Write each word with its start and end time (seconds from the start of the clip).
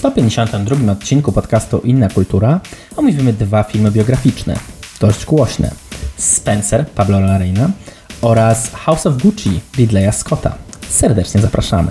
152 0.00 0.92
odcinku 0.92 1.32
podcastu 1.32 1.78
Inna 1.78 2.08
Kultura 2.08 2.60
omówimy 2.96 3.32
dwa 3.32 3.62
filmy 3.62 3.90
biograficzne, 3.90 4.56
dość 5.00 5.24
głośne. 5.24 5.70
Spencer 6.16 6.86
Pablo 6.86 7.20
Larraina 7.20 7.70
oraz 8.22 8.70
House 8.72 9.06
of 9.06 9.16
Gucci 9.22 9.60
Ridleya 9.76 10.12
Scotta. 10.12 10.54
Serdecznie 10.88 11.40
zapraszamy. 11.40 11.90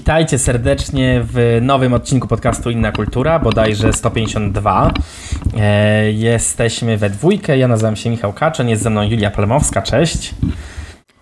Witajcie 0.00 0.38
serdecznie 0.38 1.20
w 1.24 1.58
nowym 1.62 1.92
odcinku 1.92 2.28
podcastu 2.28 2.70
Inna 2.70 2.92
Kultura, 2.92 3.38
bodajże 3.38 3.92
152. 3.92 4.92
E, 5.56 6.12
jesteśmy 6.12 6.96
we 6.96 7.10
dwójkę, 7.10 7.58
ja 7.58 7.68
nazywam 7.68 7.96
się 7.96 8.10
Michał 8.10 8.32
Kaczyn, 8.32 8.68
jest 8.68 8.82
ze 8.82 8.90
mną 8.90 9.02
Julia 9.02 9.30
Palmowska, 9.30 9.82
cześć. 9.82 10.34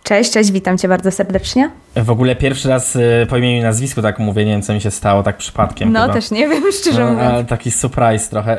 Cześć, 0.09 0.33
cześć, 0.33 0.53
witam 0.53 0.79
Cię 0.79 0.89
bardzo 0.89 1.11
serdecznie. 1.11 1.71
W 1.97 2.11
ogóle 2.11 2.37
pierwszy 2.37 2.69
raz 2.69 2.97
y, 2.97 3.27
po 3.31 3.37
imieniu 3.37 3.61
i 3.61 3.63
nazwisku 3.63 4.03
tak 4.03 4.19
mówię, 4.19 4.45
nie 4.45 4.53
wiem 4.53 4.63
co 4.63 4.75
mi 4.75 4.81
się 4.81 4.91
stało, 4.91 5.23
tak 5.23 5.37
przypadkiem 5.37 5.93
No 5.93 6.01
chyba. 6.03 6.15
też 6.15 6.31
nie 6.31 6.49
wiem, 6.49 6.63
szczerze 6.81 7.05
No, 7.05 7.13
mówiąc. 7.13 7.49
taki 7.49 7.71
surprise 7.71 8.31
trochę. 8.31 8.59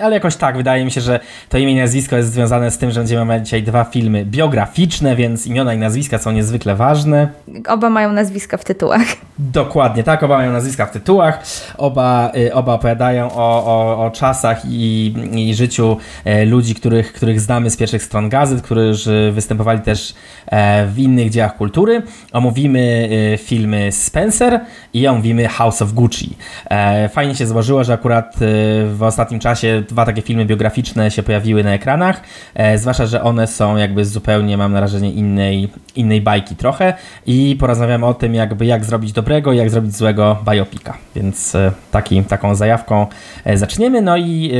Ale 0.00 0.14
jakoś 0.14 0.36
tak, 0.36 0.56
wydaje 0.56 0.84
mi 0.84 0.90
się, 0.90 1.00
że 1.00 1.20
to 1.48 1.58
imię 1.58 1.72
i 1.72 1.76
nazwisko 1.76 2.16
jest 2.16 2.32
związane 2.32 2.70
z 2.70 2.78
tym, 2.78 2.90
że 2.90 3.00
będziemy 3.00 3.34
mieć 3.34 3.44
dzisiaj 3.44 3.62
dwa 3.62 3.84
filmy 3.84 4.24
biograficzne, 4.24 5.16
więc 5.16 5.46
imiona 5.46 5.74
i 5.74 5.78
nazwiska 5.78 6.18
są 6.18 6.32
niezwykle 6.32 6.76
ważne. 6.76 7.28
Oba 7.68 7.90
mają 7.90 8.12
nazwiska 8.12 8.56
w 8.56 8.64
tytułach. 8.64 9.02
Dokładnie, 9.38 10.02
tak, 10.02 10.22
oba 10.22 10.36
mają 10.36 10.52
nazwiska 10.52 10.86
w 10.86 10.90
tytułach, 10.90 11.42
oba, 11.78 12.32
y, 12.36 12.54
oba 12.54 12.74
opowiadają 12.74 13.32
o, 13.32 13.64
o, 13.64 14.06
o 14.06 14.10
czasach 14.10 14.62
i, 14.64 15.14
i 15.32 15.54
życiu 15.54 15.96
e, 16.24 16.44
ludzi, 16.44 16.74
których, 16.74 17.12
których 17.12 17.40
znamy 17.40 17.70
z 17.70 17.76
pierwszych 17.76 18.02
stron 18.02 18.28
gazet, 18.28 18.62
którzy 18.62 19.32
występowali 19.34 19.80
też 19.80 20.14
e, 20.52 20.67
w 20.86 20.98
innych 20.98 21.30
dziełach 21.30 21.56
kultury. 21.56 22.02
Omówimy 22.32 23.08
e, 23.34 23.38
filmy 23.38 23.92
Spencer 23.92 24.60
i 24.94 25.06
omówimy 25.06 25.48
House 25.48 25.82
of 25.82 25.92
Gucci. 25.92 26.36
E, 26.70 27.08
Fajnie 27.08 27.34
się 27.34 27.46
złożyło, 27.46 27.84
że 27.84 27.92
akurat 27.92 28.34
e, 28.34 28.38
w 28.86 29.02
ostatnim 29.02 29.40
czasie 29.40 29.82
dwa 29.88 30.06
takie 30.06 30.22
filmy 30.22 30.44
biograficzne 30.44 31.10
się 31.10 31.22
pojawiły 31.22 31.64
na 31.64 31.74
ekranach, 31.74 32.22
e, 32.54 32.78
zwłaszcza, 32.78 33.06
że 33.06 33.22
one 33.22 33.46
są 33.46 33.76
jakby 33.76 34.04
zupełnie, 34.04 34.56
mam 34.56 34.72
wrażenie, 34.72 35.12
innej, 35.12 35.68
innej 35.96 36.20
bajki 36.20 36.56
trochę 36.56 36.94
i 37.26 37.56
porozmawiamy 37.60 38.06
o 38.06 38.14
tym, 38.14 38.34
jakby 38.34 38.66
jak 38.66 38.84
zrobić 38.84 39.12
dobrego 39.12 39.52
i 39.52 39.56
jak 39.56 39.70
zrobić 39.70 39.96
złego 39.96 40.36
biopika. 40.50 40.96
Więc 41.16 41.54
e, 41.54 41.72
taki, 41.90 42.22
taką 42.22 42.54
zajawką 42.54 43.06
zaczniemy, 43.54 44.02
no 44.02 44.16
i 44.16 44.52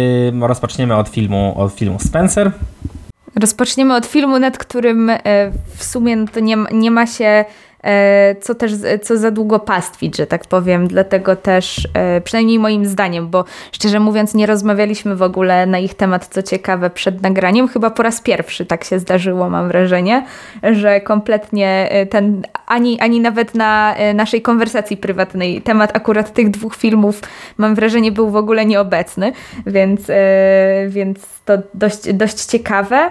e, 0.42 0.46
rozpoczniemy 0.46 0.96
od 0.96 1.08
filmu, 1.08 1.54
od 1.56 1.72
filmu 1.72 1.98
Spencer. 2.00 2.50
Rozpoczniemy 3.36 3.94
od 3.94 4.06
filmu, 4.06 4.38
nad 4.38 4.58
którym 4.58 5.10
e, 5.10 5.18
w 5.76 5.84
sumie 5.84 6.16
no 6.16 6.26
to 6.32 6.40
nie, 6.40 6.56
nie 6.72 6.90
ma 6.90 7.06
się 7.06 7.44
co 8.40 8.54
też 8.54 8.72
co 9.02 9.16
za 9.16 9.30
długo 9.30 9.58
pastwić, 9.58 10.16
że 10.16 10.26
tak 10.26 10.46
powiem. 10.46 10.88
Dlatego 10.88 11.36
też, 11.36 11.88
e, 11.94 12.20
przynajmniej 12.20 12.58
moim 12.58 12.86
zdaniem, 12.86 13.28
bo 13.28 13.44
szczerze 13.72 14.00
mówiąc, 14.00 14.34
nie 14.34 14.46
rozmawialiśmy 14.46 15.16
w 15.16 15.22
ogóle 15.22 15.66
na 15.66 15.78
ich 15.78 15.94
temat, 15.94 16.26
co 16.26 16.42
ciekawe, 16.42 16.90
przed 16.90 17.22
nagraniem. 17.22 17.68
Chyba 17.68 17.90
po 17.90 18.02
raz 18.02 18.20
pierwszy 18.20 18.66
tak 18.66 18.84
się 18.84 18.98
zdarzyło, 18.98 19.50
mam 19.50 19.68
wrażenie, 19.68 20.26
że 20.72 21.00
kompletnie 21.00 21.88
e, 21.90 22.06
ten, 22.06 22.42
ani, 22.66 23.00
ani 23.00 23.20
nawet 23.20 23.54
na 23.54 23.94
e, 23.96 24.14
naszej 24.14 24.42
konwersacji 24.42 24.96
prywatnej 24.96 25.62
temat 25.62 25.96
akurat 25.96 26.32
tych 26.32 26.50
dwóch 26.50 26.76
filmów, 26.76 27.20
mam 27.56 27.74
wrażenie, 27.74 28.12
był 28.12 28.30
w 28.30 28.36
ogóle 28.36 28.66
nieobecny, 28.66 29.32
więc, 29.66 30.10
e, 30.10 30.86
więc 30.88 31.18
to 31.44 31.58
dość, 31.74 32.12
dość 32.12 32.44
ciekawe. 32.44 33.10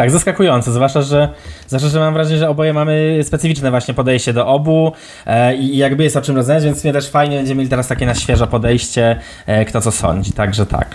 Tak, 0.00 0.10
zaskakujące, 0.10 0.72
zwłaszcza, 0.72 1.02
że, 1.02 1.28
zwłaszcza, 1.66 1.88
że 1.88 2.00
mam 2.00 2.14
wrażenie, 2.14 2.38
że 2.38 2.48
oboje 2.48 2.72
mamy 2.72 3.20
specyficzne 3.22 3.70
właśnie 3.70 3.94
podejście 3.94 4.32
do 4.32 4.46
obu 4.46 4.92
e, 5.26 5.56
i, 5.56 5.76
jakby 5.76 6.04
jest 6.04 6.16
o 6.16 6.22
czym 6.22 6.36
rozmawiać, 6.36 6.64
więc 6.64 6.84
mnie 6.84 6.92
też 6.92 7.10
fajnie 7.10 7.36
będziemy 7.36 7.58
mieli 7.58 7.70
teraz 7.70 7.88
takie 7.88 8.06
na 8.06 8.14
świeże 8.14 8.46
podejście, 8.46 9.20
e, 9.46 9.64
kto 9.64 9.80
co 9.80 9.92
sądzi, 9.92 10.32
także 10.32 10.66
tak, 10.66 10.88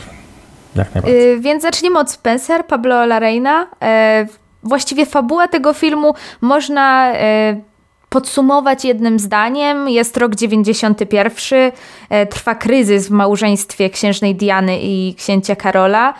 jak 0.76 0.96
najbardziej. 0.96 1.34
Y, 1.34 1.40
więc 1.40 1.64
zaczniemy 1.64 2.00
od 2.00 2.12
Spencer, 2.12 2.66
Pablo 2.66 3.06
Larraina. 3.06 3.68
E, 3.82 4.26
właściwie 4.64 5.06
fabuła 5.06 5.48
tego 5.48 5.74
filmu 5.74 6.14
można 6.42 7.14
e, 7.14 7.62
podsumować 8.10 8.86
jednym 8.86 9.20
zdaniem. 9.20 9.90
Jest 9.90 10.18
rok 10.18 10.36
91, 10.36 11.72
e, 12.10 12.26
trwa 12.26 12.56
kryzys 12.56 13.08
w 13.08 13.12
małżeństwie 13.12 13.90
księżnej 13.90 14.36
Diany 14.36 14.80
i 14.82 15.16
księcia 15.18 15.56
Karola. 15.56 16.14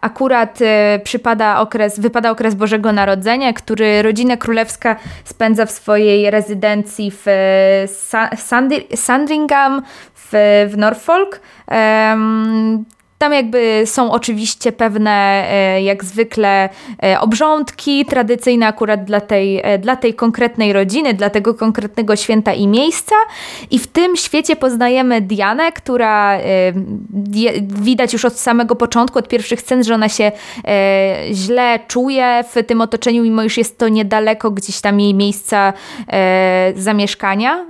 Akurat 0.00 0.58
e, 0.62 1.00
przypada 1.04 1.60
okres, 1.60 2.00
wypada 2.00 2.30
okres 2.30 2.54
Bożego 2.54 2.92
Narodzenia, 2.92 3.52
który 3.52 4.02
rodzina 4.02 4.36
królewska 4.36 4.96
spędza 5.24 5.66
w 5.66 5.70
swojej 5.70 6.30
rezydencji 6.30 7.10
w 7.10 7.24
e, 7.28 8.96
Sandringham 8.96 9.82
w, 10.14 10.30
w 10.72 10.76
Norfolk. 10.76 11.40
Tam 13.22 13.32
jakby 13.32 13.82
są 13.86 14.12
oczywiście 14.12 14.72
pewne, 14.72 15.44
e, 15.50 15.82
jak 15.82 16.04
zwykle, 16.04 16.68
e, 17.02 17.20
obrządki 17.20 18.04
tradycyjne 18.04 18.66
akurat 18.66 19.04
dla 19.04 19.20
tej, 19.20 19.60
e, 19.62 19.78
dla 19.78 19.96
tej 19.96 20.14
konkretnej 20.14 20.72
rodziny, 20.72 21.14
dla 21.14 21.30
tego 21.30 21.54
konkretnego 21.54 22.16
święta 22.16 22.52
i 22.52 22.66
miejsca. 22.66 23.14
I 23.70 23.78
w 23.78 23.86
tym 23.86 24.16
świecie 24.16 24.56
poznajemy 24.56 25.20
Dianę, 25.20 25.72
która 25.72 26.38
widać 27.62 28.12
już 28.12 28.24
od 28.24 28.38
samego 28.38 28.76
początku, 28.76 29.18
od 29.18 29.28
pierwszych 29.28 29.60
scen, 29.60 29.84
że 29.84 29.94
ona 29.94 30.08
się 30.08 30.32
źle 31.32 31.80
czuje 31.88 32.44
w 32.52 32.66
tym 32.66 32.80
otoczeniu, 32.80 33.22
mimo 33.22 33.42
iż 33.42 33.58
jest 33.58 33.78
to 33.78 33.88
niedaleko 33.88 34.50
gdzieś 34.50 34.80
tam 34.80 35.00
jej 35.00 35.14
miejsca 35.14 35.72
zamieszkania. 36.76 37.66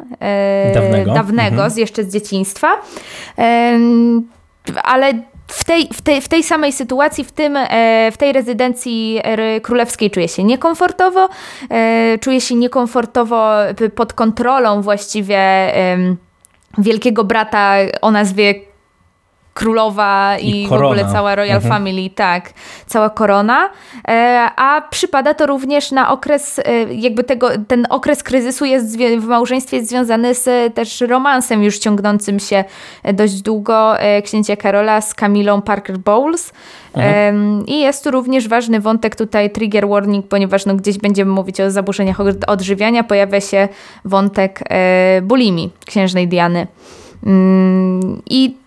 Dawnego. 0.75 1.15
Dawnego, 1.15 1.55
Mhm. 1.55 1.71
z, 1.71 1.77
jeszcze 1.77 2.05
z 2.05 2.13
dzieciństwa. 2.13 2.69
Ale 4.85 5.32
w 5.53 5.65
tej, 5.65 5.89
w, 5.93 6.03
tej, 6.03 6.21
w 6.21 6.29
tej 6.29 6.43
samej 6.43 6.73
sytuacji, 6.73 7.25
w, 7.25 7.33
tym, 7.33 7.57
e, 7.57 8.11
w 8.13 8.17
tej 8.17 8.33
rezydencji 8.33 9.21
królewskiej 9.63 10.11
czuje 10.11 10.29
się 10.29 10.45
niekomfortowo, 10.45 11.29
e, 11.71 12.19
czuje 12.19 12.41
się 12.41 12.55
niekomfortowo 12.55 13.57
pod 13.95 14.13
kontrolą 14.13 14.83
właściwie 14.83 15.73
wielkiego 16.79 17.25
brata 17.25 17.75
o 18.03 18.11
nazwie 18.11 18.55
królowa 19.55 20.37
i, 20.39 20.63
I 20.63 20.69
w 20.69 20.73
ogóle 20.73 21.05
cała 21.13 21.35
Royal 21.35 21.57
Mhm. 21.57 21.73
Family, 21.75 22.11
tak, 22.11 22.53
cała 22.87 23.11
korona, 23.11 23.71
e, 24.09 24.49
a 24.57 24.81
przypada 24.91 25.35
to 25.35 25.47
również 25.47 25.91
na 25.91 26.11
okres, 26.13 26.59
e, 26.59 26.95
jakby 26.95 27.25
tego, 27.25 27.49
ten 27.69 27.87
okres 27.91 28.23
kryzysu 28.23 28.65
jest 28.65 28.99
w 29.19 29.25
małżeństwie 29.27 29.77
jest 29.77 29.89
związany 29.89 30.35
z 30.35 30.75
też 30.75 31.01
romansem 31.01 31.63
już 31.63 31.79
ciągnącym 31.79 32.39
się 32.41 32.65
e, 33.03 33.13
dość 33.13 33.43
długo 33.43 33.95
księcia 34.25 34.57
Karola 34.57 35.01
z 35.01 35.15
Camilą 35.15 35.63
Parker 35.63 35.99
Bowles. 35.99 36.53
Em, 36.95 37.67
I 37.67 37.81
jest 37.81 38.05
tu 38.05 38.11
również 38.11 38.49
ważny 38.49 38.81
wątek 38.81 39.17
tutaj, 39.17 39.51
trigger 39.51 39.89
warning, 39.89 40.29
ponieważ 40.29 40.67
no, 40.67 40.75
gdzieś 40.75 40.99
będziemy 40.99 41.31
mówić 41.33 41.61
o 41.61 41.71
zaburzeniach 41.71 42.21
od- 42.21 42.45
odżywiania, 42.47 43.05
pojawia 43.05 43.41
się 43.41 43.69
wątek 44.05 44.61
bulimii 45.23 45.73
księżnej 45.87 46.29
Diany. 46.29 46.67
Mm, 47.27 48.23
I 48.31 48.62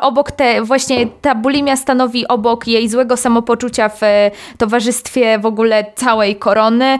obok 0.00 0.32
te, 0.32 0.62
właśnie 0.62 1.06
ta 1.20 1.34
bulimia 1.34 1.76
stanowi 1.76 2.28
obok 2.28 2.66
jej 2.66 2.88
złego 2.88 3.16
samopoczucia 3.16 3.88
w 3.88 4.02
e, 4.02 4.30
towarzystwie 4.58 5.38
w 5.38 5.46
ogóle 5.46 5.84
całej 5.94 6.36
korony. 6.36 6.98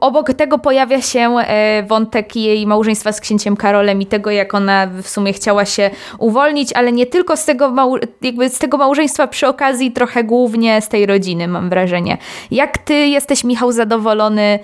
Obok 0.00 0.34
tego 0.34 0.58
pojawia 0.58 1.02
się 1.02 1.36
e, 1.38 1.82
wątek 1.82 2.36
jej 2.36 2.66
małżeństwa 2.66 3.12
z 3.12 3.20
księciem 3.20 3.56
Karolem 3.56 4.02
i 4.02 4.06
tego, 4.06 4.30
jak 4.30 4.54
ona 4.54 4.86
w 5.02 5.08
sumie 5.08 5.32
chciała 5.32 5.64
się 5.64 5.90
uwolnić, 6.18 6.72
ale 6.72 6.92
nie 6.92 7.06
tylko 7.06 7.36
z 7.36 7.44
tego, 7.44 7.74
jakby 8.22 8.48
z 8.48 8.58
tego 8.58 8.76
małżeństwa 8.76 9.26
przy 9.26 9.46
okazji, 9.46 9.92
trochę 9.92 10.24
głównie 10.24 10.80
z 10.80 10.88
tej 10.88 11.06
rodziny, 11.06 11.48
mam 11.48 11.70
wrażenie. 11.70 12.18
Jak 12.50 12.78
ty 12.78 12.94
jesteś, 12.94 13.44
Michał, 13.44 13.72
zadowolony 13.72 14.58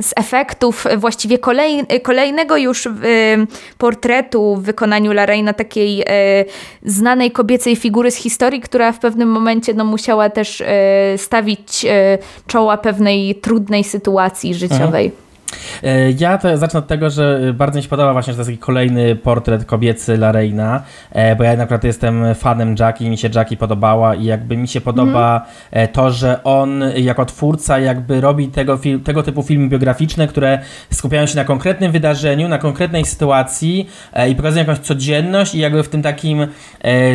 z 0.00 0.12
efektów 0.16 0.86
właściwie 0.96 1.38
kolej, 1.38 1.86
kolejnego 2.02 2.56
już 2.56 2.88
portretu 3.78 4.56
w 4.56 4.62
wykonaniu 4.62 5.12
Larraina, 5.12 5.52
takiej 5.52 6.02
e, 6.02 6.04
znanej 6.82 7.30
kobiecej 7.30 7.76
figury 7.76 8.10
z 8.10 8.16
historii, 8.16 8.60
która 8.60 8.92
w 8.92 8.98
pewnym 8.98 9.28
momencie 9.28 9.74
no, 9.74 9.84
musiała 9.84 10.30
też 10.30 10.60
e, 10.60 10.66
stawić 11.18 11.86
czoła 12.46 12.76
pewnej 12.76 13.34
trudnej 13.46 13.84
sytuacji 13.84 14.54
życiowej. 14.54 15.06
E, 15.06 15.10
ja 16.18 16.38
to 16.38 16.56
zacznę 16.56 16.78
od 16.78 16.86
tego, 16.86 17.10
że 17.10 17.40
bardzo 17.54 17.76
mi 17.76 17.82
się 17.82 17.88
podoba 17.88 18.12
właśnie, 18.12 18.32
że 18.32 18.36
to 18.36 18.40
jest 18.40 18.50
taki 18.50 18.58
kolejny 18.58 19.16
portret 19.16 19.64
kobiecy 19.64 20.16
Larejna, 20.16 20.82
bo 21.38 21.44
ja 21.44 21.56
naprawdę 21.56 21.88
jestem 21.88 22.34
fanem 22.34 22.74
Jackie, 22.78 23.10
mi 23.10 23.18
się 23.18 23.28
Jackie 23.34 23.56
podobała 23.56 24.14
i 24.14 24.24
jakby 24.24 24.56
mi 24.56 24.68
się 24.68 24.80
podoba 24.80 25.46
mm. 25.70 25.88
to, 25.88 26.10
że 26.10 26.42
on 26.44 26.84
jako 26.96 27.24
twórca 27.24 27.78
jakby 27.78 28.20
robi 28.20 28.48
tego, 28.48 28.78
tego 29.04 29.22
typu 29.22 29.42
filmy 29.42 29.68
biograficzne, 29.68 30.28
które 30.28 30.58
skupiają 30.92 31.26
się 31.26 31.36
na 31.36 31.44
konkretnym 31.44 31.92
wydarzeniu, 31.92 32.48
na 32.48 32.58
konkretnej 32.58 33.04
sytuacji 33.04 33.88
i 34.30 34.34
pokazują 34.34 34.64
jakąś 34.64 34.78
codzienność 34.78 35.54
i 35.54 35.58
jakby 35.58 35.82
w 35.82 35.88
tym 35.88 36.02
takim 36.02 36.46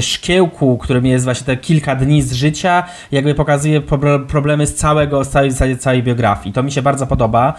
szkiełku, 0.02 0.78
którym 0.78 1.06
jest 1.06 1.26
właśnie 1.26 1.46
te 1.46 1.58
kilka 1.58 1.96
dni 1.96 2.22
z 2.22 2.34
życia, 2.34 2.84
jakby 3.12 3.36
pokazuje 3.36 3.82
problemy 4.28 4.68
z 4.68 4.76
całego, 4.76 5.24
z 5.24 5.30
całej, 5.30 5.78
całej 5.80 6.04
biografii. 6.04 6.54
To 6.54 6.64
mi 6.64 6.72
się 6.72 6.82
bardzo 6.82 7.08
podoba. 7.08 7.54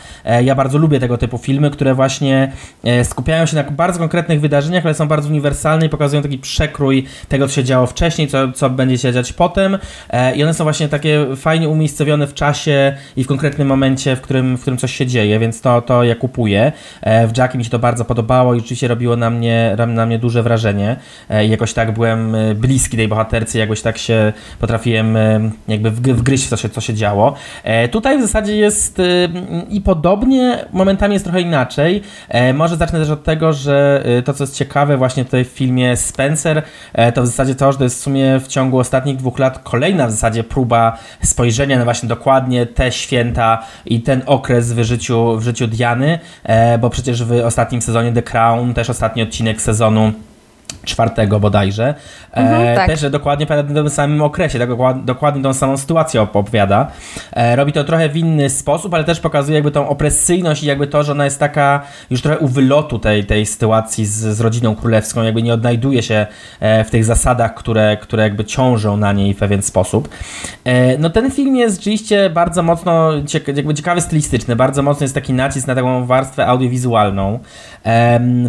Ja 0.45 0.55
bardzo 0.63 0.79
lubię 0.79 1.01
tego 1.01 1.19
typu 1.19 1.39
filmy, 1.39 1.71
które 1.71 1.95
właśnie 1.95 2.53
e, 2.85 3.05
skupiają 3.05 3.47
się 3.47 3.57
na 3.57 3.63
bardzo 3.63 3.99
konkretnych 3.99 4.41
wydarzeniach, 4.41 4.85
ale 4.85 4.95
są 4.95 5.09
bardzo 5.09 5.29
uniwersalne 5.29 5.87
i 5.87 5.89
pokazują 5.89 6.23
taki 6.23 6.39
przekrój 6.39 7.05
tego, 7.29 7.49
co 7.49 7.55
się 7.55 7.65
działo 7.65 7.87
wcześniej, 7.87 8.29
co, 8.29 8.53
co 8.53 8.71
będzie 8.71 8.99
się 8.99 9.13
dziać 9.13 9.33
potem. 9.33 9.79
E, 10.11 10.37
I 10.37 10.43
one 10.43 10.55
są 10.55 10.65
właśnie 10.65 10.89
takie 10.89 11.27
fajnie 11.37 11.69
umiejscowione 11.69 12.27
w 12.27 12.35
czasie 12.35 12.97
i 13.17 13.25
w 13.25 13.27
konkretnym 13.27 13.69
momencie, 13.69 14.17
w 14.17 14.21
którym, 14.21 14.57
w 14.57 14.61
którym 14.61 14.79
coś 14.79 14.93
się 14.93 15.07
dzieje, 15.07 15.39
więc 15.39 15.61
to, 15.61 15.83
to 15.83 16.05
ja 16.05 16.15
kupuję. 16.15 16.73
E, 17.01 17.27
w 17.27 17.37
Jackie 17.37 17.59
mi 17.59 17.65
się 17.65 17.71
to 17.71 17.79
bardzo 17.79 18.05
podobało 18.05 18.55
i 18.55 18.61
rzeczywiście 18.61 18.89
robiło 18.89 19.17
na 19.17 19.31
mnie, 19.31 19.77
na 19.89 20.07
mnie 20.07 20.19
duże 20.19 20.43
wrażenie. 20.43 20.97
I 21.47 21.51
jakoś 21.51 21.73
tak 21.73 21.95
byłem 21.95 22.37
bliski 22.55 22.97
tej 22.97 23.09
bohaterce, 23.09 23.59
jakoś 23.59 23.83
tak 23.83 23.99
się 23.99 24.33
potrafiłem 24.61 25.17
jakby 25.69 25.91
wgryźć 25.91 26.47
w 26.47 26.51
to, 26.51 26.57
co 26.69 26.81
się 26.81 26.95
działo. 26.95 27.35
Tutaj 27.91 28.19
w 28.19 28.23
zasadzie 28.23 28.57
jest 28.57 29.03
i 29.69 29.81
podobnie, 29.81 30.52
momentami 30.73 31.15
jest 31.15 31.25
trochę 31.25 31.41
inaczej. 31.41 32.03
E, 32.29 32.53
może 32.53 32.77
zacznę 32.77 32.99
też 32.99 33.11
od 33.11 33.25
tego, 33.25 33.53
że 33.53 34.03
e, 34.05 34.23
to, 34.23 34.35
co 34.35 34.45
jest 34.45 34.57
ciekawe 34.57 34.97
właśnie 34.97 35.25
tutaj 35.25 35.45
w 35.45 35.49
filmie 35.49 35.97
Spencer, 35.97 36.63
e, 36.93 37.13
to 37.13 37.23
w 37.23 37.27
zasadzie 37.27 37.55
to, 37.55 37.73
że 37.73 37.79
to 37.79 37.85
jest 37.85 37.97
w 37.97 38.03
sumie 38.03 38.41
w 38.41 38.47
ciągu 38.47 38.79
ostatnich 38.79 39.17
dwóch 39.17 39.39
lat 39.39 39.59
kolejna 39.59 40.07
w 40.07 40.11
zasadzie 40.11 40.45
próba 40.45 40.99
spojrzenia 41.23 41.79
na 41.79 41.85
właśnie 41.85 42.09
dokładnie 42.09 42.67
te 42.67 42.93
święta 42.93 43.63
i 43.87 44.01
ten 44.01 44.23
okres 44.27 44.73
w 44.73 44.83
życiu, 44.83 45.37
w 45.39 45.43
życiu 45.43 45.67
Diany, 45.67 46.19
bo 46.81 46.91
przecież 46.91 47.25
w 47.25 47.33
ostatnim 47.45 47.83
sezonie 47.83 48.13
The 48.13 48.23
Crown, 48.23 48.75
też 48.75 48.91
ostatni 48.91 49.23
odcinek 49.23 49.63
sezonu 49.63 50.13
czwartego 50.85 51.41
bodajże, 51.41 51.95
mhm, 52.33 52.63
e, 52.63 52.77
tak. 52.77 52.87
też 52.87 53.11
dokładnie 53.11 53.47
w 53.47 53.75
tym 53.75 53.91
samym 53.91 54.23
okresie, 54.23 54.59
tak, 54.59 54.69
dokładnie 55.05 55.43
tą 55.43 55.55
samą 55.55 55.77
sytuację 55.77 56.23
opowiada. 56.23 56.91
E, 57.33 57.57
robi 57.57 57.73
to 57.73 57.85
trochę 57.85 58.09
w 58.09 58.17
inny 58.17 58.51
sposób, 58.51 58.95
ale 58.95 59.05
też 59.05 59.21
pokazuje 59.21 59.55
jakby 59.55 59.71
tą 59.71 59.89
opresyjność 59.89 60.63
i 60.63 60.67
jakby 60.67 60.87
to, 60.87 61.03
że 61.03 61.13
ona 61.13 61.25
jest 61.25 61.41
taka 61.41 61.83
już 62.11 62.23
trochę 62.23 62.39
u 62.39 62.49
wylotu 62.49 62.99
tej, 62.99 63.25
tej 63.25 63.47
sytuacji 63.47 64.07
z, 64.07 64.13
z 64.13 64.41
rodziną 64.41 64.75
królewską, 64.77 65.23
jakby 65.23 65.43
nie 65.43 65.55
odnajduje 65.55 66.03
się 66.03 66.27
e, 66.61 66.85
w 66.85 66.91
tych 66.91 67.05
zasadach, 67.05 67.55
które, 67.55 67.97
które 67.97 68.23
jakby 68.23 68.45
ciążą 68.45 68.97
na 68.97 69.13
niej 69.13 69.35
w 69.35 69.39
pewien 69.39 69.63
sposób. 69.63 70.09
E, 70.65 70.99
no 70.99 71.11
ten 71.11 71.31
film 71.31 71.57
jest 71.57 71.77
rzeczywiście 71.77 72.31
bardzo 72.31 72.63
mocno 72.63 73.11
cieka 73.27 73.53
jakby 73.57 73.75
ciekawy 73.75 74.01
stylistyczny, 74.01 74.57
bardzo 74.57 74.83
mocno 74.83 75.05
jest 75.05 75.15
taki 75.15 75.33
nacisk 75.33 75.67
na 75.67 75.75
taką 75.75 76.07
warstwę 76.07 76.47
audiowizualną. 76.47 77.39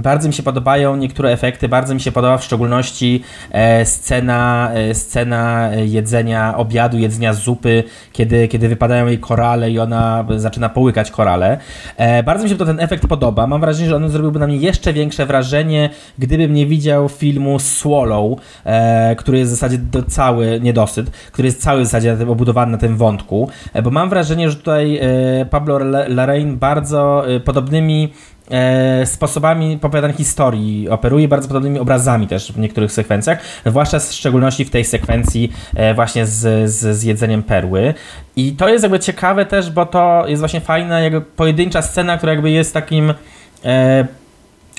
bardzo 0.02 0.28
mi 0.28 0.34
się 0.34 0.44
podobają 0.44 0.96
niektóre 0.96 1.32
efekty, 1.32 1.70
bardzo 1.70 1.94
mi 1.94 2.02
się 2.02 2.12
podoba 2.14 2.38
w 2.38 2.44
szczególności 2.44 3.24
e, 3.52 3.86
scena, 3.86 4.72
e, 4.74 4.96
scena 4.96 5.70
jedzenia 5.86 6.58
obiadu, 6.58 6.98
jedzenia 6.98 7.34
zupy, 7.34 7.84
kiedy, 8.12 8.48
kiedy 8.48 8.70
wypadają 8.70 9.08
jej 9.08 9.20
korale 9.20 9.72
i 9.72 9.80
ona 9.80 10.26
zaczyna 10.36 10.70
połykać 10.70 11.12
korale. 11.12 11.58
E, 11.98 12.24
bardzo 12.24 12.44
mi 12.44 12.50
się 12.50 12.56
to 12.56 12.66
ten 12.66 12.80
efekt 12.80 13.08
podoba. 13.08 13.48
Mam 13.48 13.62
wrażenie, 13.62 13.90
że 13.90 13.96
on 13.96 14.10
zrobiłby 14.10 14.40
na 14.40 14.48
mnie 14.48 14.58
jeszcze 14.58 14.94
większe 14.94 15.26
wrażenie, 15.26 15.90
gdybym 16.20 16.54
nie 16.54 16.66
widział 16.66 17.10
filmu 17.10 17.60
Swallow, 17.60 18.40
który 19.18 19.38
jest 19.38 19.52
w 19.52 19.56
zasadzie 19.56 19.78
cały 20.08 20.60
niedosyt, 20.62 21.10
który 21.10 21.46
jest 21.46 21.62
cały 21.62 21.82
w 21.82 21.86
zasadzie 21.86 22.18
obudowany 22.28 22.72
na 22.72 22.78
tym 22.78 22.98
wątku, 22.98 23.50
bo 23.84 23.92
mam 23.92 24.10
wrażenie, 24.10 24.50
że 24.50 24.56
tutaj 24.56 25.00
Pablo 25.50 25.78
Larraín 26.08 26.56
bardzo 26.56 27.26
podobnymi 27.46 28.14
sposobami 29.06 29.76
opowiadania 29.76 30.14
historii, 30.14 30.90
operuje 30.90 31.28
bardzo 31.28 31.48
podobnymi 31.48 31.80
obrazami 31.80 32.28
też 32.28 32.52
w 32.52 32.60
niektórych 32.60 32.92
sekwencjach, 32.92 33.40
zwłaszcza 33.66 34.00
w 34.00 34.04
szczególności 34.04 34.66
w 34.66 34.70
tej 34.70 34.86
sekwencji 34.86 35.54
e, 35.76 35.94
właśnie 35.94 36.26
z, 36.26 36.72
z, 36.72 36.98
z 36.98 37.04
jedzeniem 37.04 37.44
perły. 37.44 37.94
I 38.36 38.52
to 38.52 38.70
jest 38.70 38.84
jakby 38.84 39.00
ciekawe 39.00 39.46
też, 39.46 39.72
bo 39.72 39.86
to 39.86 40.24
jest 40.28 40.40
właśnie 40.40 40.62
fajna 40.62 41.00
jakby 41.00 41.22
pojedyncza 41.22 41.82
scena, 41.82 42.18
która 42.18 42.32
jakby 42.32 42.52
jest 42.52 42.74
takim 42.74 43.14
e, 43.66 44.08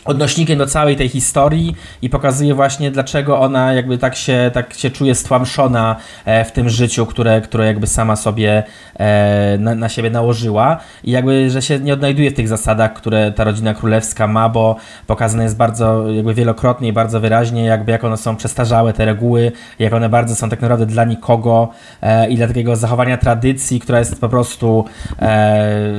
odnośnikiem 0.04 0.58
do 0.58 0.66
całej 0.66 0.96
tej 0.96 1.08
historii 1.08 1.76
i 2.02 2.10
pokazuje 2.10 2.54
właśnie 2.54 2.90
dlaczego 2.90 3.40
ona 3.40 3.72
jakby 3.72 3.98
tak 3.98 4.16
się, 4.16 4.50
tak 4.54 4.74
się 4.74 4.90
czuje 4.90 5.14
stłamszona 5.14 5.96
e, 6.24 6.44
w 6.44 6.52
tym 6.52 6.68
życiu, 6.68 7.06
które, 7.06 7.40
które 7.40 7.66
jakby 7.66 7.86
sama 7.86 8.16
sobie 8.16 8.62
e, 8.96 9.58
na, 9.58 9.74
na 9.74 9.88
siebie 9.88 10.10
nałożyła. 10.10 10.80
I 11.04 11.10
jakby, 11.10 11.50
że 11.50 11.62
się 11.62 11.78
nie 11.78 11.92
odnajduje 11.92 12.30
w 12.30 12.34
tych 12.34 12.48
zasadach, 12.48 12.92
które 12.92 13.32
ta 13.32 13.44
rodzina 13.44 13.74
królewska 13.74 14.26
ma, 14.26 14.48
bo 14.48 14.76
pokazane 15.06 15.42
jest 15.42 15.56
bardzo 15.56 16.08
jakby 16.10 16.34
wielokrotnie 16.34 16.88
i 16.88 16.92
bardzo 16.92 17.20
wyraźnie 17.20 17.64
jakby 17.64 17.92
jak 17.92 18.04
one 18.04 18.16
są 18.16 18.36
przestarzałe 18.36 18.92
te 18.92 19.04
reguły, 19.04 19.52
jak 19.78 19.92
one 19.92 20.08
bardzo 20.08 20.34
są 20.34 20.48
tak 20.48 20.60
naprawdę 20.60 20.86
dla 20.86 21.04
nikogo 21.04 21.68
e, 22.02 22.28
i 22.28 22.36
dla 22.36 22.46
takiego 22.46 22.76
zachowania 22.76 23.16
tradycji, 23.16 23.80
która 23.80 23.98
jest 23.98 24.20
po 24.20 24.28
prostu 24.28 24.84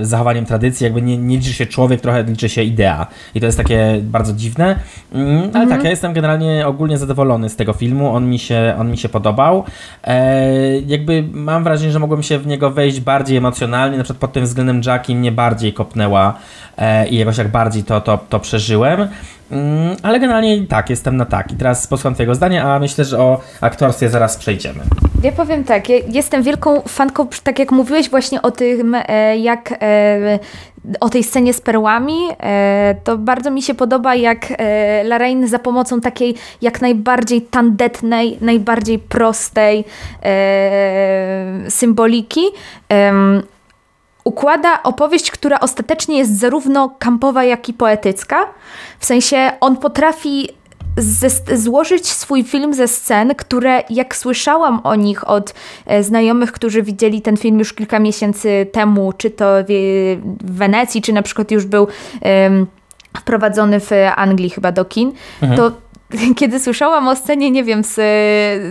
zachowaniem 0.01 0.45
tradycji, 0.45 0.83
jakby 0.83 1.01
nie, 1.01 1.17
nie 1.17 1.37
liczy 1.37 1.53
się 1.53 1.65
człowiek, 1.65 2.01
trochę 2.01 2.23
liczy 2.23 2.49
się 2.49 2.63
idea. 2.63 3.07
I 3.35 3.39
to 3.39 3.45
jest 3.45 3.57
takie 3.57 3.94
bardzo 4.01 4.33
dziwne. 4.33 4.79
Mm, 5.13 5.37
ale 5.37 5.63
mhm. 5.63 5.69
tak, 5.69 5.83
ja 5.83 5.89
jestem 5.89 6.13
generalnie 6.13 6.67
ogólnie 6.67 6.97
zadowolony 6.97 7.49
z 7.49 7.55
tego 7.55 7.73
filmu. 7.73 8.15
On 8.15 8.29
mi 8.29 8.39
się, 8.39 8.75
on 8.79 8.91
mi 8.91 8.97
się 8.97 9.09
podobał. 9.09 9.63
E, 10.03 10.79
jakby 10.79 11.23
mam 11.31 11.63
wrażenie, 11.63 11.91
że 11.91 11.99
mogłem 11.99 12.23
się 12.23 12.39
w 12.39 12.47
niego 12.47 12.71
wejść 12.71 12.99
bardziej 12.99 13.37
emocjonalnie. 13.37 13.97
Na 13.97 14.03
przykład 14.03 14.21
pod 14.21 14.33
tym 14.33 14.43
względem 14.43 14.81
Jackie 14.85 15.15
mnie 15.15 15.31
bardziej 15.31 15.73
kopnęła 15.73 16.33
e, 16.77 17.07
i 17.07 17.17
jakoś 17.17 17.37
jak 17.37 17.47
bardziej 17.51 17.83
to, 17.83 18.01
to, 18.01 18.19
to 18.29 18.39
przeżyłem. 18.39 19.07
Mm, 19.51 19.95
ale 20.03 20.19
generalnie 20.19 20.67
tak, 20.67 20.89
jestem 20.89 21.17
na 21.17 21.25
tak. 21.25 21.51
I 21.51 21.55
teraz 21.55 21.87
posłucham 21.87 22.13
Twojego 22.13 22.35
zdania, 22.35 22.63
a 22.63 22.79
myślę, 22.79 23.05
że 23.05 23.19
o 23.19 23.41
aktorstwie 23.61 24.09
zaraz 24.09 24.37
przejdziemy. 24.37 24.79
Ja 25.23 25.31
powiem 25.31 25.63
tak, 25.63 25.89
ja 25.89 25.95
jestem 26.09 26.43
wielką 26.43 26.81
fanką, 26.81 27.27
tak 27.43 27.59
jak 27.59 27.71
mówiłeś 27.71 28.09
właśnie 28.09 28.41
o 28.41 28.51
tym, 28.51 28.95
e, 28.95 29.37
jak 29.37 29.73
e, 29.81 30.39
o 30.99 31.09
tej 31.09 31.23
scenie 31.23 31.53
z 31.53 31.61
perłami, 31.61 32.17
e, 32.39 32.95
to 33.03 33.17
bardzo 33.17 33.51
mi 33.51 33.61
się 33.61 33.73
podoba, 33.73 34.15
jak 34.15 34.47
Larain 35.03 35.47
za 35.47 35.59
pomocą 35.59 36.01
takiej 36.01 36.35
jak 36.61 36.81
najbardziej 36.81 37.41
tandetnej, 37.41 38.37
najbardziej 38.41 38.99
prostej 38.99 39.85
symboliki 41.69 42.41
układa 44.25 44.83
opowieść, 44.83 45.31
która 45.31 45.59
ostatecznie 45.59 46.17
jest 46.17 46.39
zarówno 46.39 46.89
kampowa, 46.99 47.43
jak 47.43 47.69
i 47.69 47.73
poetycka. 47.73 48.45
W 48.99 49.05
sensie 49.05 49.51
on 49.61 49.77
potrafi 49.77 50.49
złożyć 51.53 52.07
swój 52.07 52.43
film 52.43 52.73
ze 52.73 52.87
scen, 52.87 53.35
które 53.35 53.83
jak 53.89 54.15
słyszałam 54.15 54.79
o 54.83 54.95
nich 54.95 55.29
od 55.29 55.53
e, 55.85 56.03
znajomych, 56.03 56.51
którzy 56.51 56.83
widzieli 56.83 57.21
ten 57.21 57.37
film 57.37 57.59
już 57.59 57.73
kilka 57.73 57.99
miesięcy 57.99 58.67
temu, 58.71 59.13
czy 59.17 59.29
to 59.29 59.45
w, 59.69 59.71
w 60.43 60.57
Wenecji, 60.57 61.01
czy 61.01 61.13
na 61.13 61.21
przykład 61.21 61.51
już 61.51 61.65
był 61.65 61.87
um, 62.21 62.67
wprowadzony 63.17 63.79
w 63.79 63.91
Anglii 64.15 64.49
chyba 64.49 64.71
do 64.71 64.85
kin, 64.85 65.11
mhm. 65.41 65.59
to 65.59 65.71
kiedy 66.39 66.59
słyszałam 66.59 67.07
o 67.07 67.15
scenie, 67.15 67.51
nie 67.51 67.63
wiem, 67.63 67.83
z, 67.83 67.93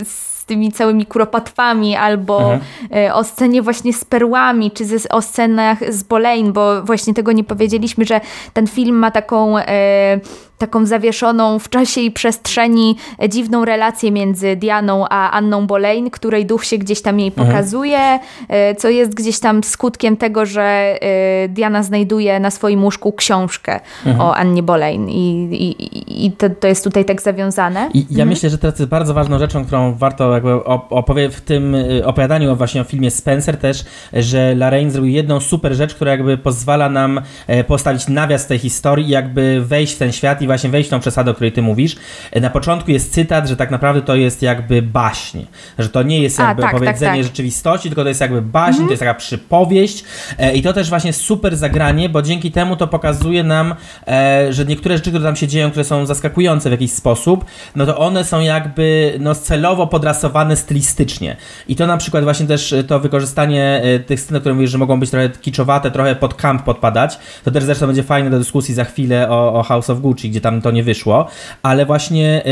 z 0.07 0.34
z 0.45 0.47
tymi 0.47 0.71
całymi 0.71 1.05
kuropatwami, 1.05 1.95
albo 1.95 2.53
mhm. 2.53 2.61
E, 2.95 3.13
o 3.13 3.23
scenie 3.23 3.61
właśnie 3.61 3.93
z 3.93 4.05
perłami, 4.05 4.71
czy 4.71 4.85
ze, 4.85 5.09
o 5.09 5.21
scenach 5.21 5.93
z 5.93 6.03
Boleyn, 6.03 6.53
bo 6.53 6.83
właśnie 6.83 7.13
tego 7.13 7.31
nie 7.31 7.43
powiedzieliśmy, 7.43 8.05
że 8.05 8.21
ten 8.53 8.67
film 8.67 8.95
ma 8.95 9.11
taką 9.11 9.57
e, 9.57 10.19
taką 10.57 10.85
zawieszoną 10.85 11.59
w 11.59 11.69
czasie 11.69 12.01
i 12.01 12.11
przestrzeni 12.11 12.95
dziwną 13.29 13.65
relację 13.65 14.11
między 14.11 14.55
Dianą 14.55 15.05
a 15.09 15.31
Anną 15.31 15.67
Boleyn, 15.67 16.09
której 16.09 16.45
duch 16.45 16.65
się 16.65 16.77
gdzieś 16.77 17.01
tam 17.01 17.19
jej 17.19 17.27
mhm. 17.27 17.47
pokazuje, 17.47 17.99
mhm. 17.99 18.75
co 18.75 18.89
jest 18.89 19.13
gdzieś 19.13 19.39
tam 19.39 19.63
skutkiem 19.63 20.17
tego, 20.17 20.45
że 20.45 20.63
e, 20.63 21.47
Diana 21.49 21.83
znajduje 21.83 22.39
na 22.39 22.51
swoim 22.51 22.83
łóżku 22.83 23.11
książkę 23.13 23.79
mhm. 24.05 24.27
o 24.27 24.35
Annie 24.35 24.63
Boleyn 24.63 25.09
i, 25.09 25.47
i, 25.51 26.25
i 26.25 26.31
to, 26.31 26.49
to 26.49 26.67
jest 26.67 26.83
tutaj 26.83 27.05
tak 27.05 27.21
zawiązane. 27.21 27.89
I 27.93 27.99
ja 27.99 28.05
mhm. 28.09 28.29
myślę, 28.29 28.49
że 28.49 28.57
to 28.57 28.67
jest 28.67 28.85
bardzo 28.85 29.13
ważną 29.13 29.39
rzeczą, 29.39 29.65
którą 29.65 29.93
warto 29.93 30.33
jakby 30.33 30.63
opowie 30.89 31.29
w 31.29 31.41
tym 31.41 31.75
e, 31.75 32.05
opowiadaniu 32.05 32.55
właśnie 32.55 32.81
o 32.81 32.83
filmie 32.83 33.11
Spencer 33.11 33.57
też, 33.57 33.85
że 34.13 34.55
Laraine 34.55 34.91
zrobił 34.91 35.11
jedną 35.11 35.39
super 35.39 35.73
rzecz, 35.73 35.95
która 35.95 36.11
jakby 36.11 36.37
pozwala 36.37 36.89
nam 36.89 37.21
postawić 37.67 38.07
nawias 38.07 38.47
tej 38.47 38.59
historii 38.59 39.07
i 39.07 39.09
jakby 39.09 39.61
wejść 39.65 39.93
w 39.93 39.97
ten 39.97 40.11
świat 40.11 40.41
i 40.45 40.47
właśnie 40.47 40.69
wejść 40.69 40.89
w 40.89 40.91
tą 40.91 40.99
przesadę, 40.99 41.31
o 41.31 41.33
której 41.33 41.51
ty 41.51 41.61
mówisz. 41.61 41.95
E, 42.31 42.41
Na 42.41 42.49
początku 42.49 42.91
jest 42.91 43.13
cytat, 43.13 43.47
że 43.47 43.57
tak 43.57 43.71
naprawdę 43.71 44.01
to 44.01 44.15
jest 44.15 44.41
jakby 44.41 44.81
baśń, 44.81 45.39
że 45.79 45.89
to 45.89 46.03
nie 46.03 46.19
jest 46.19 46.39
A, 46.39 46.47
jakby 46.47 46.61
tak, 46.61 46.71
tak, 46.71 46.81
opowiedzenie 46.81 47.23
tak. 47.23 47.23
rzeczywistości, 47.23 47.89
tylko 47.89 48.03
to 48.03 48.09
jest 48.09 48.21
jakby 48.21 48.41
baśń, 48.41 48.83
to 48.83 48.89
jest 48.89 48.99
taka 48.99 49.13
przypowieść 49.13 50.03
e, 50.37 50.55
i 50.55 50.61
to 50.61 50.73
też 50.73 50.89
właśnie 50.89 51.13
super 51.13 51.57
zagranie, 51.57 52.09
bo 52.09 52.21
dzięki 52.21 52.51
temu 52.51 52.75
to 52.75 52.87
pokazuje 52.87 53.43
nam, 53.43 53.75
e, 54.07 54.53
że 54.53 54.65
niektóre 54.65 54.97
rzeczy, 54.97 55.09
które 55.09 55.23
tam 55.25 55.35
się 55.35 55.47
dzieją, 55.47 55.69
które 55.69 55.85
są 55.85 56.05
zaskakujące 56.05 56.69
w 56.69 56.71
jakiś 56.71 56.91
sposób, 56.91 57.45
no 57.75 57.85
to 57.85 57.97
one 57.97 58.23
są 58.23 58.39
jakby 58.39 59.17
no, 59.19 59.35
celowo 59.35 59.87
podrasowane 59.87 60.55
stylistycznie. 60.55 61.35
I 61.67 61.75
to 61.75 61.87
na 61.87 61.97
przykład 61.97 62.23
właśnie 62.23 62.47
też 62.47 62.75
to 62.87 62.99
wykorzystanie 62.99 63.81
tych 64.05 64.19
scen, 64.19 64.39
które 64.39 64.55
mówisz, 64.55 64.71
że 64.71 64.77
mogą 64.77 64.99
być 64.99 65.09
trochę 65.09 65.29
kiczowate, 65.29 65.91
trochę 65.91 66.15
pod 66.15 66.33
camp 66.33 66.63
podpadać, 66.63 67.19
to 67.43 67.51
też 67.51 67.63
zresztą 67.63 67.87
będzie 67.87 68.03
fajne 68.03 68.29
do 68.29 68.39
dyskusji 68.39 68.73
za 68.73 68.83
chwilę 68.83 69.29
o, 69.29 69.53
o 69.53 69.63
House 69.63 69.89
of 69.89 69.99
Gucci, 69.99 70.31
gdzie 70.35 70.41
tam 70.41 70.61
to 70.61 70.71
nie 70.71 70.83
wyszło, 70.83 71.27
ale 71.63 71.85
właśnie 71.85 72.43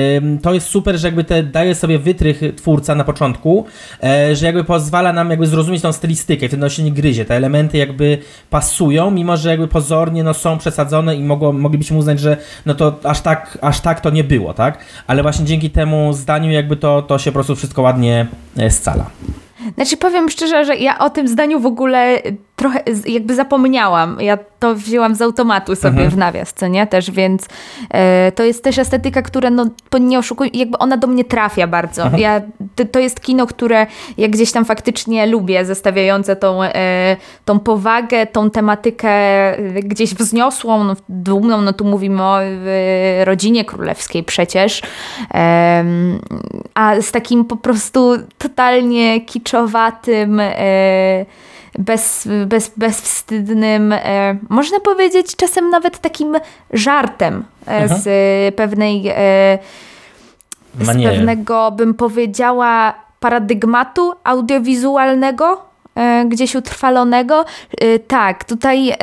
to 0.41 0.53
jest 0.53 0.67
super, 0.67 0.97
że 0.97 1.07
jakby 1.07 1.23
te 1.23 1.43
daje 1.43 1.75
sobie 1.75 1.99
wytrych 1.99 2.41
twórca 2.55 2.95
na 2.95 3.03
początku, 3.03 3.65
e, 4.03 4.35
że 4.35 4.45
jakby 4.45 4.63
pozwala 4.63 5.13
nam 5.13 5.29
jakby 5.29 5.47
zrozumieć 5.47 5.81
tą 5.81 5.93
stylistykę 5.93 6.47
wtedy 6.47 6.63
ono 6.63 6.69
się 6.69 6.83
nie 6.83 6.91
gryzie. 6.91 7.25
Te 7.25 7.35
elementy 7.35 7.77
jakby 7.77 8.17
pasują, 8.49 9.11
mimo 9.11 9.37
że 9.37 9.49
jakby 9.49 9.67
pozornie 9.67 10.23
no, 10.23 10.33
są 10.33 10.57
przesadzone 10.57 11.15
i 11.15 11.23
mogło, 11.23 11.53
moglibyśmy 11.53 11.97
uznać, 11.97 12.19
że 12.19 12.37
no 12.65 12.73
to 12.73 12.99
aż 13.03 13.21
tak, 13.21 13.57
aż 13.61 13.81
tak 13.81 14.01
to 14.01 14.09
nie 14.09 14.23
było, 14.23 14.53
tak? 14.53 14.77
Ale 15.07 15.23
właśnie 15.23 15.45
dzięki 15.45 15.69
temu 15.69 16.13
zdaniu 16.13 16.51
jakby 16.51 16.75
to, 16.75 17.01
to 17.01 17.19
się 17.19 17.31
po 17.31 17.33
prostu 17.33 17.55
wszystko 17.55 17.81
ładnie 17.81 18.27
e, 18.57 18.71
scala. 18.71 19.05
Znaczy 19.75 19.97
powiem 19.97 20.29
szczerze, 20.29 20.65
że 20.65 20.75
ja 20.75 20.99
o 20.99 21.09
tym 21.09 21.27
zdaniu 21.27 21.59
w 21.59 21.65
ogóle 21.65 22.21
trochę 22.63 22.83
jakby 23.05 23.35
zapomniałam. 23.35 24.17
Ja 24.19 24.37
to 24.59 24.75
wzięłam 24.75 25.15
z 25.15 25.21
automatu 25.21 25.75
sobie 25.75 25.89
Mhm. 25.89 26.09
w 26.09 26.17
nawias, 26.17 26.53
co 26.53 26.67
nie? 26.67 26.87
Też, 26.87 27.11
więc 27.11 27.47
e, 27.89 28.31
to 28.31 28.43
jest 28.43 28.63
też 28.63 28.79
estetyka, 28.79 29.21
która, 29.21 29.49
no 29.49 29.65
to 29.89 29.97
nie 29.97 30.19
oszukuj, 30.19 30.51
jakby 30.53 30.77
ona 30.77 30.97
do 30.97 31.07
mnie 31.07 31.23
trafia 31.23 31.67
bardzo. 31.67 32.03
Mhm. 32.03 32.21
Ja, 32.21 32.41
to, 32.75 32.85
to 32.85 32.99
jest 32.99 33.21
kino, 33.21 33.47
które 33.47 33.87
ja 34.17 34.27
gdzieś 34.27 34.51
tam 34.51 34.65
faktycznie 34.65 35.27
lubię, 35.27 35.65
zestawiające 35.65 36.35
tą, 36.35 36.63
e, 36.63 37.17
tą 37.45 37.59
powagę, 37.59 38.25
tą 38.25 38.49
tematykę 38.49 39.09
e, 39.09 39.57
gdzieś 39.83 40.15
wzniosłą, 40.15 40.83
no, 40.83 40.95
dumną, 41.09 41.61
no 41.61 41.73
tu 41.73 41.85
mówimy 41.85 42.23
o 42.23 42.43
e, 42.43 43.25
rodzinie 43.25 43.65
królewskiej 43.65 44.23
przecież, 44.23 44.81
a 46.73 47.01
z 47.01 47.11
takim 47.11 47.45
po 47.45 47.57
prostu 47.57 48.13
totalnie 48.37 49.21
kiczowatym, 49.21 50.41
bez, 51.79 52.27
bez, 52.45 52.71
bezwstydnym, 52.77 53.91
e, 53.93 54.37
można 54.49 54.79
powiedzieć 54.79 55.35
czasem 55.35 55.69
nawet 55.69 55.99
takim 55.99 56.37
żartem 56.73 57.43
e, 57.65 57.87
z 57.87 58.07
e, 58.07 58.51
pewnej, 58.51 59.07
e, 59.07 59.59
z 60.81 60.87
Maniery. 60.87 61.15
pewnego, 61.15 61.71
bym 61.71 61.93
powiedziała, 61.93 62.93
paradygmatu 63.19 64.13
audiowizualnego, 64.23 65.61
e, 65.95 66.25
gdzieś 66.25 66.55
utrwalonego. 66.55 67.45
E, 67.81 67.99
tak, 67.99 68.43
tutaj 68.43 68.93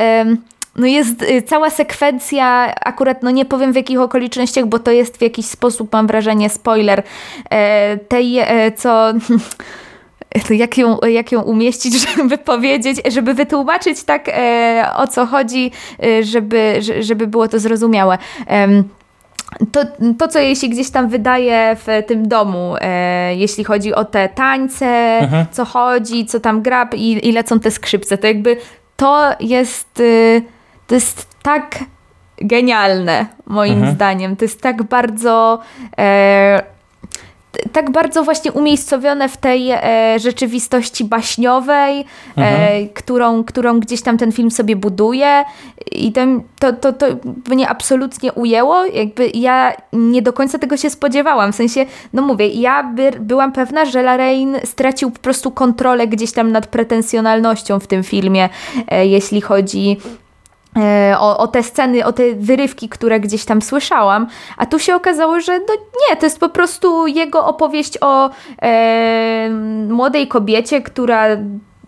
no 0.75 0.87
jest 0.87 1.25
cała 1.45 1.69
sekwencja, 1.69 2.75
akurat 2.75 3.23
no 3.23 3.31
nie 3.31 3.45
powiem 3.45 3.73
w 3.73 3.75
jakich 3.75 3.99
okolicznościach, 3.99 4.65
bo 4.65 4.79
to 4.79 4.91
jest 4.91 5.17
w 5.17 5.21
jakiś 5.21 5.45
sposób, 5.45 5.93
mam 5.93 6.07
wrażenie, 6.07 6.49
spoiler 6.49 7.03
tej, 8.07 8.39
co... 8.75 9.11
Jak 10.49 10.77
ją, 10.77 10.97
jak 10.99 11.31
ją 11.31 11.41
umieścić, 11.41 11.93
żeby 12.17 12.37
powiedzieć, 12.37 13.01
żeby 13.09 13.33
wytłumaczyć 13.33 14.03
tak 14.03 14.29
e, 14.29 14.85
o 14.95 15.07
co 15.07 15.25
chodzi, 15.25 15.71
e, 16.03 16.23
żeby, 16.23 16.75
że- 16.79 17.03
żeby 17.03 17.27
było 17.27 17.47
to 17.47 17.59
zrozumiałe. 17.59 18.17
To, 19.71 19.81
to, 20.19 20.27
co 20.27 20.39
jej 20.39 20.55
się 20.55 20.67
gdzieś 20.67 20.89
tam 20.89 21.09
wydaje 21.09 21.75
w 21.85 22.03
tym 22.07 22.27
domu, 22.27 22.75
e, 22.81 23.35
jeśli 23.35 23.63
chodzi 23.63 23.93
o 23.93 24.05
te 24.05 24.29
tańce, 24.29 25.19
co 25.51 25.65
chodzi, 25.65 26.25
co 26.25 26.39
tam 26.39 26.61
gra 26.61 26.89
i, 26.95 27.27
i 27.29 27.31
lecą 27.31 27.59
te 27.59 27.71
skrzypce, 27.71 28.17
to 28.17 28.27
jakby 28.27 28.57
to 28.97 29.29
jest, 29.39 29.99
y, 29.99 30.41
to 30.87 30.95
jest 30.95 31.27
tak 31.43 31.79
genialne, 32.41 33.25
moim 33.47 33.83
zdaniem. 33.91 34.35
To 34.35 34.45
jest 34.45 34.61
tak 34.61 34.83
bardzo. 34.83 35.59
E, 35.97 36.63
tak 37.73 37.91
bardzo 37.91 38.23
właśnie 38.23 38.51
umiejscowione 38.51 39.29
w 39.29 39.37
tej 39.37 39.71
e, 39.71 39.79
rzeczywistości 40.19 41.05
baśniowej, 41.05 42.05
e, 42.37 42.87
którą, 42.87 43.43
którą 43.43 43.79
gdzieś 43.79 44.01
tam 44.01 44.17
ten 44.17 44.31
film 44.31 44.51
sobie 44.51 44.75
buduje 44.75 45.43
i 45.91 46.11
ten, 46.11 46.41
to, 46.59 46.73
to, 46.73 46.93
to 46.93 47.05
mnie 47.49 47.69
absolutnie 47.69 48.33
ujęło. 48.33 48.85
Jakby 48.85 49.27
ja 49.33 49.73
nie 49.93 50.21
do 50.21 50.33
końca 50.33 50.59
tego 50.59 50.77
się 50.77 50.89
spodziewałam. 50.89 51.53
W 51.53 51.55
sensie, 51.55 51.85
no 52.13 52.21
mówię, 52.21 52.47
ja 52.47 52.83
by, 52.83 53.11
byłam 53.19 53.51
pewna, 53.51 53.85
że 53.85 54.03
Larain 54.03 54.57
stracił 54.63 55.11
po 55.11 55.19
prostu 55.19 55.51
kontrolę 55.51 56.07
gdzieś 56.07 56.31
tam 56.31 56.51
nad 56.51 56.67
pretensjonalnością 56.67 57.79
w 57.79 57.87
tym 57.87 58.03
filmie, 58.03 58.49
e, 58.87 59.07
jeśli 59.07 59.41
chodzi 59.41 59.97
o, 61.19 61.37
o 61.37 61.47
te 61.47 61.63
sceny, 61.63 62.05
o 62.05 62.13
te 62.13 62.23
wyrywki, 62.33 62.89
które 62.89 63.19
gdzieś 63.19 63.45
tam 63.45 63.61
słyszałam, 63.61 64.27
a 64.57 64.65
tu 64.65 64.79
się 64.79 64.95
okazało, 64.95 65.39
że 65.39 65.59
no 65.59 65.75
nie, 66.09 66.15
to 66.17 66.25
jest 66.25 66.39
po 66.39 66.49
prostu 66.49 67.07
jego 67.07 67.45
opowieść 67.45 67.97
o 68.01 68.29
e, 68.61 69.49
młodej 69.89 70.27
kobiecie, 70.27 70.81
która 70.81 71.27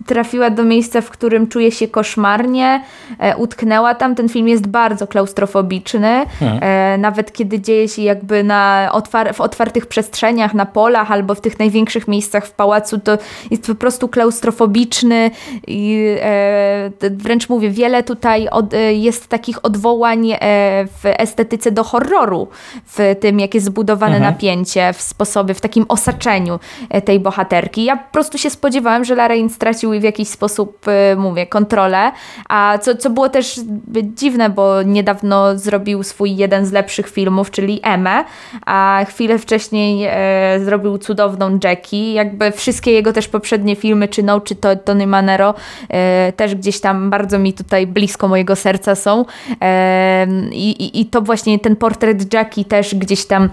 trafiła 0.05 0.49
do 0.49 0.63
miejsca, 0.63 1.01
w 1.01 1.09
którym 1.09 1.47
czuje 1.47 1.71
się 1.71 1.87
koszmarnie, 1.87 2.83
e, 3.19 3.37
utknęła 3.37 3.95
tam. 3.95 4.15
Ten 4.15 4.29
film 4.29 4.47
jest 4.47 4.67
bardzo 4.67 5.07
klaustrofobiczny, 5.07 6.25
e, 6.41 6.97
nawet 6.97 7.33
kiedy 7.33 7.59
dzieje 7.59 7.87
się 7.87 8.01
jakby 8.01 8.43
na 8.43 8.89
otwar- 8.93 9.33
w 9.33 9.41
otwartych 9.41 9.85
przestrzeniach, 9.85 10.53
na 10.53 10.65
polach 10.65 11.11
albo 11.11 11.35
w 11.35 11.41
tych 11.41 11.59
największych 11.59 12.07
miejscach 12.07 12.45
w 12.45 12.51
pałacu, 12.51 12.99
to 12.99 13.17
jest 13.51 13.67
po 13.67 13.75
prostu 13.75 14.07
klaustrofobiczny 14.07 15.31
i 15.67 16.15
e, 16.21 16.91
wręcz 17.11 17.49
mówię, 17.49 17.69
wiele 17.69 18.03
tutaj 18.03 18.47
od, 18.49 18.73
e, 18.73 18.93
jest 18.93 19.27
takich 19.27 19.65
odwołań 19.65 20.31
e, 20.31 20.37
w 20.85 21.05
estetyce 21.05 21.71
do 21.71 21.83
horroru, 21.83 22.47
w 22.85 23.15
tym, 23.19 23.39
jak 23.39 23.53
jest 23.53 23.65
zbudowane 23.65 24.19
napięcie, 24.19 24.93
w 24.93 25.01
sposobie, 25.01 25.53
w 25.53 25.61
takim 25.61 25.85
osaczeniu 25.87 26.59
e, 26.89 27.01
tej 27.01 27.19
bohaterki. 27.19 27.83
Ja 27.83 27.97
po 27.97 28.13
prostu 28.13 28.37
się 28.37 28.49
spodziewałam, 28.49 29.05
że 29.05 29.15
Larain 29.15 29.49
stracił 29.49 29.92
w 29.99 30.03
jakiś 30.03 30.27
sposób, 30.27 30.87
e, 30.87 31.15
mówię, 31.15 31.47
kontrolę, 31.47 32.11
a 32.49 32.77
co, 32.81 32.95
co 32.95 33.09
było 33.09 33.29
też 33.29 33.59
dziwne, 34.03 34.49
bo 34.49 34.83
niedawno 34.83 35.57
zrobił 35.57 36.03
swój 36.03 36.35
jeden 36.35 36.65
z 36.65 36.71
lepszych 36.71 37.09
filmów, 37.09 37.51
czyli 37.51 37.79
Emę, 37.83 38.23
a 38.65 39.05
chwilę 39.09 39.39
wcześniej 39.39 40.07
e, 40.09 40.59
zrobił 40.65 40.97
cudowną 40.97 41.59
Jackie. 41.63 42.13
Jakby 42.13 42.51
wszystkie 42.51 42.91
jego 42.91 43.13
też 43.13 43.27
poprzednie 43.27 43.75
filmy, 43.75 44.07
czy 44.07 44.23
No, 44.23 44.41
czy 44.41 44.55
to, 44.55 44.75
Tony 44.75 45.07
Manero, 45.07 45.53
e, 45.89 46.33
też 46.35 46.55
gdzieś 46.55 46.79
tam 46.79 47.09
bardzo 47.09 47.39
mi 47.39 47.53
tutaj 47.53 47.87
blisko 47.87 48.27
mojego 48.27 48.55
serca 48.55 48.95
są. 48.95 49.25
E, 49.61 50.27
i, 50.51 50.69
i, 50.69 51.01
I 51.01 51.05
to 51.05 51.21
właśnie 51.21 51.59
ten 51.59 51.75
portret 51.75 52.33
Jackie 52.33 52.65
też 52.65 52.95
gdzieś 52.95 53.25
tam 53.25 53.49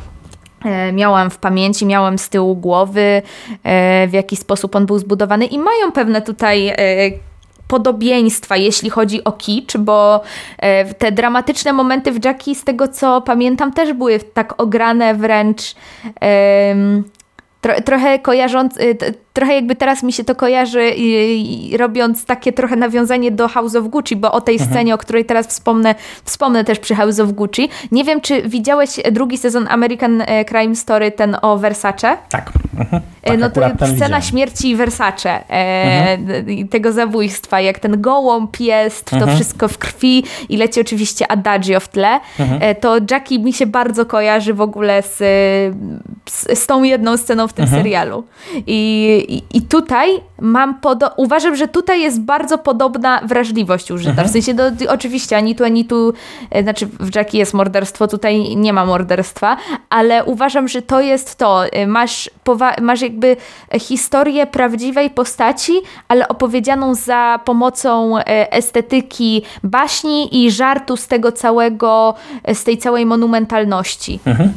miałam 0.92 1.30
w 1.30 1.38
pamięci, 1.38 1.86
miałam 1.86 2.18
z 2.18 2.28
tyłu 2.28 2.56
głowy, 2.56 3.22
e, 3.62 4.06
w 4.06 4.12
jaki 4.12 4.36
sposób 4.36 4.76
on 4.76 4.86
był 4.86 4.98
zbudowany 4.98 5.46
i 5.46 5.58
mają 5.58 5.92
pewne 5.92 6.22
tutaj 6.22 6.68
e, 6.68 6.74
podobieństwa, 7.68 8.56
jeśli 8.56 8.90
chodzi 8.90 9.24
o 9.24 9.32
kicz, 9.32 9.76
bo 9.76 10.20
e, 10.58 10.94
te 10.94 11.12
dramatyczne 11.12 11.72
momenty 11.72 12.12
w 12.12 12.24
Jackie, 12.24 12.54
z 12.54 12.64
tego 12.64 12.88
co 12.88 13.20
pamiętam, 13.20 13.72
też 13.72 13.92
były 13.92 14.18
tak 14.18 14.62
ograne 14.62 15.14
wręcz 15.14 15.74
tro, 17.60 17.80
trochę 17.80 18.18
kojarząc, 18.18 18.76
y, 18.76 18.96
trochę 19.32 19.54
jakby 19.54 19.76
teraz 19.76 20.02
mi 20.02 20.12
się 20.12 20.24
to 20.24 20.34
kojarzy 20.34 20.90
i 20.96 21.76
robiąc 21.76 22.24
takie 22.24 22.52
trochę 22.52 22.76
nawiązanie 22.76 23.30
do 23.30 23.48
House 23.48 23.76
of 23.76 23.88
Gucci, 23.88 24.16
bo 24.16 24.32
o 24.32 24.40
tej 24.40 24.58
scenie, 24.58 24.94
o 24.94 24.98
której 24.98 25.24
teraz 25.24 25.46
wspomnę, 25.46 25.94
wspomnę 26.24 26.64
też 26.64 26.78
przy 26.78 26.94
House 26.94 27.20
of 27.20 27.32
Gucci. 27.32 27.68
Nie 27.92 28.04
wiem, 28.04 28.20
czy 28.20 28.42
widziałeś 28.42 28.90
drugi 29.12 29.38
sezon 29.38 29.66
American 29.70 30.22
e, 30.26 30.44
Crime 30.44 30.76
Story, 30.76 31.12
ten 31.12 31.36
o 31.42 31.58
Versace? 31.58 32.16
Tak. 32.28 32.52
Mhm. 32.78 33.02
E, 33.22 33.30
tak 33.30 33.40
no 33.40 33.50
to 33.50 33.60
scena 33.76 33.92
widziałem. 33.92 34.22
śmierci 34.22 34.76
Versace, 34.76 35.50
e, 35.50 36.18
i 36.46 36.68
tego 36.68 36.92
zabójstwa, 36.92 37.60
jak 37.60 37.78
ten 37.78 38.00
gołąb 38.00 38.60
jest, 38.60 39.10
to 39.10 39.26
wszystko 39.26 39.68
w 39.68 39.78
krwi 39.78 40.24
i 40.48 40.56
leci 40.56 40.80
oczywiście 40.80 41.32
adagio 41.32 41.80
w 41.80 41.88
tle, 41.88 42.20
e, 42.38 42.74
to 42.74 42.96
Jackie 43.10 43.38
mi 43.38 43.52
się 43.52 43.66
bardzo 43.66 44.06
kojarzy 44.06 44.54
w 44.54 44.60
ogóle 44.60 45.02
z, 45.02 45.16
z, 46.30 46.58
z 46.58 46.66
tą 46.66 46.82
jedną 46.82 47.16
sceną 47.16 47.48
w 47.48 47.52
tym 47.52 47.66
serialu. 47.66 48.24
I, 48.66 49.24
i, 49.28 49.56
I 49.56 49.62
tutaj 49.62 50.08
mam 50.40 50.80
podo- 50.80 51.10
uważam, 51.16 51.56
że 51.56 51.68
tutaj 51.68 52.02
jest 52.02 52.20
bardzo 52.20 52.58
podobna 52.58 53.20
wrażliwość 53.24 53.90
użyta. 53.90 54.10
Mhm. 54.10 54.28
W 54.28 54.30
sensie, 54.30 54.54
no, 54.54 54.64
oczywiście, 54.88 55.36
ani 55.36 55.54
tu, 55.54 55.64
ani 55.64 55.84
tu, 55.84 56.12
e, 56.50 56.62
znaczy 56.62 56.86
w 56.86 57.14
Jackie 57.16 57.38
jest 57.38 57.54
morderstwo, 57.54 58.08
tutaj 58.08 58.56
nie 58.56 58.72
ma 58.72 58.86
morderstwa, 58.86 59.56
ale 59.90 60.24
uważam, 60.24 60.68
że 60.68 60.82
to 60.82 61.00
jest 61.00 61.36
to. 61.38 61.66
E, 61.66 61.86
Masz, 61.86 62.30
masz 62.80 63.00
jakby 63.02 63.36
historię 63.80 64.46
prawdziwej 64.46 65.10
postaci, 65.10 65.72
ale 66.08 66.28
opowiedzianą 66.28 66.94
za 66.94 67.40
pomocą 67.44 68.18
e, 68.18 68.52
estetyki 68.52 69.42
baśni 69.64 70.44
i 70.44 70.50
żartu 70.50 70.96
z 70.96 71.06
tego 71.06 71.32
całego, 71.32 72.14
z 72.54 72.64
tej 72.64 72.78
całej 72.78 73.06
monumentalności. 73.06 74.20
Mm, 74.26 74.50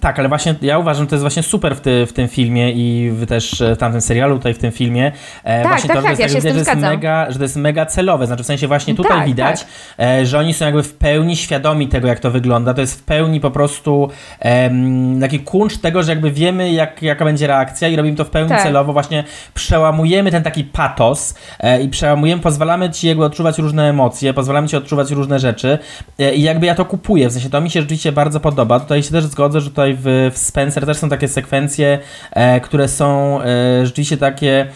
Tak, 0.00 0.18
ale 0.18 0.28
właśnie 0.28 0.54
ja 0.62 0.78
uważam, 0.78 1.04
że 1.04 1.08
to 1.08 1.14
jest 1.16 1.22
właśnie 1.22 1.42
super 1.42 1.76
w, 1.76 1.80
ty, 1.80 2.06
w 2.06 2.12
tym 2.12 2.28
filmie 2.28 2.72
i 2.72 3.10
w, 3.10 3.26
też 3.26 3.62
w 3.74 3.76
tamtym 3.76 4.00
serialu, 4.00 4.36
tutaj 4.36 4.54
w 4.54 4.58
tym 4.58 4.72
filmie. 4.72 4.97
E, 5.06 5.62
Tak, 5.62 5.68
właśnie 5.68 5.88
tak, 5.88 5.96
to, 5.96 6.02
że 6.02 6.08
tak, 6.08 6.18
ja 6.18 6.28
z 6.28 6.32
tym 6.32 6.52
że 6.52 6.58
jest 6.58 6.74
mega, 6.76 7.30
że 7.30 7.38
to 7.38 7.44
jest 7.44 7.56
mega 7.56 7.86
celowe, 7.86 8.26
znaczy 8.26 8.42
w 8.42 8.46
sensie 8.46 8.68
właśnie 8.68 8.94
tutaj 8.94 9.16
Tak, 9.16 9.26
widać, 9.26 9.60
tak. 9.60 9.68
e, 10.06 10.26
że 10.26 10.38
oni 10.38 10.54
są 10.54 10.64
jakby 10.64 10.82
w 10.82 10.94
pełni 10.94 11.36
świadomi 11.36 11.88
tego, 11.88 12.08
jak 12.08 12.20
to 12.20 12.30
wygląda. 12.30 12.74
To 12.74 12.80
jest 12.80 13.00
w 13.00 13.02
pełni 13.02 13.40
po 13.40 13.50
prostu 13.50 14.10
em, 14.40 15.20
taki 15.20 15.40
kuncz 15.40 15.76
tego, 15.78 16.02
że 16.02 16.12
jakby 16.12 16.30
wiemy, 16.30 16.72
jak, 16.72 17.02
jaka 17.02 17.24
będzie 17.24 17.46
reakcja 17.46 17.88
i 17.88 17.96
robimy 17.96 18.16
to 18.16 18.24
w 18.24 18.30
pełni 18.30 18.48
Tak. 18.48 18.62
celowo. 18.62 18.92
Właśnie 18.92 19.24
przełamujemy 19.54 20.30
ten 20.30 20.42
taki 20.42 20.64
patos 20.64 21.34
e, 21.60 21.82
i 21.82 21.88
przełamujemy, 21.88 22.42
pozwalamy 22.42 22.90
ci 22.90 23.08
jakby 23.08 23.24
odczuwać 23.24 23.58
różne 23.58 23.88
emocje, 23.90 24.34
pozwalamy 24.34 24.68
ci 24.68 24.76
odczuwać 24.76 25.10
różne 25.10 25.38
rzeczy 25.38 25.78
e, 26.18 26.34
i 26.34 26.42
jakby 26.42 26.66
ja 26.66 26.74
to 26.74 26.84
kupuję, 26.84 27.28
w 27.28 27.32
sensie 27.32 27.50
to 27.50 27.60
mi 27.60 27.70
się 27.70 27.80
rzeczywiście 27.80 28.12
bardzo 28.12 28.40
podoba. 28.40 28.80
Tutaj 28.80 29.02
się 29.02 29.10
też 29.10 29.24
zgodzę, 29.24 29.60
że 29.60 29.70
tutaj 29.70 29.96
w, 30.00 30.30
w 30.34 30.38
Spencer 30.38 30.86
też 30.86 30.96
są 30.96 31.08
takie 31.08 31.28
sekwencje, 31.28 31.98
e, 32.32 32.60
które 32.60 32.88
są 32.88 33.40
e, 33.42 33.86
rzeczywiście 33.86 34.16
takie 34.16 34.66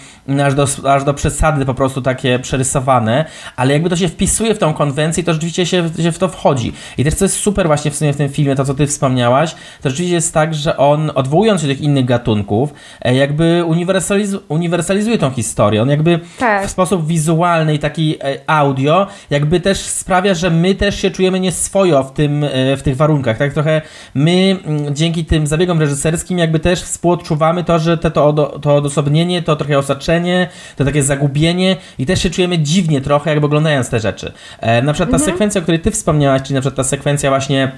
aż 0.44 0.54
do, 0.54 0.66
aż 0.90 1.04
do 1.04 1.14
przesady 1.14 1.64
po 1.64 1.74
prostu 1.74 2.02
takie 2.02 2.38
przerysowane, 2.38 3.24
ale 3.56 3.72
jakby 3.72 3.90
to 3.90 3.96
się 3.96 4.08
wpisuje 4.08 4.54
w 4.54 4.58
tą 4.58 4.74
konwencję, 4.74 5.24
to 5.24 5.32
rzeczywiście 5.32 5.66
się, 5.66 5.90
się 6.02 6.12
w 6.12 6.18
to 6.18 6.28
wchodzi. 6.28 6.72
I 6.98 7.04
też 7.04 7.14
co 7.14 7.24
jest 7.24 7.36
super 7.36 7.66
właśnie 7.66 7.90
w 7.90 7.96
sumie 7.96 8.12
w 8.12 8.16
tym 8.16 8.28
filmie, 8.28 8.54
to 8.54 8.64
co 8.64 8.74
ty 8.74 8.86
wspomniałaś, 8.86 9.54
to 9.82 9.90
rzeczywiście 9.90 10.14
jest 10.14 10.34
tak, 10.34 10.54
że 10.54 10.76
on 10.76 11.10
odwołując 11.14 11.60
się 11.60 11.66
do 11.66 11.72
tych 11.72 11.82
innych 11.82 12.04
gatunków, 12.04 12.74
e, 13.02 13.14
jakby 13.14 13.64
uniwersaliz 13.64 14.36
uniwersalizuje 14.48 15.18
tą 15.18 15.30
historię. 15.30 15.82
On 15.82 15.88
jakby 15.88 16.20
Tak. 16.38 16.66
w 16.66 16.70
sposób 16.70 17.06
wizualny 17.06 17.74
i 17.74 17.78
taki 17.78 18.16
e, 18.24 18.38
audio, 18.46 19.06
jakby 19.30 19.60
też 19.60 19.78
sprawia, 19.78 20.34
że 20.34 20.50
my 20.50 20.74
też 20.74 21.00
się 21.00 21.10
czujemy 21.10 21.40
nieswojo 21.40 22.02
w, 22.02 22.12
tym, 22.12 22.44
e, 22.44 22.76
w 22.76 22.82
tych 22.82 22.96
warunkach. 22.96 23.38
Tak 23.38 23.52
trochę 23.52 23.82
my 24.14 24.56
mm, 24.64 24.94
dzięki 24.94 25.24
tym 25.24 25.46
zabiegom 25.46 25.80
reżyserskim 25.80 26.38
jakby 26.38 26.58
też 26.58 26.82
współodczuwamy 26.82 27.64
to, 27.64 27.78
że 27.78 27.98
te, 27.98 28.10
to, 28.10 28.32
to 28.62 28.76
odosobnienie, 28.76 29.42
to 29.42 29.56
trochę 29.56 29.78
osaczenie, 29.78 30.01
to 30.76 30.84
takie 30.84 31.02
zagubienie 31.02 31.76
i 31.98 32.06
też 32.06 32.22
się 32.22 32.30
czujemy 32.30 32.58
dziwnie 32.58 33.00
trochę, 33.00 33.30
jakby 33.30 33.46
oglądając 33.46 33.90
te 33.90 34.00
rzeczy. 34.00 34.32
E, 34.60 34.82
na 34.82 34.92
przykład 34.92 35.10
ta 35.10 35.24
sekwencja, 35.24 35.58
o 35.58 35.62
której 35.62 35.80
ty 35.80 35.90
wspomniałaś, 35.90 36.42
czyli 36.42 36.54
na 36.54 36.60
przykład 36.60 36.76
ta 36.76 36.84
sekwencja 36.84 37.30
właśnie 37.30 37.72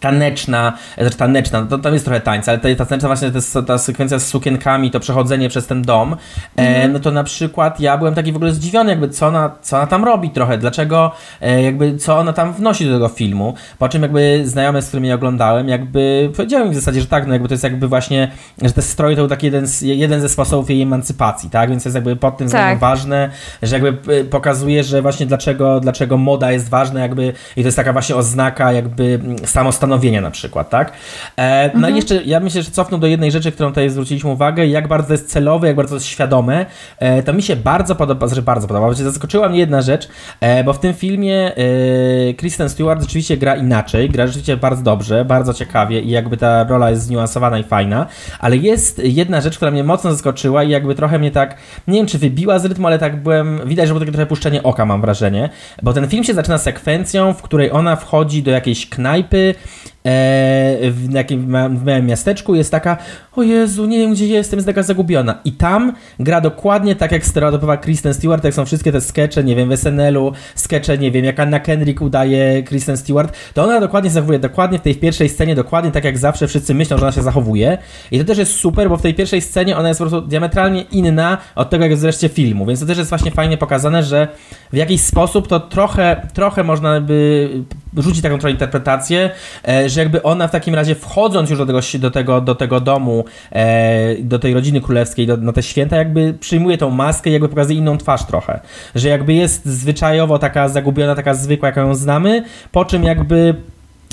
taneczna, 0.00 0.72
e, 0.96 1.02
znaczy 1.02 1.18
taneczna, 1.18 1.62
to 1.62 1.78
tam 1.78 1.92
jest 1.92 2.04
trochę 2.04 2.20
tańca, 2.20 2.52
ale 2.52 2.60
ta, 2.60 2.74
ta 2.74 2.84
taneczna 2.84 3.08
właśnie 3.08 3.30
to 3.30 3.36
jest 3.36 3.58
ta 3.66 3.78
sekwencja 3.78 4.18
z 4.18 4.26
sukienkami, 4.26 4.90
to 4.90 5.00
przechodzenie 5.00 5.48
przez 5.48 5.66
ten 5.66 5.82
dom, 5.82 6.16
e, 6.56 6.88
no 6.88 6.98
to 7.00 7.10
na 7.10 7.24
przykład 7.24 7.80
ja 7.80 7.98
byłem 7.98 8.14
taki 8.14 8.32
w 8.32 8.36
ogóle 8.36 8.52
zdziwiony, 8.52 8.90
jakby 8.90 9.08
co 9.08 9.26
ona, 9.26 9.50
co 9.62 9.76
ona 9.76 9.86
tam 9.86 10.04
robi 10.04 10.30
trochę, 10.30 10.58
dlaczego, 10.58 11.12
e, 11.40 11.62
jakby 11.62 11.96
co 11.96 12.18
ona 12.18 12.32
tam 12.32 12.52
wnosi 12.52 12.86
do 12.86 12.92
tego 12.92 13.08
filmu, 13.08 13.54
po 13.78 13.88
czym 13.88 14.02
jakby 14.02 14.42
znajomy, 14.44 14.82
z 14.82 14.88
którymi 14.88 15.12
oglądałem, 15.12 15.68
jakby 15.68 16.30
powiedziałem 16.36 16.70
w 16.70 16.74
zasadzie, 16.74 17.00
że 17.00 17.06
tak, 17.06 17.26
no 17.26 17.32
jakby 17.32 17.48
to 17.48 17.54
jest 17.54 17.64
jakby 17.64 17.88
właśnie, 17.88 18.30
że 18.62 18.72
te 18.72 18.82
stroje 18.82 19.16
to 19.16 19.22
był 19.22 19.28
taki 19.28 19.46
jeden, 19.46 19.66
z, 19.66 19.82
jeden 19.82 20.20
ze 20.20 20.28
sposobów 20.28 20.70
jej 20.70 20.82
emancypacji, 20.82 21.50
tak, 21.50 21.70
więc 21.70 21.84
jest 21.84 21.94
jakby 21.94 22.16
pod 22.16 22.36
tym 22.36 22.46
względem 22.46 22.72
Tak. 22.72 22.78
ważne, 22.78 23.30
że 23.62 23.78
jakby 23.78 24.12
y, 24.12 24.24
pokazuje, 24.24 24.84
że 24.84 25.02
właśnie 25.02 25.26
dlaczego, 25.26 25.80
dlaczego 25.80 26.18
moda 26.18 26.52
jest 26.52 26.68
ważna 26.68 27.00
jakby 27.00 27.32
i 27.56 27.62
to 27.62 27.68
jest 27.68 27.76
taka 27.76 27.92
właśnie 27.92 28.16
oznaka 28.16 28.72
jakby 28.72 29.20
mm, 29.24 29.36
samostanowienia 29.84 30.20
na 30.20 30.30
przykład, 30.30 30.70
tak? 30.70 30.92
E, 31.36 31.70
no 31.78 31.88
i 31.88 31.96
jeszcze 31.96 32.22
ja 32.24 32.40
myślę, 32.40 32.62
że 32.62 32.70
cofnę 32.70 32.98
do 32.98 33.06
jednej 33.06 33.30
rzeczy, 33.30 33.52
którą 33.52 33.68
tutaj 33.68 33.90
zwróciliśmy 33.90 34.30
uwagę, 34.30 34.66
jak 34.66 34.88
bardzo 34.88 35.12
jest 35.12 35.30
celowe, 35.30 35.66
jak 35.66 35.76
bardzo 35.76 35.94
jest 35.94 36.06
świadome, 36.06 36.66
e, 36.98 37.22
to 37.22 37.32
mi 37.32 37.42
się 37.42 37.56
bardzo 37.56 37.94
podoba, 37.94 38.26
znaczy 38.26 38.42
bardzo 38.42 38.68
podoba, 38.68 38.86
bo 38.86 38.94
zaskoczyła 38.94 39.48
mnie 39.48 39.58
jedna 39.58 39.82
rzecz, 39.82 40.08
e, 40.40 40.64
bo 40.64 40.72
w 40.72 40.78
tym 40.78 40.94
filmie 40.94 41.52
e, 41.56 42.34
Kristen 42.34 42.68
Stewart 42.68 43.00
rzeczywiście 43.00 43.36
gra 43.36 43.56
inaczej, 43.56 44.10
gra 44.10 44.26
rzeczywiście 44.26 44.56
bardzo 44.56 44.82
dobrze, 44.82 45.24
bardzo 45.24 45.54
ciekawie 45.54 46.00
i 46.00 46.10
jakby 46.10 46.36
ta 46.36 46.64
rola 46.64 46.90
jest 46.90 47.02
zniuansowana 47.02 47.58
i 47.58 47.64
fajna, 47.64 48.06
ale 48.38 48.56
jest 48.56 49.00
jedna 49.04 49.40
rzecz, 49.40 49.56
która 49.56 49.70
mnie 49.70 49.84
mocno 49.84 50.12
zaskoczyła 50.12 50.62
i 50.62 50.70
jakby 50.70 50.94
trochę 50.94 51.18
mnie 51.18 51.30
tak, 51.30 51.56
nie 51.88 51.98
wiem 51.98 52.06
czy 52.06 52.18
wybiła 52.18 52.58
z 52.58 52.64
rytmu, 52.64 52.86
ale 52.86 52.98
tak 52.98 53.22
byłem, 53.22 53.60
widać, 53.66 53.88
że 53.88 53.94
było 53.94 54.00
takie 54.00 54.12
trochę 54.12 54.26
puszczenie 54.26 54.62
oka 54.62 54.84
mam 54.86 55.00
wrażenie, 55.00 55.50
bo 55.82 55.92
ten 55.92 56.08
film 56.08 56.24
się 56.24 56.34
zaczyna 56.34 56.58
sekwencją, 56.58 57.32
w 57.32 57.42
której 57.42 57.72
ona 57.72 57.96
wchodzi 57.96 58.42
do 58.42 58.50
jakiejś 58.50 58.88
knajpy, 58.88 59.54
w 60.04 61.06
jakim 61.10 61.50
małym 61.50 62.06
miasteczku 62.06 62.54
jest 62.54 62.70
taka, 62.70 62.96
o 63.36 63.42
Jezu, 63.42 63.86
nie 63.86 63.98
wiem 63.98 64.12
gdzie 64.12 64.26
jestem, 64.26 64.56
jest 64.56 64.66
taka 64.66 64.82
zagubiona. 64.82 65.38
I 65.44 65.52
tam 65.52 65.92
gra 66.18 66.40
dokładnie 66.40 66.96
tak 66.96 67.12
jak 67.12 67.26
stereotypowa 67.26 67.76
Kristen 67.76 68.14
Stewart, 68.14 68.44
jak 68.44 68.54
są 68.54 68.64
wszystkie 68.64 68.92
te 68.92 69.00
skecze, 69.00 69.44
nie 69.44 69.56
wiem, 69.56 69.68
w 69.68 69.76
SNL-u, 69.76 70.32
skecze, 70.54 70.98
nie 70.98 71.10
wiem, 71.10 71.24
jak 71.24 71.40
Anna 71.40 71.60
Kendrick 71.60 72.00
udaje 72.00 72.62
Kristen 72.62 72.96
Stewart, 72.96 73.36
to 73.54 73.64
ona 73.64 73.80
dokładnie 73.80 74.10
zachowuje, 74.10 74.38
dokładnie 74.38 74.78
w 74.78 74.82
tej 74.82 74.94
pierwszej 74.94 75.28
scenie, 75.28 75.54
dokładnie 75.54 75.90
tak 75.90 76.04
jak 76.04 76.18
zawsze 76.18 76.48
wszyscy 76.48 76.74
myślą, 76.74 76.98
że 76.98 77.02
ona 77.02 77.12
się 77.12 77.22
zachowuje. 77.22 77.78
I 78.10 78.18
to 78.18 78.24
też 78.24 78.38
jest 78.38 78.56
super, 78.56 78.88
bo 78.88 78.96
w 78.96 79.02
tej 79.02 79.14
pierwszej 79.14 79.40
scenie 79.40 79.76
ona 79.76 79.88
jest 79.88 80.00
po 80.00 80.06
prostu 80.06 80.28
diametralnie 80.28 80.82
inna 80.82 81.38
od 81.54 81.70
tego, 81.70 81.84
jak 81.84 81.90
jest 81.90 82.02
w 82.02 82.06
reszcie 82.06 82.28
filmu, 82.28 82.66
więc 82.66 82.80
to 82.80 82.86
też 82.86 82.98
jest 82.98 83.10
właśnie 83.10 83.30
fajnie 83.30 83.58
pokazane, 83.58 84.02
że 84.02 84.28
w 84.72 84.76
jakiś 84.76 85.00
sposób 85.00 85.48
to 85.48 85.60
trochę, 85.60 86.28
trochę 86.34 86.64
można 86.64 87.00
by 87.00 87.50
rzucić 87.96 88.22
taką 88.22 88.38
trochę 88.38 88.50
interpretację, 88.50 89.30
e, 89.68 89.88
że 89.88 90.00
jakby 90.00 90.22
ona 90.22 90.48
w 90.48 90.50
takim 90.50 90.74
razie 90.74 90.94
wchodząc 90.94 91.50
już 91.50 91.58
do 91.58 91.66
tego, 91.66 91.80
do 91.98 92.10
tego, 92.10 92.40
do 92.40 92.54
tego 92.54 92.80
domu, 92.80 93.23
e, 93.52 94.14
do 94.18 94.38
tej 94.38 94.54
rodziny 94.54 94.80
królewskiej, 94.80 95.26
do, 95.26 95.36
na 95.36 95.52
te 95.52 95.62
święta, 95.62 95.96
jakby 95.96 96.34
przyjmuje 96.40 96.78
tą 96.78 96.90
maskę 96.90 97.30
i 97.30 97.32
jakby 97.32 97.48
pokazuje 97.48 97.78
inną 97.78 97.98
twarz 97.98 98.24
trochę. 98.26 98.60
Że 98.94 99.08
jakby 99.08 99.34
jest 99.34 99.66
zwyczajowo 99.66 100.38
taka 100.38 100.68
zagubiona, 100.68 101.14
taka 101.14 101.34
zwykła, 101.34 101.68
jaką 101.68 101.80
ją 101.80 101.94
znamy, 101.94 102.44
po 102.72 102.84
czym 102.84 103.04
jakby 103.04 103.54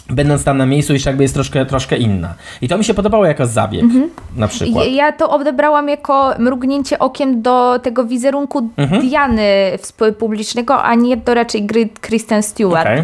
będąc 0.10 0.44
tam 0.44 0.58
na 0.58 0.66
miejscu 0.66 0.94
już 0.94 1.06
jakby 1.06 1.24
jest 1.24 1.34
troszkę, 1.34 1.66
troszkę 1.66 1.98
inna. 1.98 2.34
I 2.62 2.68
to 2.68 2.78
mi 2.78 2.84
się 2.84 2.94
podobało 2.94 3.26
jako 3.26 3.46
zabieg 3.46 3.86
na 4.36 4.48
przykład. 4.48 4.86
Ja- 4.92 5.12
to 5.12 5.30
odebrałam 5.30 5.90
jako 5.90 6.34
mrugnięcie 6.40 7.00
okiem 7.00 7.42
do 7.42 7.80
tego 7.80 8.06
wizerunku 8.06 8.70
Mhm. 8.78 9.02
Diany 9.02 9.44
w 9.82 10.14
publicznego, 10.16 10.84
a 10.84 10.96
nie 10.96 11.18
do 11.18 11.34
raczej 11.34 11.64
gry 11.64 11.90
Kristen 12.02 12.44
Stewart. 12.44 12.86
Okej. 12.88 13.04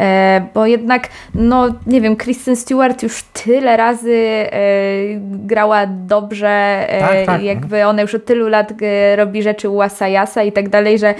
E, 0.00 0.46
bo 0.54 0.66
jednak, 0.66 1.08
no 1.34 1.68
nie 1.86 2.00
wiem, 2.00 2.16
Kristen 2.16 2.56
Stewart 2.56 3.02
już 3.02 3.22
tyle 3.22 3.76
razy 3.76 4.14
e, 4.14 4.48
grała 5.20 5.86
dobrze, 5.86 6.48
e, 6.88 7.00
Tak, 7.00 7.26
tak. 7.26 7.42
jakby 7.42 7.86
ona 7.86 8.02
już 8.02 8.14
od 8.14 8.24
tylu 8.24 8.48
lat 8.48 8.72
robi 9.16 9.42
rzeczy 9.42 9.68
łasa 9.68 10.08
jasa 10.08 10.42
i 10.42 10.52
tak 10.52 10.68
dalej, 10.68 10.98
że 10.98 11.08
e, 11.08 11.14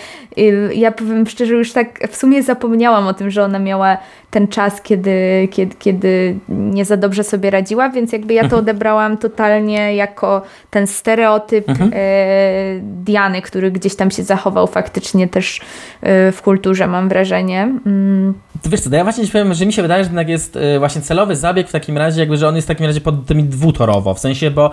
ja 0.75 0.93
powiem 0.93 1.27
szczerze, 1.27 1.55
już 1.55 1.73
tak 1.73 2.09
w 2.09 2.17
sumie 2.17 2.43
zapomniałam 2.43 3.07
o 3.07 3.15
tym, 3.15 3.31
że 3.31 3.45
ona 3.45 3.59
miała 3.59 3.97
ten 4.31 4.49
czas, 4.49 4.83
kiedy, 4.83 5.49
kiedy, 5.51 5.77
kiedy 5.79 6.37
nie 6.49 6.85
za 6.85 6.97
dobrze 6.97 7.25
sobie 7.25 7.51
radziła, 7.51 7.89
więc 7.91 8.13
jakby 8.13 8.35
ja 8.35 8.43
to 8.43 8.47
Mhm. 8.47 8.63
odebrałam 8.63 9.17
totalnie 9.17 9.95
jako 9.95 10.43
ten 10.71 10.87
stereotyp 10.87 11.69
Mhm. 11.69 11.91
Diany, 12.83 13.43
który 13.43 13.71
gdzieś 13.71 13.97
tam 13.97 14.11
się 14.11 14.23
zachował 14.23 14.67
faktycznie 14.67 15.29
też 15.29 15.61
w 16.33 16.39
kulturze, 16.45 16.87
mam 16.87 17.09
wrażenie. 17.09 17.69
Wiesz 18.65 18.81
co, 18.81 18.91
to 18.91 18.97
ja 18.97 19.05
właśnie 19.05 19.27
ci 19.27 19.33
powiem, 19.33 19.55
że 19.55 19.67
mi 19.67 19.73
się 19.73 19.83
wydaje, 19.83 20.05
że 20.05 20.09
jednak 20.09 20.29
jest 20.29 20.57
y, 20.57 20.79
właśnie 20.79 21.03
celowy 21.03 21.37
zabieg 21.37 21.69
w 21.69 21.73
takim 21.73 21.99
razie, 21.99 22.21
jakby, 22.21 22.37
że 22.37 22.49
on 22.49 22.57
jest 22.57 22.67
w 22.67 22.69
takim 22.69 22.87
razie 22.87 23.01
pod 23.01 23.27
tymi 23.27 23.45
dwutorowo, 23.45 24.15
w 24.15 24.19
sensie, 24.19 24.51
bo 24.51 24.71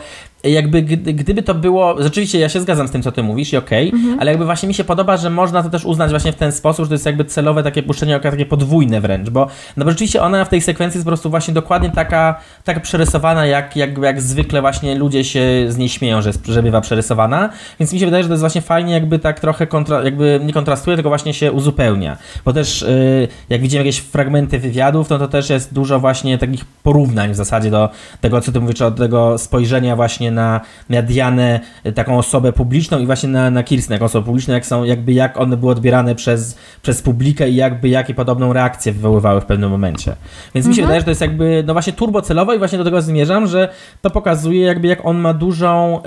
jakby 0.50 0.82
gdy, 0.82 1.14
gdyby 1.14 1.44
to 1.44 1.54
było, 1.54 2.04
rzeczywiście 2.04 2.40
ja 2.40 2.50
się 2.50 2.62
zgadzam 2.62 2.88
z 2.88 2.92
tym, 2.92 3.02
co 3.02 3.12
ty 3.12 3.24
mówisz 3.24 3.54
i 3.54 3.58
okej, 3.58 3.92
ale 4.20 4.32
jakby 4.32 4.46
właśnie 4.46 4.68
mi 4.68 4.74
się 4.74 4.84
podoba, 4.84 5.18
że 5.18 5.30
można 5.30 5.64
to 5.64 5.70
też 5.70 5.86
uznać 5.86 6.10
właśnie 6.10 6.32
w 6.32 6.36
ten 6.36 6.52
sposób, 6.52 6.86
że 6.86 6.90
to 6.90 6.94
jest 6.94 7.06
jakby 7.06 7.26
celowe 7.26 7.64
takie 7.64 7.84
puszczenie 7.84 8.16
oka, 8.16 8.32
takie 8.32 8.46
podwójne 8.46 9.02
wręcz, 9.02 9.30
bo, 9.30 9.48
no 9.78 9.86
bo 9.86 9.92
rzeczywiście 9.92 10.22
ona 10.22 10.46
w 10.46 10.50
tej 10.50 10.62
sekwencji 10.62 10.98
jest 10.98 11.06
po 11.06 11.10
prostu 11.10 11.30
właśnie 11.30 11.54
dokładnie 11.54 11.90
taka, 11.90 12.40
taka 12.64 12.80
przerysowana, 12.80 13.46
jak, 13.46 13.76
jak, 13.76 13.98
jak 13.98 14.22
zwykle 14.22 14.62
właśnie 14.62 14.96
ludzie 14.96 15.24
się 15.24 15.42
z 15.68 15.78
niej 15.78 15.90
śmieją, 15.90 16.22
że, 16.22 16.32
że 16.46 16.64
bywa 16.64 16.82
przerysowana, 16.82 17.50
więc 17.80 17.94
mi 17.94 18.00
się 18.00 18.06
wydaje, 18.06 18.24
że 18.24 18.30
to 18.30 18.34
jest 18.34 18.42
właśnie 18.42 18.62
fajnie 18.62 18.94
jakby 18.94 19.20
tak 19.20 19.40
trochę 19.40 19.68
kontra, 19.68 20.04
jakby 20.04 20.40
nie 20.46 20.54
kontrastuje, 20.54 20.98
tylko 20.98 21.10
właśnie 21.10 21.34
się 21.34 21.52
uzupełnia, 21.52 22.18
bo 22.46 22.54
też 22.54 22.82
y, 22.82 23.28
jak 23.50 23.62
widzimy 23.62 23.84
jakieś 23.84 23.98
fragmenty 23.98 24.60
wywiadów, 24.60 25.10
no 25.10 25.20
to 25.20 25.28
też 25.28 25.50
jest 25.50 25.74
dużo 25.74 26.00
właśnie 26.00 26.38
takich 26.38 26.66
porównań 26.66 27.32
w 27.32 27.36
zasadzie 27.36 27.72
do 27.72 27.90
tego, 28.22 28.42
co 28.42 28.52
ty 28.52 28.60
mówisz, 28.60 28.82
od 28.82 28.98
tego 28.98 29.38
spojrzenia 29.38 29.96
właśnie 29.96 30.32
na, 30.36 30.62
na 30.90 31.02
Dianę, 31.02 31.60
y, 31.86 31.92
taką 31.92 32.18
osobę 32.18 32.54
publiczną 32.54 33.00
i 33.00 33.06
właśnie 33.06 33.30
na, 33.30 33.52
na 33.52 33.64
Kirsten, 33.64 33.94
jako 33.94 34.06
osobę 34.06 34.26
publiczną, 34.26 34.54
jak 34.54 34.66
są, 34.66 34.84
jakby 34.84 35.14
jak 35.14 35.40
one 35.40 35.58
były 35.58 35.72
odbierane 35.72 36.16
przez, 36.16 36.58
przez 36.82 37.02
publikę 37.02 37.50
i 37.50 37.56
jakby 37.56 37.90
jakie 37.90 38.14
podobną 38.14 38.54
reakcję 38.54 38.94
wywoływały 38.94 39.42
w 39.42 39.46
pewnym 39.46 39.70
momencie. 39.70 40.16
Więc 40.56 40.68
mi 40.68 40.76
się 40.76 40.82
wydaje, 40.82 41.00
że 41.00 41.06
to 41.06 41.12
jest 41.12 41.22
jakby, 41.22 41.64
no 41.68 41.74
właśnie 41.74 41.94
turbo 41.94 42.22
celowo 42.22 42.54
i 42.54 42.58
właśnie 42.58 42.78
do 42.78 42.84
tego 42.84 43.02
zmierzam, 43.02 43.48
że 43.48 43.70
to 44.02 44.10
pokazuje 44.10 44.62
jakby 44.62 44.88
jak 44.88 45.06
on 45.06 45.18
ma 45.18 45.34
dużą... 45.34 46.02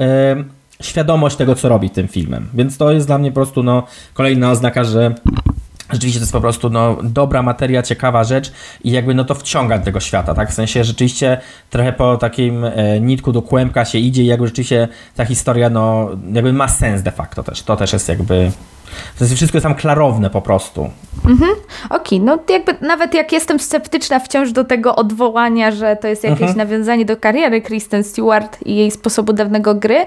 y, 0.44 0.58
świadomość 0.82 1.36
tego, 1.36 1.54
co 1.54 1.68
robi 1.68 1.90
tym 1.90 2.08
filmem. 2.08 2.48
Więc 2.54 2.78
to 2.78 2.92
jest 2.92 3.06
dla 3.06 3.18
mnie 3.18 3.30
po 3.30 3.34
prostu 3.34 3.62
no, 3.62 3.82
kolejna 4.14 4.50
oznaka, 4.50 4.84
że 4.84 5.14
Rzeczywiście 5.92 6.20
to 6.20 6.22
jest 6.22 6.32
po 6.32 6.40
prostu 6.40 6.70
no, 6.70 6.96
dobra 7.02 7.42
materia, 7.42 7.82
ciekawa 7.82 8.24
rzecz 8.24 8.52
i 8.84 8.90
jakby 8.90 9.14
no 9.14 9.24
to 9.24 9.34
wciąga 9.34 9.78
do 9.78 9.84
tego 9.84 10.00
świata, 10.00 10.34
tak? 10.34 10.50
W 10.50 10.54
sensie 10.54 10.84
rzeczywiście 10.84 11.40
trochę 11.70 11.92
po 11.92 12.16
takim 12.16 12.64
e, 12.64 13.00
nitku 13.00 13.32
do 13.32 13.42
kłębka 13.42 13.84
się 13.84 13.98
idzie 13.98 14.22
i 14.22 14.26
jakby 14.26 14.46
rzeczywiście 14.46 14.88
ta 15.16 15.24
historia 15.24 15.70
no 15.70 16.08
jakby 16.32 16.52
ma 16.52 16.68
sens 16.68 17.02
de 17.02 17.12
facto 17.12 17.42
też. 17.42 17.62
To 17.62 17.76
też 17.76 17.92
jest 17.92 18.08
jakby... 18.08 18.50
To 19.18 19.24
jest 19.24 19.34
wszystko 19.36 19.56
jest 19.56 19.62
tam 19.62 19.74
klarowne 19.74 20.30
po 20.30 20.42
prostu. 20.42 20.90
Okej, 21.90 22.20
no 22.20 22.38
jakby 22.48 22.74
nawet 22.80 23.14
jak 23.14 23.32
jestem 23.32 23.60
sceptyczna 23.60 24.18
wciąż 24.20 24.52
do 24.52 24.64
tego 24.64 24.96
odwołania, 24.96 25.70
że 25.70 25.96
to 25.96 26.08
jest 26.08 26.24
jakieś 26.24 26.40
Mhm. 26.40 26.56
nawiązanie 26.58 27.04
do 27.04 27.16
kariery 27.16 27.62
Kristen 27.62 28.04
Stewart 28.04 28.58
i 28.64 28.76
jej 28.76 28.90
sposobu 28.90 29.32
dawnego 29.32 29.74
gry, 29.74 30.06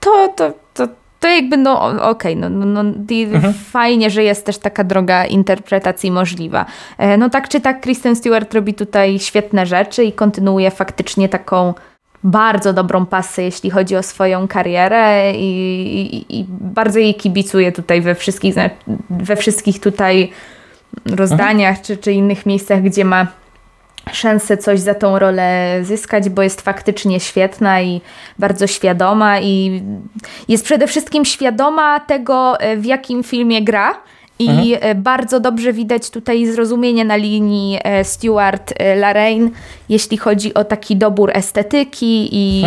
to, 0.00 0.28
to, 0.36 0.52
to, 0.74 0.88
to 1.22 1.28
jakby 1.28 1.56
no 1.56 2.02
okej, 2.10 2.36
no, 2.36 2.48
no, 2.50 2.82
no 2.82 2.92
i 3.10 3.24
Mhm. 3.24 3.54
fajnie, 3.54 4.10
że 4.10 4.22
jest 4.22 4.46
też 4.46 4.58
taka 4.58 4.84
droga 4.84 5.24
interpretacji 5.26 6.10
możliwa. 6.10 6.66
E, 6.98 7.16
No 7.16 7.30
tak 7.30 7.48
czy 7.48 7.60
tak 7.60 7.80
Kristen 7.80 8.16
Stewart 8.16 8.54
robi 8.54 8.74
tutaj 8.74 9.18
świetne 9.18 9.66
rzeczy 9.66 10.04
i 10.04 10.12
kontynuuje 10.12 10.70
faktycznie 10.70 11.28
taką 11.28 11.74
bardzo 12.24 12.72
dobrą 12.72 13.06
pasę, 13.06 13.42
jeśli 13.42 13.70
chodzi 13.70 13.96
o 13.96 14.02
swoją 14.02 14.48
karierę 14.48 15.32
i, 15.32 15.46
i, 16.16 16.40
i 16.40 16.46
bardzo 16.48 16.98
jej 16.98 17.14
kibicuję 17.14 17.72
tutaj 17.72 18.00
we 18.00 18.14
wszystkich, 18.14 18.54
we 19.10 19.36
wszystkich 19.36 19.80
tutaj 19.80 20.30
rozdaniach 21.06 21.80
czy, 21.80 21.96
czy 21.96 22.12
innych 22.12 22.46
miejscach, 22.46 22.82
gdzie 22.82 23.04
ma 23.04 23.26
szansę 24.12 24.56
coś 24.56 24.80
za 24.80 24.94
tą 24.94 25.18
rolę 25.18 25.78
zyskać, 25.82 26.28
bo 26.28 26.42
jest 26.42 26.60
faktycznie 26.60 27.20
świetna 27.20 27.82
i 27.82 28.00
bardzo 28.38 28.66
świadoma 28.66 29.40
i 29.40 29.82
jest 30.48 30.64
przede 30.64 30.86
wszystkim 30.86 31.24
świadoma 31.24 32.00
tego, 32.00 32.60
e, 32.60 32.76
w 32.76 32.84
jakim 32.84 33.22
filmie 33.22 33.62
gra. 33.62 33.94
I 34.38 34.76
e, 34.80 34.94
bardzo 34.94 35.40
dobrze 35.40 35.72
widać 35.72 36.10
tutaj 36.10 36.46
zrozumienie 36.46 37.04
na 37.04 37.16
linii 37.16 37.78
e, 37.84 38.02
Stewart-Laraine, 38.04 39.50
jeśli 39.88 40.16
chodzi 40.16 40.54
o 40.54 40.64
taki 40.64 40.96
dobór 40.96 41.30
estetyki 41.34 42.28
i 42.32 42.64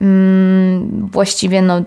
mm, 0.00 1.08
właściwie 1.12 1.62
no, 1.62 1.82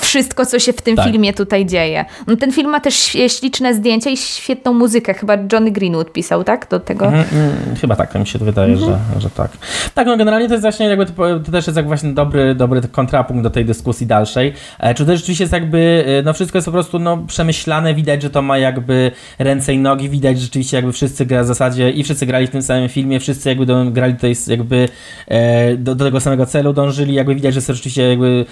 wszystko, 0.00 0.46
co 0.46 0.58
się 0.58 0.72
w 0.72 0.82
tym 0.82 0.96
Tak. 0.96 1.06
filmie 1.06 1.32
tutaj 1.32 1.66
dzieje. 1.66 2.04
No, 2.26 2.36
ten 2.36 2.52
film 2.52 2.70
ma 2.70 2.80
też 2.80 2.94
śliczne 3.28 3.74
zdjęcia 3.74 4.10
i 4.10 4.16
świetną 4.16 4.72
muzykę. 4.72 5.14
Chyba 5.14 5.34
Johnny 5.52 5.70
Greenwood 5.70 6.12
pisał, 6.12 6.44
tak? 6.44 6.66
Do 6.70 6.80
tego. 6.80 7.06
Mhm, 7.06 7.24
mm, 7.32 7.76
chyba 7.80 7.96
tak, 7.96 8.12
to 8.12 8.18
mi 8.18 8.26
się 8.26 8.38
wydaje, 8.38 8.76
że, 8.76 8.98
że 9.18 9.30
tak. 9.30 9.50
Tak, 9.94 10.06
no 10.06 10.16
generalnie 10.16 10.48
to 10.48 10.54
jest 10.54 10.62
właśnie 10.62 10.86
jakby, 10.86 11.06
to, 11.06 11.40
też 11.52 11.66
jest 11.66 11.76
jak 11.76 11.86
właśnie 11.86 12.12
dobry, 12.12 12.54
dobry 12.54 12.80
kontrapunkt 12.92 13.42
do 13.42 13.50
tej 13.50 13.64
dyskusji 13.64 14.06
dalszej. 14.06 14.52
E, 14.78 14.94
czy 14.94 15.06
to 15.06 15.16
rzeczywiście 15.16 15.44
jest 15.44 15.52
jakby, 15.52 16.04
e, 16.18 16.22
no 16.22 16.32
wszystko 16.32 16.58
jest 16.58 16.66
po 16.66 16.72
prostu 16.72 16.98
no, 16.98 17.16
przemyślane, 17.26 17.94
widać, 17.94 18.22
że 18.22 18.30
to 18.30 18.42
ma 18.42 18.58
jakby 18.58 19.10
ręce 19.38 19.74
i 19.74 19.78
nogi, 19.78 20.08
widać, 20.08 20.36
że 20.38 20.42
rzeczywiście 20.44 20.76
jakby 20.76 20.92
wszyscy 20.92 21.26
gra 21.26 21.42
w 21.42 21.46
zasadzie 21.46 21.90
i 21.90 22.04
wszyscy 22.04 22.26
grali 22.26 22.46
w 22.46 22.50
tym 22.50 22.62
samym 22.62 22.88
filmie, 22.88 23.20
wszyscy 23.20 23.48
jakby 23.48 23.66
do, 23.66 23.84
grali 23.84 24.14
tutaj 24.14 24.34
z- 24.34 24.46
jakby 24.46 24.88
e, 25.28 25.76
do, 25.76 25.94
do 25.94 26.04
tego 26.04 26.20
samego 26.20 26.46
celu 26.46 26.72
dążyli, 26.72 27.14
jakby 27.14 27.34
widać, 27.34 27.54
że 27.54 27.58
jest 27.58 27.66
to 27.66 27.74
rzeczywiście 27.74 28.08
jakby 28.08 28.44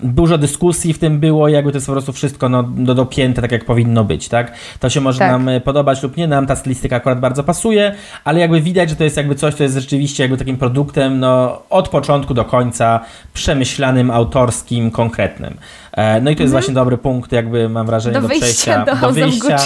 Dużo 0.00 0.38
dyskusji 0.38 0.92
w 0.92 0.98
tym 0.98 1.20
było, 1.20 1.48
jakby 1.48 1.72
to 1.72 1.76
jest 1.76 1.86
po 1.86 1.92
prostu 1.92 2.12
wszystko 2.12 2.48
no, 2.48 2.62
do, 2.62 2.94
dopięte 2.94 3.42
tak, 3.42 3.52
jak 3.52 3.64
powinno 3.64 4.04
być, 4.04 4.28
tak? 4.28 4.52
To 4.80 4.90
się 4.90 5.00
może 5.00 5.18
Tak. 5.18 5.30
nam 5.30 5.48
e, 5.48 5.60
podobać 5.60 6.02
lub 6.02 6.16
nie, 6.16 6.28
nam 6.28 6.46
ta 6.46 6.56
stylistyka 6.56 6.96
akurat 6.96 7.20
bardzo 7.20 7.44
pasuje, 7.44 7.94
ale 8.24 8.40
jakby 8.40 8.60
widać, 8.60 8.90
że 8.90 8.96
to 8.96 9.04
jest 9.04 9.16
jakby 9.16 9.34
coś, 9.34 9.54
co 9.54 9.62
jest 9.62 9.74
rzeczywiście 9.74 10.22
jakby 10.22 10.36
takim 10.38 10.56
produktem, 10.56 11.20
no, 11.20 11.62
od 11.70 11.88
początku 11.88 12.34
do 12.34 12.44
końca 12.44 13.00
przemyślanym, 13.34 14.10
autorskim, 14.10 14.90
konkretnym. 14.90 15.56
E, 15.92 16.20
no 16.20 16.30
i 16.30 16.36
to 16.36 16.42
jest 16.42 16.52
właśnie 16.52 16.74
dobry 16.74 16.98
punkt, 16.98 17.32
jakby 17.32 17.68
mam 17.68 17.86
wrażenie, 17.86 18.16
Mhm. 18.16 18.28
Do 18.28 18.34
do, 18.34 18.40
przejścia, 18.40 18.84
do 18.84 19.08
of 19.08 19.14
wyjścia. 19.14 19.56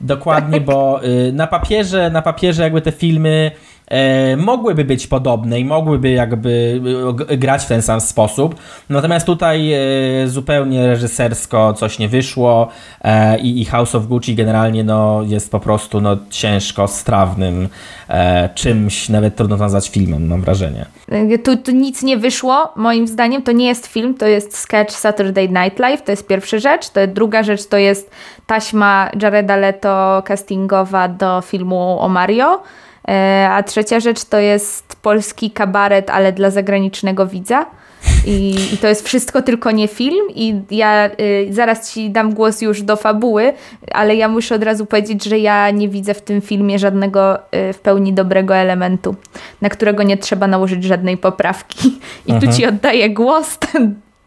Dokładnie, 0.00 0.60
bo 0.60 1.04
y, 1.04 1.32
na 1.32 1.46
papierze, 1.46 2.10
na 2.10 2.22
papierze 2.22 2.62
jakby 2.62 2.80
te 2.80 2.92
filmy 2.92 3.50
mogłyby 4.36 4.84
być 4.84 5.06
podobne 5.06 5.60
i 5.60 5.64
mogłyby 5.64 6.10
jakby 6.10 6.80
g- 7.14 7.36
grać 7.38 7.62
w 7.62 7.66
ten 7.68 7.82
sam 7.82 8.00
sposób. 8.00 8.54
Natomiast 8.90 9.26
tutaj 9.26 9.72
e, 9.72 9.78
zupełnie 10.26 10.86
reżysersko 10.86 11.72
coś 11.74 11.98
nie 11.98 12.08
wyszło 12.08 12.68
e, 13.04 13.38
i, 13.38 13.64
House 13.64 13.94
of 13.94 14.06
Gucci 14.06 14.34
generalnie 14.34 14.84
no, 14.84 15.22
jest 15.26 15.50
po 15.50 15.60
prostu 15.60 16.00
no, 16.00 16.16
ciężko 16.30 16.88
strawnym 16.88 17.68
e, 18.08 18.48
czymś, 18.54 19.08
nawet 19.08 19.36
trudno 19.36 19.56
nazwać 19.56 19.88
filmem, 19.90 20.26
mam 20.26 20.40
wrażenie. 20.40 20.86
Tu, 21.44 21.56
tu 21.56 21.70
nic 21.72 22.02
nie 22.02 22.16
wyszło, 22.16 22.72
moim 22.76 23.06
zdaniem. 23.06 23.42
To 23.42 23.52
nie 23.52 23.66
jest 23.66 23.86
film, 23.86 24.14
to 24.14 24.26
jest 24.26 24.56
sketch 24.56 24.92
Saturday 24.94 25.48
Night 25.48 25.78
Live, 25.78 26.02
to 26.02 26.10
jest 26.10 26.26
pierwsza 26.26 26.58
rzecz. 26.58 26.88
To 26.88 27.06
druga 27.06 27.42
rzecz 27.42 27.66
to 27.66 27.76
jest 27.78 28.10
taśma 28.46 29.10
Jareda 29.22 29.56
Leto 29.56 30.22
castingowa 30.26 31.08
do 31.08 31.40
filmu 31.40 32.00
o 32.00 32.08
Mario. 32.08 32.62
E, 33.08 33.48
A 33.50 33.62
trzecia 33.62 34.00
rzecz 34.00 34.24
to 34.24 34.38
jest 34.38 34.96
polski 35.02 35.50
kabaret, 35.50 36.10
ale 36.10 36.32
dla 36.32 36.50
zagranicznego 36.50 37.26
widza. 37.26 37.66
I, 38.26 38.56
I 38.74 38.78
to 38.78 38.88
jest 38.88 39.06
wszystko 39.06 39.42
tylko 39.42 39.70
nie 39.70 39.88
film. 39.88 40.26
I 40.34 40.60
ja 40.70 41.10
y, 41.20 41.48
zaraz 41.50 41.92
ci 41.92 42.10
dam 42.10 42.34
głos 42.34 42.62
już 42.62 42.82
do 42.82 42.96
fabuły, 42.96 43.52
ale 43.92 44.16
ja 44.16 44.28
muszę 44.28 44.54
od 44.54 44.62
razu 44.62 44.86
powiedzieć, 44.86 45.24
że 45.24 45.38
ja 45.38 45.70
nie 45.70 45.88
widzę 45.88 46.14
w 46.14 46.22
tym 46.22 46.40
filmie 46.40 46.78
żadnego 46.78 47.38
y, 47.38 47.72
w 47.72 47.78
pełni 47.78 48.12
dobrego 48.12 48.56
elementu, 48.56 49.14
na 49.60 49.68
którego 49.68 50.02
nie 50.02 50.16
trzeba 50.16 50.46
nałożyć 50.46 50.84
żadnej 50.84 51.16
poprawki. 51.16 52.00
I 52.26 52.34
tu 52.40 52.52
ci 52.52 52.66
oddaję 52.66 53.10
głos, 53.10 53.58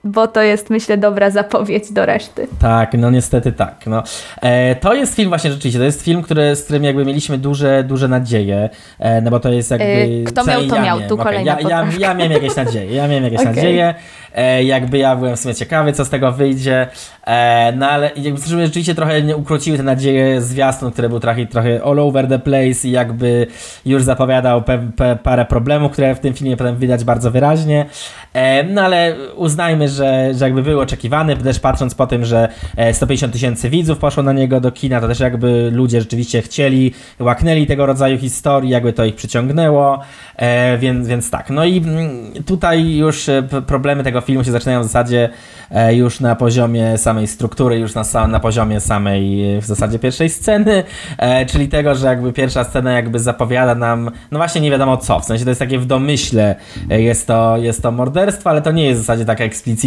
bo 0.08 0.28
to 0.28 0.42
jest, 0.42 0.70
myślę, 0.70 0.98
dobra 0.98 1.30
zapowiedź 1.30 1.92
do 1.92 2.06
reszty. 2.06 2.48
Tak, 2.60 2.94
no 2.94 3.12
niestety 3.12 3.52
tak. 3.52 3.76
No. 3.86 4.04
E, 4.42 4.76
to 4.76 4.94
jest 4.94 5.16
film 5.16 5.30
właśnie 5.30 5.52
rzeczywiście, 5.52 5.80
to 5.80 5.86
jest 5.86 6.04
film, 6.04 6.22
który, 6.22 6.56
z 6.56 6.64
którym 6.64 6.84
jakby 6.84 7.06
mieliśmy 7.06 7.38
duże, 7.38 7.84
duże 7.84 8.08
nadzieje, 8.08 8.70
e, 9.00 9.22
no 9.22 9.32
bo 9.32 9.40
to 9.40 9.50
jest 9.50 9.72
jakby... 9.72 9.86
E, 9.86 10.24
kto 10.24 10.46
miał, 10.46 10.64
to 10.64 10.76
ja 10.76 10.82
miał. 10.82 11.00
Tu 11.00 11.14
Okej, 11.14 11.26
kolejna 11.26 11.58
ja, 11.62 11.70
ja, 11.70 11.88
ja 12.00 12.14
miałem 12.14 12.32
jakieś 12.32 12.56
nadzieje, 12.56 12.96
ja 12.96 13.08
miałem 13.08 13.24
jakieś 13.24 13.40
Okej. 13.40 13.56
nadzieje, 13.56 13.96
e, 14.36 14.64
jakby 14.64 14.98
ja 14.98 15.16
byłem 15.16 15.36
w 15.36 15.40
sumie 15.40 15.56
ciekawy, 15.56 15.94
co 15.94 16.06
z 16.06 16.10
tego 16.10 16.32
wyjdzie, 16.32 16.88
e, 17.28 17.74
no 17.76 17.90
ale 17.90 18.12
jakby 18.16 18.42
rzeczywiście 18.42 18.96
trochę 18.96 19.22
nie 19.22 19.36
ukróciły 19.36 19.78
te 19.78 19.84
nadzieje 19.84 20.42
zwiastun, 20.42 20.92
który 20.92 21.10
był 21.10 21.20
trochę, 21.20 21.46
trochę 21.46 21.84
all 21.84 22.00
over 22.00 22.28
the 22.28 22.40
place 22.40 22.88
i 22.88 22.92
jakby 22.92 23.48
już 23.86 24.04
zapowiadał 24.04 24.62
pe, 24.62 24.92
pe, 24.96 25.16
parę 25.24 25.46
problemów, 25.46 25.92
które 25.92 26.16
w 26.16 26.20
tym 26.20 26.34
filmie 26.34 26.58
potem 26.58 26.78
widać 26.78 27.04
bardzo 27.04 27.32
wyraźnie, 27.32 27.86
e, 28.34 28.64
no 28.64 28.82
ale 28.82 29.16
uznajmy, 29.36 29.90
że, 29.90 29.97
że 29.98 30.46
jakby 30.46 30.64
był 30.64 30.80
oczekiwany, 30.80 31.38
też 31.38 31.60
patrząc 31.60 31.96
po 31.96 32.08
tym, 32.08 32.26
że 32.26 32.50
e, 32.76 32.94
150 32.94 33.34
tysięcy 33.34 33.70
widzów 33.70 33.98
poszło 33.98 34.24
na 34.24 34.34
niego 34.34 34.60
do 34.60 34.72
kina, 34.72 35.02
to 35.02 35.08
też 35.08 35.20
jakby 35.20 35.70
ludzie 35.74 36.02
rzeczywiście 36.02 36.42
chcieli, 36.42 36.94
łaknęli 37.20 37.68
tego 37.68 37.86
rodzaju 37.86 38.18
historii, 38.18 38.70
jakby 38.70 38.94
to 38.94 39.06
ich 39.06 39.16
przyciągnęło, 39.16 40.00
e, 40.36 40.78
więc, 40.78 41.08
więc 41.08 41.32
tak. 41.32 41.50
No 41.50 41.66
i 41.66 41.78
mm, 41.78 42.44
tutaj 42.46 42.96
już 42.96 43.30
e, 43.30 43.44
problemy 43.68 44.04
tego 44.04 44.22
filmu 44.22 44.44
się 44.44 44.52
zaczynają 44.52 44.82
w 44.82 44.84
zasadzie 44.84 45.30
e, 45.72 45.96
już 45.96 46.20
na 46.20 46.36
poziomie 46.36 46.98
samej 46.98 47.28
struktury, 47.28 47.80
już 47.80 47.94
na, 47.96 48.28
na 48.28 48.40
poziomie 48.40 48.80
samej 48.80 49.56
e, 49.56 49.62
w 49.62 49.66
zasadzie 49.66 50.00
pierwszej 50.00 50.30
sceny, 50.30 50.84
e, 51.18 51.46
czyli 51.46 51.68
tego, 51.68 51.96
że 51.96 52.08
jakby 52.08 52.34
pierwsza 52.34 52.64
scena 52.64 52.92
jakby 52.92 53.20
zapowiada 53.20 53.76
nam, 53.76 54.12
no 54.32 54.40
właśnie 54.40 54.62
nie 54.62 54.72
wiadomo 54.72 54.98
co, 54.98 55.20
w 55.20 55.26
sensie 55.26 55.44
to 55.44 55.52
jest 55.52 55.60
takie 55.60 55.80
w 55.80 55.86
domyśle 55.86 56.56
e, 56.90 57.02
jest 57.02 57.28
to, 57.28 57.58
jest 57.58 57.82
to 57.82 57.92
morderstwo, 57.92 58.50
ale 58.50 58.62
to 58.62 58.72
nie 58.72 58.86
jest 58.86 59.02
w 59.02 59.04
zasadzie 59.04 59.26
tak 59.26 59.42
eksplicitne 59.42 59.87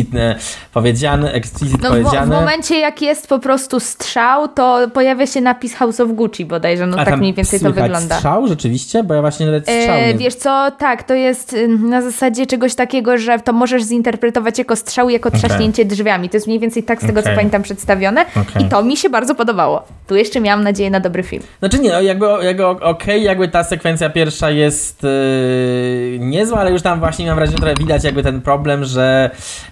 powiedziane, 0.72 1.32
eksplicit 1.32 1.82
No, 1.82 1.90
w, 1.90 1.92
mo- 1.92 1.98
w 2.00 2.02
powiedziane. 2.04 2.36
momencie, 2.36 2.78
jak 2.78 3.02
jest 3.02 3.28
po 3.28 3.38
prostu 3.38 3.80
strzał, 3.80 4.48
to 4.48 4.78
pojawia 4.94 5.26
się 5.26 5.40
napis 5.40 5.74
House 5.74 6.00
of 6.00 6.10
Gucci 6.12 6.44
bodajże, 6.44 6.86
no 6.86 6.96
A 6.98 7.04
tak 7.04 7.18
mniej 7.18 7.34
więcej 7.34 7.60
to 7.60 7.72
wygląda. 7.72 8.16
strzał 8.16 8.46
rzeczywiście? 8.48 9.02
Bo 9.04 9.14
ja 9.14 9.20
właśnie 9.20 9.46
nawet 9.46 9.62
strzał 9.62 9.96
E, 9.96 10.06
nie... 10.06 10.14
wiesz 10.14 10.34
co, 10.34 10.70
tak, 10.78 11.02
to 11.02 11.14
jest 11.14 11.52
y, 11.52 11.68
na 11.68 12.02
zasadzie 12.02 12.46
czegoś 12.46 12.74
takiego, 12.74 13.18
że 13.18 13.38
to 13.38 13.52
możesz 13.52 13.82
zinterpretować 13.82 14.58
jako 14.58 14.76
strzał, 14.76 15.10
jako 15.10 15.30
trzaśnięcie 15.30 15.84
drzwiami. 15.84 16.28
To 16.28 16.36
jest 16.36 16.46
mniej 16.46 16.58
więcej 16.58 16.82
tak 16.82 17.02
z 17.02 17.06
tego, 17.06 17.20
Okej. 17.20 17.32
co 17.32 17.36
pamiętam 17.36 17.62
przedstawione. 17.62 18.24
Okej. 18.36 18.62
I 18.62 18.68
to 18.68 18.82
mi 18.82 18.96
się 18.96 19.10
bardzo 19.10 19.34
podobało. 19.34 19.82
Tu 20.06 20.16
jeszcze 20.16 20.40
miałam 20.40 20.64
nadzieję 20.64 20.90
na 20.90 21.00
dobry 21.00 21.22
film. 21.22 21.42
Znaczy 21.58 21.78
nie, 21.78 21.90
no 21.90 22.00
jakby, 22.00 22.26
jakby 22.42 22.66
okej, 22.66 23.22
jakby 23.22 23.48
ta 23.48 23.64
sekwencja 23.64 24.10
pierwsza 24.10 24.50
jest 24.50 25.02
yy, 25.02 26.18
niezła, 26.18 26.58
ale 26.60 26.72
już 26.72 26.82
tam 26.82 26.98
właśnie 27.00 27.26
mam 27.26 27.34
wrażenie, 27.36 27.58
trochę 27.58 27.74
widać 27.74 28.04
jakby 28.04 28.22
ten 28.22 28.40
problem, 28.40 28.84
że 28.84 29.30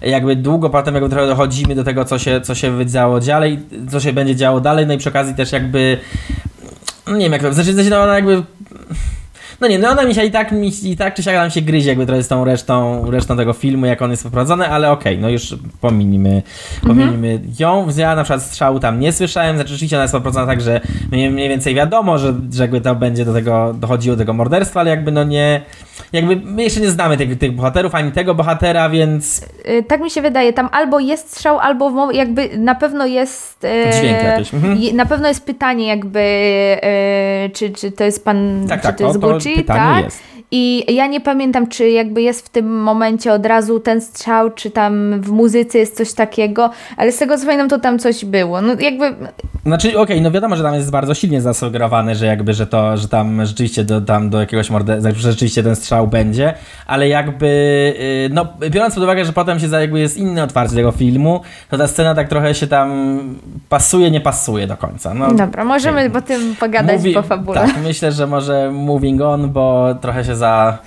jakby 0.09 0.35
długo 0.35 0.69
potem 0.69 0.93
jakby 0.93 1.09
trochę 1.09 1.27
dochodzimy 1.27 1.75
do 1.75 1.83
tego, 1.83 2.05
co 2.05 2.19
się, 2.19 2.41
co 2.41 2.55
się 2.55 2.85
działo 2.85 3.19
dalej, 3.19 3.59
co 3.91 3.99
się 3.99 4.13
będzie 4.13 4.35
działo 4.35 4.61
dalej, 4.61 4.87
no 4.87 4.93
i 4.93 4.97
przy 4.97 5.09
okazji 5.09 5.35
też 5.35 5.51
jakby, 5.51 5.97
no 7.07 7.17
nie 7.17 7.25
wiem 7.25 7.33
jak 7.33 7.41
to, 7.41 7.53
znaczy, 7.53 7.73
znaczy 7.73 7.89
no 7.89 8.03
ona 8.03 8.15
jakby 8.15 8.43
no 9.61 9.67
nie, 9.67 9.79
no 9.79 9.89
ona 9.89 10.05
mi 10.05 10.15
się 10.15 10.23
i 10.25 10.31
tak, 10.31 10.51
mi, 10.51 10.71
i 10.83 10.97
tak 10.97 11.13
czy 11.15 11.23
siak 11.23 11.35
nam 11.35 11.49
się 11.51 11.61
gryzie 11.61 11.89
jakby 11.89 12.05
trochę 12.05 12.23
z 12.23 12.27
tą 12.27 12.45
resztą, 12.45 13.05
resztą 13.11 13.37
tego 13.37 13.53
filmu, 13.53 13.85
jak 13.85 14.01
on 14.01 14.11
jest 14.11 14.23
poprowadzony, 14.23 14.67
ale 14.67 14.91
okej, 14.91 15.17
no 15.17 15.29
już 15.29 15.55
pominimy, 15.81 16.41
pominimy 16.87 17.39
ją. 17.59 17.87
Ja 17.97 18.15
na 18.15 18.23
przykład 18.23 18.43
strzału 18.43 18.79
tam 18.79 18.99
nie 18.99 19.11
słyszałem, 19.13 19.55
znaczy 19.55 19.69
rzeczywiście 19.71 19.95
ona 19.97 20.03
jest 20.03 20.13
poprowadzona 20.13 20.47
tak, 20.47 20.61
że 20.61 20.81
mniej, 21.11 21.29
mniej 21.31 21.49
więcej 21.49 21.75
wiadomo, 21.75 22.17
że, 22.17 22.33
że 22.53 22.63
jakby 22.63 22.81
to 22.81 22.95
będzie 22.95 23.25
do 23.25 23.33
tego, 23.33 23.73
dochodziło 23.73 24.15
do 24.15 24.19
tego 24.19 24.33
morderstwa, 24.33 24.79
ale 24.79 24.89
jakby 24.89 25.11
no 25.11 25.23
nie, 25.23 25.61
jakby 26.13 26.35
my 26.35 26.63
jeszcze 26.63 26.79
nie 26.81 26.89
znamy 26.89 27.17
tych, 27.17 27.37
tych 27.37 27.55
bohaterów, 27.55 27.95
ani 27.95 28.11
tego 28.11 28.35
bohatera, 28.35 28.89
więc 28.89 29.45
Y, 29.69 29.83
Tak 29.83 30.01
mi 30.01 30.09
się 30.11 30.21
wydaje, 30.21 30.53
tam 30.53 30.69
albo 30.71 30.99
jest 30.99 31.31
strzał, 31.31 31.59
albo 31.59 32.11
jakby 32.11 32.49
na 32.57 32.75
pewno 32.75 33.05
jest. 33.05 33.63
e, 33.65 33.91
Dźwięk 33.99 34.23
jakiś, 34.23 34.53
mhm. 34.53 34.95
Na 34.95 35.05
pewno 35.05 35.27
jest 35.27 35.45
pytanie, 35.45 35.87
jakby, 35.87 36.19
e, 36.19 37.49
czy, 37.53 37.69
czy 37.69 37.91
to 37.91 38.03
jest 38.03 38.25
pan, 38.25 38.65
Tak, 38.69 38.81
czy 38.81 38.87
tak, 38.87 38.97
to 38.97 39.03
jest 39.03 39.21
to- 39.21 39.27
to 39.55 39.61
Gucci, 39.61 39.63
pytanie 39.63 39.95
tak? 39.95 40.05
jest. 40.05 40.23
I 40.51 40.95
ja 40.95 41.07
nie 41.07 41.21
pamiętam, 41.21 41.67
czy 41.67 41.89
jakby 41.89 42.21
jest 42.21 42.45
w 42.45 42.49
tym 42.49 42.81
momencie 42.81 43.33
od 43.33 43.45
razu 43.45 43.79
ten 43.79 44.01
strzał, 44.01 44.49
czy 44.51 44.71
tam 44.71 45.21
w 45.21 45.31
muzyce 45.31 45.77
jest 45.79 45.97
coś 45.97 46.13
takiego, 46.13 46.69
ale 46.97 47.11
z 47.11 47.17
tego 47.17 47.37
co 47.37 47.45
pamiętam, 47.45 47.69
to 47.69 47.79
tam 47.79 47.99
coś 47.99 48.25
było. 48.25 48.61
No 48.61 48.73
jakby 48.79 49.15
Znaczy, 49.65 49.99
okej, 49.99 50.21
no 50.21 50.31
wiadomo, 50.31 50.55
że 50.55 50.63
tam 50.63 50.73
jest 50.73 50.91
bardzo 50.91 51.13
silnie 51.13 51.41
zasugerowane, 51.41 52.15
że 52.15 52.25
jakby, 52.25 52.53
że 52.53 52.67
to, 52.67 52.97
że 52.97 53.07
tam 53.07 53.45
rzeczywiście 53.45 53.83
do, 53.83 54.01
tam 54.01 54.29
do 54.29 54.39
jakiegoś 54.39 54.69
morderstwa, 54.69 55.11
że 55.11 55.31
rzeczywiście 55.31 55.63
ten 55.63 55.75
strzał 55.75 56.07
będzie, 56.07 56.53
ale 56.87 57.07
jakby, 57.07 57.47
yy, 58.23 58.35
no 58.35 58.47
biorąc 58.69 58.93
pod 58.95 59.03
uwagę, 59.03 59.25
że 59.25 59.33
potem 59.33 59.59
się 59.59 59.67
za, 59.67 59.81
jakby 59.81 59.99
jest 59.99 60.17
inne 60.17 60.43
otwarcie 60.43 60.75
tego 60.75 60.91
filmu, 60.91 61.41
to 61.69 61.77
ta 61.77 61.87
scena 61.87 62.15
tak 62.15 62.29
trochę 62.29 62.55
się 62.55 62.67
tam 62.67 63.19
pasuje, 63.69 64.11
nie 64.11 64.21
pasuje 64.21 64.67
do 64.67 64.77
końca. 64.77 65.13
No, 65.13 65.33
dobra, 65.33 65.63
możemy 65.65 66.11
o 66.17 66.21
tym 66.21 66.55
pogadać 66.59 66.97
Mówi- 66.97 67.13
po 67.13 67.21
fabule. 67.21 67.61
Tak, 67.61 67.77
myślę, 67.83 68.11
że 68.11 68.27
może 68.27 68.71
moving 68.71 69.21
on, 69.21 69.49
bo 69.49 69.95
trochę 70.01 70.25
się 70.25 70.35
za... 70.39 70.77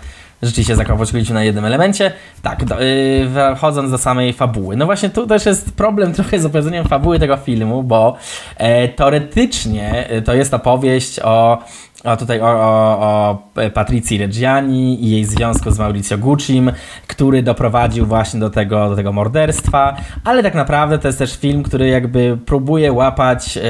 Rzeczywiście 0.42 0.76
zakołowaliśmy 0.76 1.34
na 1.34 1.44
jednym 1.44 1.64
elemencie. 1.64 2.12
Tak, 2.42 2.64
do, 2.64 2.80
yy, 2.80 3.56
wchodząc 3.56 3.90
do 3.90 3.98
samej 3.98 4.32
fabuły. 4.32 4.76
No 4.76 4.86
właśnie 4.86 5.10
tu 5.10 5.26
też 5.26 5.46
jest 5.46 5.72
problem 5.72 6.12
trochę 6.12 6.38
z 6.40 6.46
opowiedzeniem 6.46 6.84
fabuły 6.84 7.18
tego 7.18 7.36
filmu, 7.36 7.82
bo 7.82 8.16
e, 8.56 8.88
teoretycznie 8.88 10.08
e, 10.08 10.22
to 10.22 10.34
jest 10.34 10.54
opowieść 10.54 11.20
o, 11.20 11.58
o 12.04 12.16
tutaj 12.16 12.40
o, 12.40 12.46
o, 12.46 13.30
o 13.30 13.70
Patricji 13.74 14.18
Reggiani 14.18 15.04
i 15.04 15.10
jej 15.10 15.24
związku 15.24 15.70
z 15.70 15.78
Mauricio 15.78 16.18
Guccim, 16.18 16.72
który 17.06 17.42
doprowadził 17.42 18.06
właśnie 18.06 18.40
do 18.40 18.50
tego, 18.50 18.88
do 18.88 18.96
tego 18.96 19.12
morderstwa, 19.12 19.96
ale 20.24 20.42
tak 20.42 20.54
naprawdę 20.54 20.98
to 20.98 21.08
jest 21.08 21.18
też 21.18 21.36
film, 21.36 21.62
który 21.62 21.88
jakby 21.88 22.38
próbuje 22.46 22.92
łapać 22.92 23.56
e, 23.56 23.62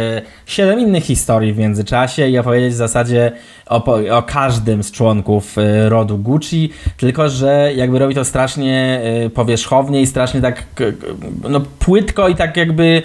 siedem 0.47 0.81
innych 0.81 1.05
historii 1.05 1.53
w 1.53 1.59
międzyczasie 1.59 2.29
i 2.29 2.39
opowiedzieć 2.39 2.73
w 2.73 2.77
zasadzie 2.77 3.33
o, 3.67 3.85
o 4.11 4.23
każdym 4.23 4.83
z 4.83 4.93
członków 4.93 5.59
e, 5.59 5.89
rodu 5.89 6.19
Gucci, 6.19 6.71
tylko 6.97 7.29
że 7.29 7.73
jakby 7.77 7.99
robi 7.99 8.15
to 8.15 8.25
strasznie 8.25 9.01
e, 9.25 9.31
powierzchownie 9.31 10.03
i 10.03 10.07
strasznie 10.07 10.41
tak 10.41 10.65
no, 11.49 11.61
płytko 11.79 12.29
i 12.29 12.35
tak 12.35 12.57
jakby 12.57 13.03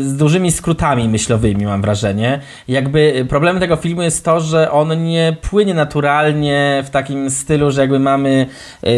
z 0.00 0.16
dużymi 0.16 0.52
skrótami 0.52 1.08
myślowymi 1.08 1.64
mam 1.64 1.82
wrażenie. 1.82 2.40
Jakby 2.68 3.26
problemem 3.28 3.60
tego 3.60 3.76
filmu 3.76 4.02
jest 4.02 4.24
to, 4.24 4.40
że 4.40 4.51
on 4.70 5.04
nie 5.04 5.36
płynie 5.50 5.74
naturalnie 5.74 6.82
w 6.86 6.90
takim 6.90 7.30
stylu, 7.30 7.70
że 7.70 7.80
jakby 7.80 7.98
mamy 7.98 8.46
e, 8.82 8.88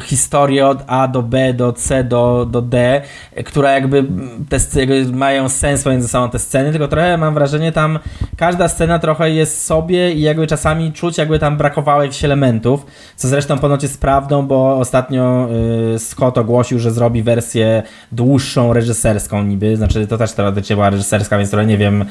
historię 0.00 0.66
od 0.66 0.78
A 0.86 1.08
do 1.08 1.22
B, 1.22 1.54
do 1.54 1.72
C, 1.72 2.04
do, 2.04 2.46
do 2.50 2.62
D, 2.62 3.02
która 3.44 3.72
jakby 3.72 4.04
te 4.48 4.80
jakby 4.80 5.04
mają 5.12 5.48
sens 5.48 5.82
pomiędzy 5.82 6.08
sobą 6.08 6.30
te 6.30 6.38
sceny, 6.38 6.70
tylko 6.70 6.88
trochę 6.88 7.16
mam 7.18 7.34
wrażenie 7.34 7.72
tam 7.72 7.98
każda 8.36 8.68
scena 8.68 8.98
trochę 8.98 9.30
jest 9.30 9.64
sobie 9.64 10.12
i 10.12 10.20
jakby 10.20 10.46
czasami 10.46 10.92
czuć 10.92 11.18
jakby 11.18 11.38
tam 11.38 11.56
brakowało 11.56 12.02
jakichś 12.02 12.24
elementów, 12.24 12.86
co 13.16 13.28
zresztą 13.28 13.58
ponoć 13.58 13.82
jest 13.82 14.00
prawdą, 14.00 14.46
bo 14.46 14.78
ostatnio 14.78 15.48
y, 15.94 15.98
Scott 15.98 16.38
ogłosił, 16.38 16.78
że 16.78 16.90
zrobi 16.90 17.22
wersję 17.22 17.82
dłuższą, 18.12 18.72
reżyserską 18.72 19.42
niby, 19.42 19.76
znaczy 19.76 20.06
to 20.06 20.18
też 20.18 20.32
teoretycznie 20.32 20.76
była 20.76 20.90
reżyserska, 20.90 21.38
więc 21.38 21.50
trochę 21.50 21.66
nie 21.66 21.78
wiem, 21.78 22.04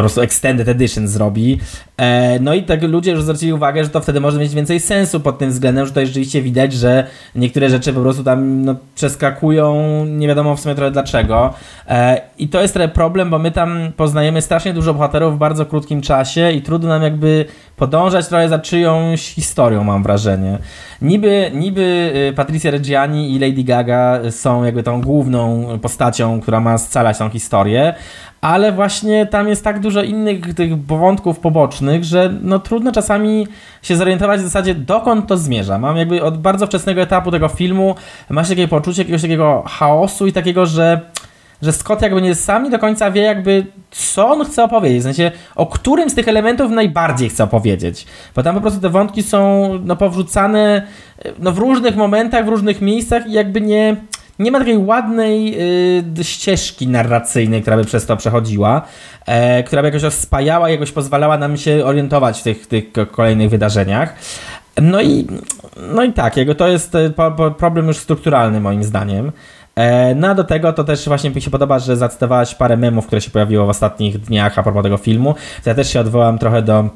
po 0.00 0.02
prostu 0.02 0.20
extended 0.20 0.68
edition 0.68 1.08
zrobi. 1.08 1.58
E, 1.96 2.38
no 2.40 2.54
i 2.54 2.62
tak 2.62 2.82
ludzie 2.82 3.10
już 3.10 3.22
zwrócili 3.22 3.52
uwagę, 3.52 3.84
że 3.84 3.90
to 3.90 4.00
wtedy 4.00 4.20
może 4.20 4.38
mieć 4.38 4.54
więcej 4.54 4.80
sensu 4.80 5.20
pod 5.20 5.38
tym 5.38 5.50
względem, 5.50 5.86
że 5.86 5.92
to 5.92 6.06
rzeczywiście 6.06 6.42
widać, 6.42 6.72
że 6.72 7.06
niektóre 7.34 7.70
rzeczy 7.70 7.92
po 7.92 8.00
prostu 8.00 8.24
tam 8.24 8.64
no, 8.64 8.74
przeskakują, 8.94 9.74
nie 10.04 10.28
wiadomo 10.28 10.56
w 10.56 10.60
sumie 10.60 10.74
trochę 10.74 10.90
dlaczego. 10.90 11.54
E, 11.88 12.20
I 12.38 12.48
to 12.48 12.62
jest 12.62 12.74
trochę 12.74 12.88
problem, 12.88 13.30
bo 13.30 13.38
my 13.38 13.50
tam 13.50 13.92
poznajemy 13.96 14.42
strasznie 14.42 14.72
dużo 14.72 14.94
bohaterów 14.94 15.34
w 15.34 15.38
bardzo 15.38 15.66
krótkim 15.66 16.00
czasie 16.00 16.52
i 16.52 16.62
trudno 16.62 16.88
nam 16.88 17.02
jakby 17.02 17.44
podążać 17.76 18.28
trochę 18.28 18.48
za 18.48 18.58
czyjąś 18.58 19.34
historią, 19.34 19.84
mam 19.84 20.02
wrażenie. 20.02 20.58
Niby, 21.02 21.50
niby 21.54 22.12
y, 22.30 22.32
Patricia 22.36 22.70
Reggiani 22.70 23.34
i 23.34 23.38
Lady 23.38 23.64
Gaga 23.64 24.20
są 24.30 24.64
jakby 24.64 24.82
tą 24.82 25.00
główną 25.00 25.66
postacią, 25.82 26.40
która 26.40 26.60
ma 26.60 26.78
scalać 26.78 27.18
tą 27.18 27.30
historię, 27.30 27.94
ale 28.40 28.72
właśnie 28.72 29.26
tam 29.26 29.48
jest 29.48 29.64
tak 29.64 29.80
dużo 29.80 30.02
innych 30.02 30.54
tych 30.54 30.86
wątków 30.86 31.38
pobocznych, 31.38 32.04
że 32.04 32.34
no 32.42 32.58
trudno 32.58 32.92
czasami 32.92 33.46
się 33.82 33.96
zorientować 33.96 34.40
w 34.40 34.44
zasadzie 34.44 34.74
dokąd 34.74 35.26
to 35.26 35.36
zmierza. 35.36 35.78
Mam 35.78 35.96
jakby 35.96 36.22
od 36.22 36.38
bardzo 36.38 36.66
wczesnego 36.66 37.00
etapu 37.00 37.30
tego 37.30 37.48
filmu 37.48 37.94
ma 38.30 38.44
się 38.44 38.48
takie 38.48 38.68
poczucie 38.68 39.02
jakiegoś 39.02 39.22
takiego 39.22 39.64
chaosu 39.66 40.26
i 40.26 40.32
takiego, 40.32 40.66
że 40.66 41.00
że 41.62 41.72
Scott 41.72 42.02
jakby 42.02 42.22
nie 42.22 42.34
sam 42.34 42.64
nie 42.64 42.70
do 42.70 42.78
końca 42.78 43.10
wie 43.10 43.22
jakby 43.22 43.66
co 43.90 44.28
on 44.28 44.44
chce 44.44 44.64
opowiedzieć, 44.64 45.00
w 45.00 45.04
sensie 45.04 45.32
o 45.56 45.66
którym 45.66 46.10
z 46.10 46.14
tych 46.14 46.28
elementów 46.28 46.70
najbardziej 46.70 47.28
chce 47.28 47.44
opowiedzieć, 47.44 48.06
bo 48.36 48.42
tam 48.42 48.54
po 48.54 48.60
prostu 48.60 48.80
te 48.80 48.88
wątki 48.88 49.22
są 49.22 49.68
no 49.84 49.96
powrzucane 49.96 50.86
e, 51.24 51.32
no 51.38 51.52
w 51.52 51.58
różnych 51.58 51.96
momentach, 51.96 52.44
w 52.44 52.48
różnych 52.48 52.80
miejscach 52.80 53.26
i 53.26 53.32
jakby 53.32 53.60
nie 53.60 53.96
nie 54.40 54.50
ma 54.50 54.58
takiej 54.58 54.78
ładnej 54.78 55.54
y, 56.20 56.24
ścieżki 56.24 56.88
narracyjnej, 56.88 57.62
która 57.62 57.76
by 57.76 57.84
przez 57.84 58.06
to 58.06 58.16
przechodziła, 58.16 58.82
e, 59.26 59.62
która 59.62 59.82
by 59.82 59.88
jakoś 59.88 60.04
ospajała, 60.04 60.70
jakoś 60.70 60.92
pozwalała 60.92 61.38
nam 61.38 61.56
się 61.56 61.84
orientować 61.84 62.40
w 62.40 62.42
tych, 62.42 62.66
tych 62.66 62.92
ko- 62.92 63.06
kolejnych 63.06 63.50
wydarzeniach. 63.50 64.14
No 64.82 65.02
i, 65.02 65.26
no 65.94 66.04
i 66.04 66.12
tak, 66.12 66.36
jego 66.36 66.54
to 66.54 66.68
jest 66.68 66.94
e, 66.94 67.10
problem 67.58 67.86
już 67.86 67.96
strukturalny 67.96 68.60
moim 68.60 68.84
zdaniem. 68.84 69.32
E, 69.76 70.14
No 70.14 70.28
a 70.28 70.34
do 70.34 70.44
tego 70.44 70.72
to 70.72 70.84
też 70.84 71.08
właśnie 71.08 71.30
mi 71.30 71.42
się 71.42 71.50
podoba, 71.50 71.78
że 71.78 71.96
zacytowałaś 71.96 72.54
parę 72.54 72.76
memów, 72.76 73.06
które 73.06 73.20
się 73.20 73.30
pojawiło 73.30 73.66
w 73.66 73.68
ostatnich 73.68 74.18
dniach 74.18 74.58
a 74.58 74.62
propos 74.62 74.82
tego 74.82 74.96
filmu. 74.96 75.34
Ja 75.66 75.74
też 75.74 75.92
się 75.92 76.00
odwołam 76.00 76.38
trochę 76.38 76.62
do 76.62 76.88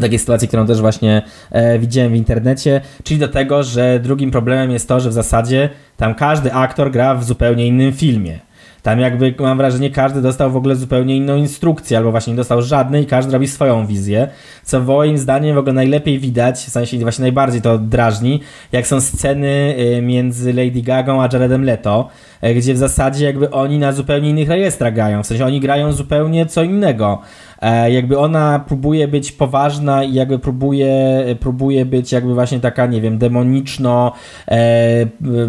takiej 0.00 0.18
sytuacji, 0.18 0.48
którą 0.48 0.66
też 0.66 0.80
właśnie 0.80 1.22
e, 1.50 1.78
widziałem 1.78 2.12
w 2.12 2.16
internecie, 2.16 2.80
czyli 3.04 3.20
do 3.20 3.28
tego, 3.28 3.62
że 3.62 4.00
drugim 4.00 4.30
problemem 4.30 4.70
jest 4.70 4.88
to, 4.88 5.00
że 5.00 5.10
w 5.10 5.12
zasadzie 5.12 5.68
tam 5.96 6.14
każdy 6.14 6.52
aktor 6.52 6.90
gra 6.90 7.14
w 7.14 7.24
zupełnie 7.24 7.66
innym 7.66 7.92
filmie. 7.92 8.46
Tam 8.86 9.00
jakby 9.00 9.34
mam 9.38 9.58
wrażenie, 9.58 9.90
każdy 9.90 10.22
dostał 10.22 10.50
w 10.50 10.56
ogóle 10.56 10.76
zupełnie 10.76 11.16
inną 11.16 11.36
instrukcję, 11.36 11.98
albo 11.98 12.10
właśnie 12.10 12.32
nie 12.32 12.36
dostał 12.36 12.62
żadnej 12.62 13.06
każdy 13.06 13.32
robi 13.32 13.48
swoją 13.48 13.86
wizję, 13.86 14.28
co 14.64 14.80
moim 14.80 15.18
zdaniem 15.18 15.54
w 15.54 15.58
ogóle 15.58 15.72
najlepiej 15.72 16.18
widać, 16.18 16.56
w 16.56 16.70
sensie 16.70 16.98
właśnie 16.98 17.22
najbardziej 17.22 17.62
to 17.62 17.78
drażni, 17.78 18.40
jak 18.72 18.86
są 18.86 19.00
sceny 19.00 19.74
y, 19.98 20.02
między 20.02 20.52
Lady 20.52 20.82
Gagą 20.82 21.22
a 21.22 21.28
Jaredem 21.32 21.64
Leto, 21.64 22.08
y, 22.44 22.54
gdzie 22.54 22.74
w 22.74 22.78
zasadzie 22.78 23.24
jakby 23.24 23.50
oni 23.50 23.78
na 23.78 23.92
zupełnie 23.92 24.30
innych 24.30 24.48
rejestrach 24.48 24.94
grają, 24.94 25.22
w 25.22 25.26
sensie 25.26 25.44
oni 25.44 25.60
grają 25.60 25.92
zupełnie 25.92 26.46
co 26.46 26.62
innego. 26.62 27.20
E, 27.62 27.90
jakby 27.90 28.18
ona 28.18 28.58
próbuje 28.58 29.08
być 29.08 29.32
poważna 29.32 30.04
i 30.04 30.14
jakby 30.14 30.38
próbuje, 30.38 31.24
próbuje 31.40 31.86
być 31.86 32.12
jakby 32.12 32.34
właśnie 32.34 32.60
taka, 32.60 32.86
nie 32.86 33.00
wiem, 33.00 33.18
demoniczno, 33.18 34.12
e, 34.48 34.58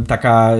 taka 0.08 0.52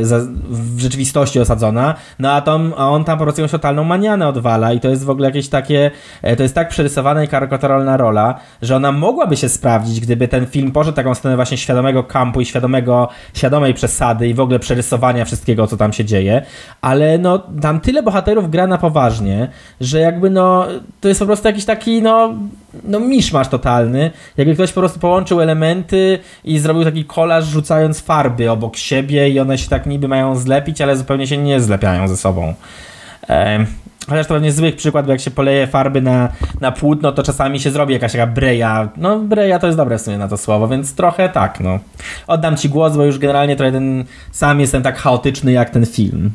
w 0.50 0.80
rzeczywistości 0.80 1.40
osadzona, 1.40 1.96
no 2.20 2.32
a, 2.32 2.42
to, 2.42 2.60
a 2.78 2.90
on 2.90 3.04
tam 3.04 3.18
po 3.18 3.24
prostu 3.24 3.42
jakąś 3.42 3.52
totalną 3.52 3.84
manianę 3.84 4.28
odwala 4.28 4.74
i 4.74 4.80
to 4.80 4.90
jest 4.90 5.04
w 5.04 5.10
ogóle 5.10 5.28
jakieś 5.28 5.50
takie, 5.50 5.92
e, 6.22 6.36
to 6.36 6.44
jest 6.44 6.56
tak 6.56 6.70
przerysowana 6.70 7.24
i 7.24 7.28
karykaturalna 7.28 7.98
rola, 7.98 8.40
że 8.62 8.76
ona 8.76 8.92
mogłaby 8.92 9.38
się 9.38 9.50
sprawdzić, 9.50 10.00
gdyby 10.00 10.28
ten 10.28 10.46
film 10.46 10.72
poszedł 10.72 10.96
taką 10.96 11.16
stronę 11.16 11.36
właśnie 11.36 11.58
świadomego 11.58 12.04
kampu 12.04 12.42
i 12.42 12.46
świadomego, 12.46 13.10
świadomej 13.34 13.74
przesady 13.74 14.28
i 14.28 14.34
w 14.34 14.40
ogóle 14.40 14.60
przerysowania 14.60 15.26
wszystkiego, 15.26 15.68
co 15.68 15.78
tam 15.78 15.94
się 15.94 16.06
dzieje, 16.06 16.42
ale 16.82 17.18
no 17.18 17.40
tam 17.62 17.80
tyle 17.80 18.04
bohaterów 18.04 18.50
gra 18.50 18.68
na 18.68 18.78
poważnie, 18.78 19.48
że 19.82 20.00
jakby 20.00 20.30
no 20.30 20.66
to 21.02 21.08
jest 21.08 21.20
po 21.20 21.26
prostu 21.26 21.37
jakiś 21.46 21.66
taki 21.66 22.02
no, 22.02 22.34
no 22.84 23.00
miszmasz 23.00 23.48
totalny, 23.48 24.12
jakby 24.38 24.54
ktoś 24.54 24.72
po 24.72 24.82
prostu 24.82 25.00
połączył 25.00 25.42
elementy 25.42 26.20
i 26.44 26.60
zrobił 26.60 26.84
taki 26.84 27.06
kolaż 27.06 27.46
rzucając 27.46 28.02
farby 28.02 28.52
obok 28.52 28.78
siebie 28.78 29.30
i 29.30 29.40
one 29.40 29.58
się 29.58 29.70
tak 29.70 29.86
niby 29.86 30.08
mają 30.08 30.36
zlepić, 30.36 30.82
ale 30.82 30.98
zupełnie 30.98 31.28
się 31.28 31.38
nie 31.38 31.62
zlepiają 31.62 32.08
ze 32.08 32.18
sobą. 32.18 32.54
Em, 33.28 33.66
Chociaż 34.10 34.28
to 34.28 34.34
pewnie 34.34 34.52
zły 34.52 34.72
przykład, 34.72 35.06
bo 35.06 35.12
jak 35.12 35.22
się 35.22 35.32
poleje 35.32 35.68
farby 35.68 36.02
na, 36.02 36.30
na 36.62 36.72
płótno, 36.72 37.12
to 37.12 37.24
czasami 37.24 37.60
się 37.60 37.72
zrobi 37.72 37.94
jakaś 37.94 38.12
taka 38.12 38.28
breja. 38.28 38.90
No, 38.98 39.20
breja 39.20 39.60
to 39.60 39.68
jest 39.68 39.78
dobre 39.78 39.98
w 39.98 40.02
sumie 40.02 40.18
na 40.18 40.28
to 40.28 40.38
słowo, 40.38 40.68
więc 40.68 40.96
trochę 40.96 41.30
tak, 41.30 41.60
no. 41.60 41.80
Oddam 42.28 42.58
ci 42.58 42.70
głos, 42.70 42.98
bo 42.98 43.06
już 43.06 43.20
generalnie 43.20 43.56
trochę 43.56 43.72
ten 43.72 44.06
sam 44.32 44.60
jestem 44.60 44.84
tak 44.84 44.98
chaotyczny 44.98 45.52
jak 45.52 45.70
ten 45.70 45.86
film. 45.86 46.32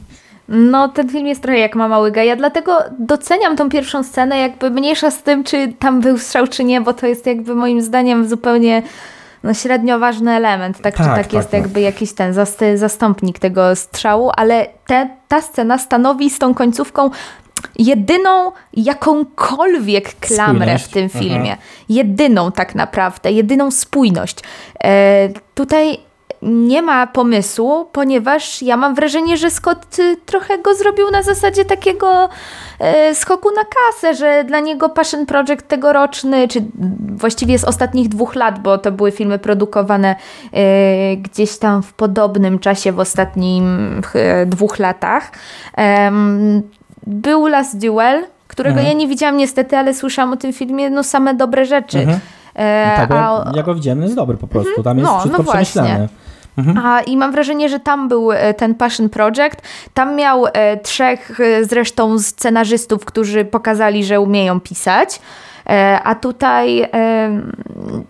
No, 0.54 0.88
ten 0.88 1.08
film 1.08 1.26
jest 1.26 1.42
trochę 1.42 1.58
jak 1.58 1.76
Mama 1.76 1.98
Łyga. 1.98 2.22
Ja 2.22 2.36
dlatego 2.36 2.78
doceniam 2.98 3.56
tą 3.56 3.68
pierwszą 3.70 4.02
scenę, 4.02 4.38
jakby 4.38 4.70
mniejsza 4.70 5.10
z 5.10 5.22
tym, 5.22 5.44
czy 5.44 5.72
tam 5.78 6.00
był 6.00 6.18
strzał, 6.18 6.46
czy 6.46 6.64
nie, 6.64 6.80
bo 6.80 6.92
to 6.92 7.06
jest 7.06 7.26
jakby 7.26 7.54
moim 7.54 7.82
zdaniem 7.82 8.28
zupełnie 8.28 8.82
no, 9.42 9.54
średnio 9.54 9.98
ważny 9.98 10.32
element. 10.32 10.76
Tak, 10.80 10.94
Tak, 10.96 11.06
czy 11.06 11.12
tak, 11.14 11.22
tak, 11.24 11.32
jest 11.32 11.50
tak. 11.50 11.60
jakby 11.60 11.80
jakiś 11.80 12.12
ten 12.12 12.34
zastąpnik 12.74 13.38
tego 13.38 13.76
strzału, 13.76 14.30
ale 14.36 14.66
te, 14.86 15.08
ta 15.28 15.40
scena 15.40 15.78
stanowi 15.78 16.30
z 16.30 16.38
tą 16.38 16.54
końcówką 16.54 17.10
jedyną 17.78 18.52
jakąkolwiek 18.74 20.14
klamrę 20.14 20.64
Spójność. 20.78 20.84
w 20.84 20.88
tym 20.92 21.02
Mhm. 21.04 21.24
filmie. 21.24 21.56
Jedyną 21.88 22.52
tak 22.52 22.74
naprawdę, 22.74 23.32
jedyną 23.32 23.70
spójność. 23.70 24.36
E, 24.84 25.28
tutaj 25.54 25.98
nie 26.42 26.82
ma 26.82 27.06
pomysłu, 27.06 27.84
ponieważ 27.92 28.62
ja 28.62 28.76
mam 28.76 28.94
wrażenie, 28.94 29.36
że 29.36 29.50
Scott 29.50 29.98
y, 29.98 30.16
trochę 30.26 30.58
go 30.58 30.74
zrobił 30.74 31.10
na 31.10 31.22
zasadzie 31.22 31.64
takiego 31.64 32.28
e, 32.78 33.14
skoku 33.14 33.48
na 33.50 33.62
kasę, 33.64 34.14
że 34.14 34.44
dla 34.44 34.60
niego 34.60 34.88
Passion 34.88 35.26
Project 35.26 35.68
tegoroczny, 35.68 36.48
czy 36.48 36.64
właściwie 37.16 37.58
z 37.58 37.64
ostatnich 37.64 38.08
dwóch 38.08 38.34
lat, 38.34 38.58
bo 38.62 38.78
to 38.78 38.92
były 38.92 39.10
filmy 39.12 39.38
produkowane 39.38 40.16
e, 40.52 41.16
gdzieś 41.16 41.58
tam 41.58 41.82
w 41.82 41.92
podobnym 41.92 42.58
czasie, 42.58 42.92
w 42.92 43.00
ostatnim 43.00 44.00
e, 44.14 44.46
dwóch 44.46 44.78
latach. 44.78 45.32
Był 47.06 47.46
Last 47.46 47.78
Duel, 47.78 48.24
którego 48.48 48.76
Mhm. 48.78 48.88
ja 48.88 48.98
nie 49.00 49.08
widziałam 49.08 49.36
niestety, 49.36 49.76
ale 49.76 49.94
słyszałam 49.94 50.32
o 50.32 50.36
tym 50.36 50.52
filmie 50.52 50.90
no 50.90 51.02
same 51.02 51.34
dobre 51.34 51.64
rzeczy. 51.64 51.98
Mhm. 51.98 52.20
E, 52.54 52.92
tak, 52.96 53.10
a- 53.10 53.52
ja 53.54 53.62
go 53.62 53.74
widziałem, 53.74 53.98
no 53.98 54.04
jest 54.04 54.16
dobry 54.16 54.36
po 54.36 54.46
prostu. 54.46 54.82
Tam 54.82 54.98
jest 54.98 55.10
No, 55.10 55.18
wszystko 55.20 55.42
no 55.42 55.52
właśnie. 55.52 56.08
Przemyślane. 56.52 56.88
A, 56.88 57.00
I 57.00 57.16
mam 57.16 57.32
wrażenie, 57.32 57.68
że 57.68 57.80
tam 57.80 58.08
był 58.08 58.32
e, 58.32 58.54
ten 58.54 58.74
Passion 58.74 59.08
Project. 59.08 59.62
Tam 59.94 60.16
miał 60.16 60.46
e, 60.46 60.76
trzech 60.76 61.40
e, 61.40 61.64
zresztą 61.64 62.18
scenarzystów, 62.18 63.04
którzy 63.04 63.44
pokazali, 63.44 64.04
że 64.04 64.20
umieją 64.20 64.60
pisać. 64.60 65.20
E, 65.66 66.00
a 66.04 66.14
tutaj 66.14 66.80
e, 66.82 66.88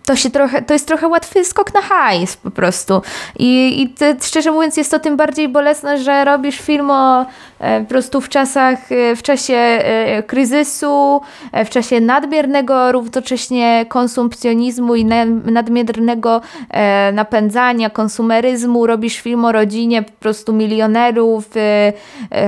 to, 0.05 0.15
się 0.15 0.29
trochę, 0.29 0.61
to 0.61 0.73
jest 0.73 0.87
trochę 0.87 1.07
łatwy 1.07 1.45
skok 1.45 1.73
na 1.73 1.81
hajs 1.81 2.37
po 2.37 2.51
prostu. 2.51 3.01
I, 3.39 3.81
i 3.81 3.89
ty, 3.89 4.15
szczerze 4.21 4.51
mówiąc 4.51 4.77
jest 4.77 4.91
to 4.91 4.99
tym 4.99 5.17
bardziej 5.17 5.49
bolesne, 5.49 5.97
że 5.97 6.25
robisz 6.25 6.59
film 6.59 6.91
o 6.91 7.25
e, 7.59 7.81
po 7.81 7.89
prostu 7.89 8.21
w 8.21 8.29
czasach, 8.29 8.79
w 9.15 9.21
czasie 9.21 9.83
kryzysu, 10.27 11.21
w 11.65 11.69
czasie 11.69 12.01
nadmiernego 12.01 12.91
równocześnie 12.91 13.85
konsumpcjonizmu 13.89 14.95
i 14.95 15.05
na- 15.05 15.25
nadmiernego 15.25 16.41
napędzania, 17.13 17.89
konsumeryzmu. 17.89 18.87
Robisz 18.87 19.21
film 19.21 19.45
o 19.45 19.51
rodzinie 19.51 20.03
po 20.03 20.11
prostu 20.11 20.53
milionerów 20.53 21.49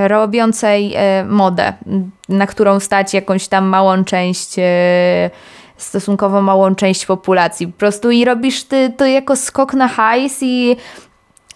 robiącej 0.08 0.96
modę, 1.28 1.74
na 2.30 2.48
którą 2.48 2.80
stać 2.80 3.14
jakąś 3.14 3.48
tam 3.48 3.66
małą 3.66 4.04
część 4.04 4.60
e, 4.60 5.30
stosunkowo 5.78 6.42
małą 6.42 6.76
część 6.76 7.06
populacji. 7.06 7.68
Po 7.68 7.80
prostu 7.80 8.12
i 8.12 8.26
robisz 8.26 8.64
ty 8.64 8.94
to 8.98 9.06
jako 9.06 9.36
skok 9.36 9.74
na 9.74 9.88
hajs 9.88 10.38
i 10.42 10.76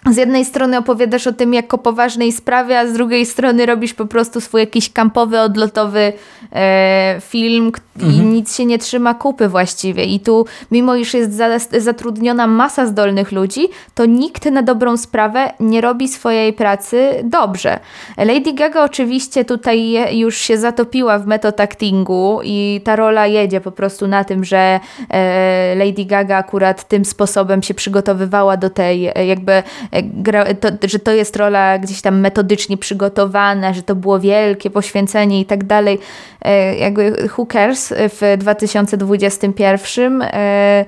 z 0.05 0.17
jednej 0.17 0.45
strony 0.45 0.77
opowiadasz 0.77 1.27
o 1.27 1.31
tym 1.33 1.53
jako 1.53 1.77
poważnej 1.77 2.31
sprawie, 2.31 2.79
a 2.79 2.87
z 2.87 2.93
drugiej 2.93 3.25
strony 3.25 3.65
robisz 3.65 3.93
po 3.93 4.05
prostu 4.05 4.41
swój 4.41 4.61
jakiś 4.61 4.93
kampowy, 4.93 5.39
odlotowy 5.39 6.13
e, 6.53 7.17
film 7.21 7.71
k- 7.71 7.81
i 8.01 8.19
nic 8.19 8.55
się 8.55 8.65
nie 8.65 8.77
trzyma 8.79 9.13
kupy 9.13 9.47
właściwie. 9.47 10.03
I 10.05 10.19
tu, 10.19 10.45
mimo 10.71 10.95
iż 10.95 11.13
jest 11.13 11.33
za, 11.33 11.47
zatrudniona 11.79 12.47
masa 12.47 12.85
zdolnych 12.85 13.31
ludzi, 13.31 13.67
to 13.95 14.05
nikt 14.05 14.45
na 14.45 14.61
dobrą 14.63 14.97
sprawę 14.97 15.53
nie 15.59 15.81
robi 15.81 16.07
swojej 16.07 16.53
pracy 16.53 17.09
dobrze. 17.23 17.79
Lady 18.17 18.53
Gaga 18.53 18.83
oczywiście 18.83 19.45
tutaj 19.45 19.97
już 20.19 20.37
się 20.37 20.57
zatopiła 20.57 21.19
w 21.19 21.27
metotactingu 21.27 22.39
i 22.43 22.81
ta 22.83 22.95
rola 22.95 23.27
jedzie 23.27 23.61
po 23.61 23.71
prostu 23.71 24.07
na 24.07 24.23
tym, 24.23 24.45
że 24.45 24.79
e, 25.09 25.75
Lady 25.75 26.05
Gaga 26.05 26.37
akurat 26.37 26.87
tym 26.87 27.05
sposobem 27.05 27.63
się 27.63 27.73
przygotowywała 27.73 28.57
do 28.57 28.69
tej 28.69 29.07
e, 29.07 29.25
jakby, 29.25 29.63
gra, 30.03 30.45
to, 30.53 30.69
że 30.87 30.99
to 30.99 31.11
jest 31.11 31.35
rola 31.35 31.79
gdzieś 31.79 32.01
tam 32.01 32.19
metodycznie 32.19 32.77
przygotowana, 32.77 33.73
że 33.73 33.83
to 33.83 33.95
było 33.95 34.19
wielkie 34.19 34.69
poświęcenie 34.69 35.41
i 35.41 35.45
tak 35.45 35.63
dalej. 35.63 35.99
E, 36.41 36.75
Jakby 36.75 37.29
cares 37.51 37.93
w 37.97 38.35
2021 38.37 40.21
e, 40.21 40.85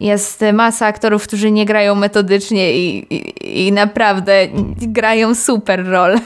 jest 0.00 0.44
masa 0.52 0.86
aktorów, 0.86 1.22
którzy 1.22 1.50
nie 1.50 1.64
grają 1.64 1.94
metodycznie 1.94 2.72
i, 2.72 3.14
i, 3.14 3.66
i 3.66 3.72
naprawdę 3.72 4.48
grają 4.76 5.34
super 5.34 5.86
rolę. 5.86 6.18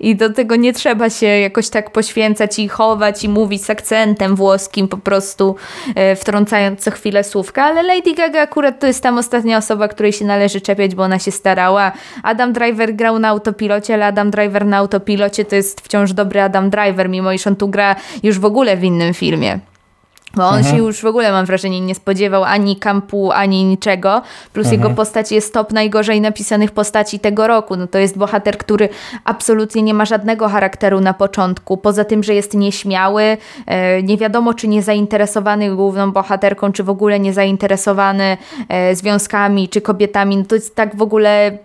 I 0.00 0.16
do 0.16 0.32
tego 0.32 0.56
nie 0.56 0.72
trzeba 0.72 1.10
się 1.10 1.26
jakoś 1.26 1.68
tak 1.68 1.90
poświęcać 1.90 2.58
i 2.58 2.68
chować 2.68 3.24
i 3.24 3.28
mówić 3.28 3.64
z 3.64 3.70
akcentem 3.70 4.36
włoskim, 4.36 4.88
po 4.88 4.96
prostu 4.96 5.56
e, 5.94 6.16
wtrącając 6.16 6.80
co 6.80 6.90
chwilę 6.90 7.24
słówka. 7.24 7.64
Ale 7.64 7.82
Lady 7.82 8.14
Gaga 8.14 8.40
akurat 8.40 8.80
to 8.80 8.86
jest 8.86 9.02
tam 9.02 9.18
ostatnia 9.18 9.58
osoba, 9.58 9.88
której 9.88 10.12
się 10.12 10.24
należy 10.24 10.60
czepiać, 10.60 10.94
bo 10.94 11.02
ona 11.02 11.18
się 11.18 11.30
starała. 11.30 11.92
Adam 12.22 12.52
Driver 12.52 12.94
grał 12.94 13.18
na 13.18 13.28
autopilocie, 13.28 13.94
ale 13.94 14.06
Adam 14.06 14.30
Driver 14.30 14.66
na 14.66 14.76
autopilocie 14.76 15.44
to 15.44 15.56
jest 15.56 15.80
wciąż 15.80 16.12
dobry 16.12 16.42
Adam 16.42 16.70
Driver, 16.70 17.08
mimo 17.08 17.32
iż 17.32 17.46
on 17.46 17.56
tu 17.56 17.68
gra 17.68 17.96
już 18.22 18.38
w 18.38 18.44
ogóle 18.44 18.76
w 18.76 18.84
innym 18.84 19.14
filmie. 19.14 19.73
Bo 20.36 20.48
on 20.48 20.64
się 20.64 20.76
już 20.76 21.02
w 21.02 21.06
ogóle, 21.06 21.32
mam 21.32 21.46
wrażenie, 21.46 21.80
nie 21.80 21.94
spodziewał 21.94 22.44
ani 22.44 22.76
kampu, 22.76 23.32
ani 23.32 23.64
niczego. 23.64 24.22
Plus 24.52 24.72
jego 24.72 24.90
postać 24.90 25.32
jest 25.32 25.54
top 25.54 25.72
najgorzej 25.72 26.20
napisanych 26.20 26.70
postaci 26.70 27.20
tego 27.20 27.46
roku. 27.46 27.76
No 27.76 27.86
to 27.86 27.98
jest 27.98 28.18
bohater, 28.18 28.58
który 28.58 28.88
absolutnie 29.24 29.82
nie 29.82 29.94
ma 29.94 30.04
żadnego 30.04 30.48
charakteru 30.48 31.00
na 31.00 31.14
początku. 31.14 31.76
Poza 31.76 32.04
tym, 32.04 32.22
że 32.22 32.34
jest 32.34 32.54
nieśmiały, 32.54 33.36
e, 33.66 34.02
nie 34.02 34.16
wiadomo, 34.16 34.54
czy 34.54 34.68
nie 34.68 34.82
zainteresowany 34.82 35.76
główną 35.76 36.12
bohaterką, 36.12 36.72
czy 36.72 36.84
w 36.84 36.90
ogóle 36.90 37.20
nie 37.20 37.32
zainteresowany 37.32 38.36
e, 38.68 38.96
związkami, 38.96 39.68
czy 39.68 39.80
kobietami. 39.80 40.36
No 40.36 40.44
to 40.44 40.54
jest 40.54 40.76
tak 40.76 40.96
w 40.96 41.02
ogóle 41.02 41.46
mm, 41.46 41.60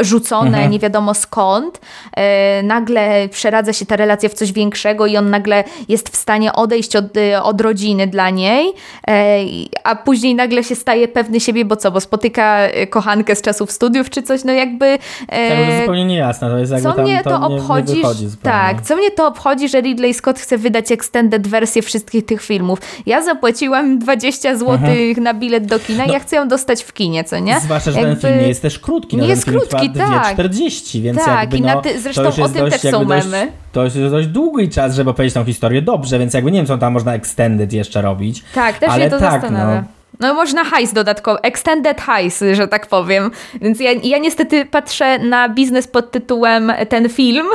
rzucone, 0.00 0.68
nie 0.68 0.78
wiadomo 0.78 1.14
skąd. 1.14 1.80
E, 2.16 2.62
nagle 2.62 3.28
przeradza 3.28 3.72
się 3.72 3.86
ta 3.86 3.96
relacja 3.96 4.28
w 4.28 4.34
coś 4.34 4.52
większego 4.52 5.06
i 5.06 5.16
on 5.16 5.30
nagle 5.30 5.64
jest 5.88 6.08
w 6.08 6.16
stanie 6.16 6.52
odejść 6.52 6.96
od, 6.96 7.04
od 7.42 7.60
rodziny 7.60 7.93
dla 8.06 8.30
niej, 8.30 8.72
e, 9.08 9.38
a 9.84 9.96
później 9.96 10.34
nagle 10.34 10.64
się 10.64 10.74
staje 10.74 11.08
pewny 11.08 11.40
siebie, 11.40 11.64
bo 11.64 11.76
co, 11.76 11.90
bo 11.90 12.00
spotyka 12.00 12.58
e, 12.60 12.86
kochankę 12.86 13.36
z 13.36 13.42
czasów 13.42 13.72
studiów 13.72 14.10
czy 14.10 14.22
coś, 14.22 14.44
no 14.44 14.52
jakby... 14.52 14.86
e, 14.86 14.98
Tak, 15.28 15.58
to 15.58 15.62
jest 15.64 15.80
zupełnie 15.80 16.04
niejasne. 16.04 16.50
To 16.50 16.58
jest 16.58 16.72
jakby 16.72 16.88
co 16.88 16.92
tam 16.94 17.04
mnie 17.04 17.20
to, 17.24 17.30
to, 17.30 17.48
nie, 17.48 17.56
obchodzi, 17.56 17.96
nie 17.96 18.02
zupełnie. 18.14 18.36
tak, 18.42 18.82
co 18.82 18.96
mnie 18.96 19.10
to 19.10 19.26
obchodzi, 19.26 19.68
że 19.68 19.80
Ridley 19.80 20.14
Scott 20.14 20.38
chce 20.38 20.58
wydać 20.58 20.92
extended 20.92 21.46
wersję 21.46 21.82
wszystkich 21.82 22.26
tych 22.26 22.42
filmów. 22.42 22.78
Ja 23.06 23.22
zapłaciłam 23.22 23.98
20 23.98 24.56
zł 24.56 24.78
na 25.20 25.34
bilet 25.34 25.66
do 25.66 25.78
kina 25.78 26.04
i 26.04 26.10
ja 26.12 26.18
chcę 26.20 26.36
ją 26.36 26.48
dostać 26.48 26.82
w 26.82 26.92
kinie, 26.92 27.24
co 27.24 27.38
nie? 27.38 27.60
Zwłaszcza, 27.60 27.90
że 27.90 27.96
ten 28.00 28.08
Jakby- 28.08 28.28
film 28.28 28.40
nie 28.40 28.48
jest 28.48 28.62
też 28.62 28.78
krótki. 28.78 29.16
nie 29.16 29.22
no, 29.22 29.28
jest 29.28 29.44
ten 29.44 29.54
film 29.54 29.66
krótki, 29.68 29.90
tak. 29.90 30.36
2,40, 30.36 31.00
więc 31.02 31.18
Tak, 31.24 31.40
jakby 31.40 31.56
i 31.56 31.60
no, 31.60 31.80
ty- 31.82 32.00
zresztą 32.00 32.22
to 32.22 32.28
o 32.28 32.40
jest 32.42 32.54
tym 32.54 32.64
dość, 32.70 32.82
też 32.82 32.90
są 32.92 33.04
dość, 33.04 33.26
memy. 33.26 33.52
To 33.72 33.84
jest 33.84 33.98
dość 34.10 34.28
długi 34.28 34.68
czas, 34.68 34.94
żeby 34.94 35.10
opowiedzieć 35.10 35.34
tą 35.34 35.44
historię 35.44 35.82
dobrze, 35.82 36.18
więc 36.18 36.34
jakby 36.34 36.50
nie 36.52 36.58
wiem, 36.58 36.66
co 36.66 36.78
tam 36.78 36.92
można 36.92 37.14
extended 37.14 37.72
jeszcze 37.72 37.83
robić. 38.02 38.44
Tak, 38.54 38.78
też 38.78 38.88
ale 38.90 38.98
mnie 39.00 39.10
to 39.10 39.18
tak, 39.18 39.32
zastanawia. 39.32 39.80
no. 39.80 39.94
No 40.20 40.34
można 40.34 40.64
hajs 40.64 40.92
dodatkowo, 40.92 41.42
extended 41.42 42.00
hajs, 42.00 42.44
że 42.52 42.68
tak 42.68 42.86
powiem. 42.86 43.30
Więc 43.60 43.80
ja, 43.80 43.92
ja 43.92 44.18
niestety 44.18 44.64
patrzę 44.66 45.18
na 45.18 45.48
biznes 45.48 45.88
pod 45.88 46.10
tytułem 46.10 46.72
ten 46.88 47.08
film, 47.08 47.46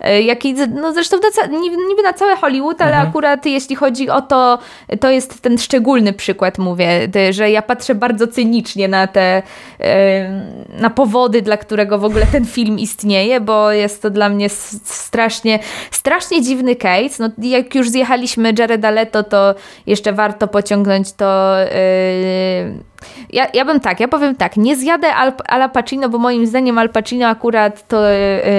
e, 0.00 0.22
jaki, 0.22 0.54
no 0.54 0.92
zresztą 0.92 1.16
na 1.16 1.58
niby 1.88 2.02
na 2.02 2.12
całe 2.12 2.36
Hollywood, 2.36 2.82
ale 2.82 2.92
Mhm. 2.92 3.08
akurat 3.08 3.46
jeśli 3.46 3.76
chodzi 3.76 4.10
o 4.10 4.22
to, 4.22 4.58
to 5.00 5.10
jest 5.10 5.40
ten 5.42 5.58
szczególny 5.58 6.12
przykład, 6.12 6.58
mówię, 6.58 7.08
że 7.30 7.50
ja 7.50 7.62
patrzę 7.62 7.94
bardzo 7.94 8.26
cynicznie 8.26 8.88
na 8.88 9.06
te, 9.06 9.42
e, 9.80 10.42
na 10.80 10.90
powody, 10.90 11.42
dla 11.42 11.56
którego 11.56 11.98
w 11.98 12.04
ogóle 12.04 12.26
ten 12.26 12.46
film 12.46 12.78
istnieje, 12.78 13.40
bo 13.40 13.72
jest 13.72 14.02
to 14.02 14.10
dla 14.10 14.28
mnie 14.28 14.48
strasznie, 14.84 15.58
strasznie 15.90 16.42
dziwny 16.42 16.76
case. 16.76 17.22
No, 17.22 17.30
jak 17.38 17.74
już 17.74 17.90
zjechaliśmy 17.90 18.52
Jareda 18.58 18.90
Leto, 18.90 19.22
to 19.22 19.54
jeszcze 19.86 20.12
warto 20.12 20.48
pociągnąć 20.48 21.12
to... 21.12 21.54
Yy, 21.60 22.88
ja, 23.32 23.46
ja 23.54 23.64
bym 23.64 23.80
tak, 23.80 24.00
ja 24.00 24.08
powiem 24.08 24.36
tak, 24.36 24.56
nie 24.56 24.76
zjadę 24.76 25.14
Al, 25.14 25.32
Ala 25.48 25.68
Pacino, 25.68 26.08
bo 26.08 26.18
moim 26.18 26.46
zdaniem 26.46 26.78
Al 26.78 26.88
Pacino 26.88 27.26
akurat 27.26 27.88
to 27.88 28.02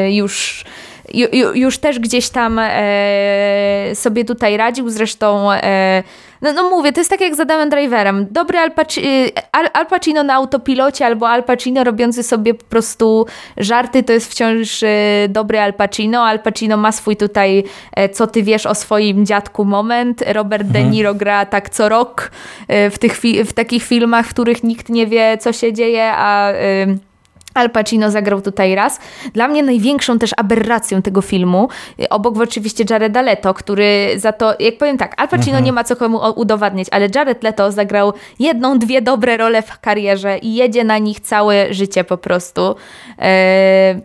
już 0.10 0.66
ju, 1.14 1.28
ju, 1.32 1.54
już 1.54 1.78
też 1.78 2.00
gdzieś 2.00 2.30
tam 2.30 2.60
e, 2.60 3.92
sobie 3.94 4.26
tutaj 4.26 4.58
radził, 4.58 4.90
zresztą 4.90 5.52
e, 5.52 6.04
no, 6.42 6.54
no 6.54 6.70
mówię, 6.70 6.94
to 6.94 7.00
jest 7.00 7.10
tak 7.10 7.22
jak 7.22 7.36
z 7.36 7.40
Adamem 7.40 7.70
Driverem. 7.70 8.28
Dobry 8.32 8.58
Al, 8.58 8.72
Paci- 8.72 9.06
y, 9.06 9.32
Al, 9.52 9.70
Al 9.74 9.86
Pacino 9.86 10.24
na 10.24 10.34
autopilocie 10.34 11.06
albo 11.06 11.30
Al 11.30 11.44
Pacino 11.44 11.84
robiący 11.84 12.24
sobie 12.24 12.54
po 12.54 12.66
prostu 12.66 13.26
żarty, 13.58 14.04
to 14.04 14.14
jest 14.14 14.32
wciąż 14.32 14.84
e, 14.84 14.88
dobry 15.30 15.60
Al 15.60 15.74
Pacino. 15.74 16.22
Al 16.22 16.40
Pacino 16.40 16.78
ma 16.78 16.92
swój 16.92 17.16
tutaj, 17.16 17.64
e, 17.94 18.10
co 18.10 18.28
ty 18.28 18.44
wiesz 18.44 18.66
o 18.66 18.76
swoim 18.76 19.26
dziadku 19.26 19.66
moment. 19.66 20.24
Robert 20.28 20.68
De 20.68 20.84
Niro 20.84 21.14
gra 21.14 21.46
tak 21.46 21.70
co 21.70 21.90
rok 21.90 22.32
e, 22.68 22.90
w, 22.90 22.98
tych, 22.98 23.20
w 23.46 23.54
takich 23.54 23.84
filmach, 23.84 24.26
w 24.26 24.30
których 24.30 24.64
nikt 24.64 24.90
nie 24.90 25.08
wie, 25.08 25.38
co 25.38 25.54
się 25.54 25.74
dzieje, 25.74 26.12
a... 26.12 26.52
y, 26.52 27.09
Al 27.54 27.70
Pacino 27.70 28.12
zagrał 28.12 28.42
tutaj 28.42 28.76
raz. 28.76 29.00
Dla 29.34 29.48
mnie 29.48 29.64
największą 29.64 30.20
też 30.20 30.32
aberracją 30.38 31.02
tego 31.02 31.22
filmu, 31.22 31.70
y, 32.00 32.10
obok 32.10 32.38
oczywiście 32.38 32.84
Jareda 32.90 33.22
Leto, 33.22 33.54
który 33.54 34.14
za 34.18 34.32
to, 34.32 34.54
jak 34.60 34.78
powiem 34.78 34.98
tak, 34.98 35.22
Al 35.22 35.28
Pacino 35.28 35.60
nie 35.60 35.74
ma 35.74 35.84
co 35.84 35.96
komu 35.96 36.20
udowadniać, 36.36 36.88
ale 36.92 37.08
Jared 37.16 37.44
Leto 37.44 37.72
zagrał 37.72 38.14
jedną, 38.40 38.80
dwie 38.80 39.02
dobre 39.02 39.38
role 39.38 39.62
w 39.62 39.80
karierze 39.80 40.38
i 40.38 40.56
jedzie 40.56 40.84
na 40.84 40.98
nich 40.98 41.20
całe 41.20 41.74
życie 41.74 42.04
po 42.04 42.18
prostu. 42.18 42.76
E, 43.20 44.02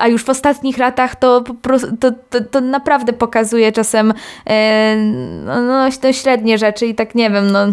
a 0.00 0.08
już 0.08 0.24
w 0.24 0.28
ostatnich 0.28 0.78
latach 0.78 1.16
to, 1.16 1.44
to, 2.00 2.10
to, 2.30 2.40
to 2.50 2.60
naprawdę 2.60 3.12
pokazuje 3.12 3.72
czasem 3.72 4.14
e, 4.46 4.96
no, 5.46 5.62
no, 5.62 5.90
no, 6.02 6.12
średnie 6.12 6.58
rzeczy 6.58 6.86
i 6.86 6.94
tak 6.94 7.14
nie 7.14 7.30
wiem, 7.30 7.50
no 7.50 7.66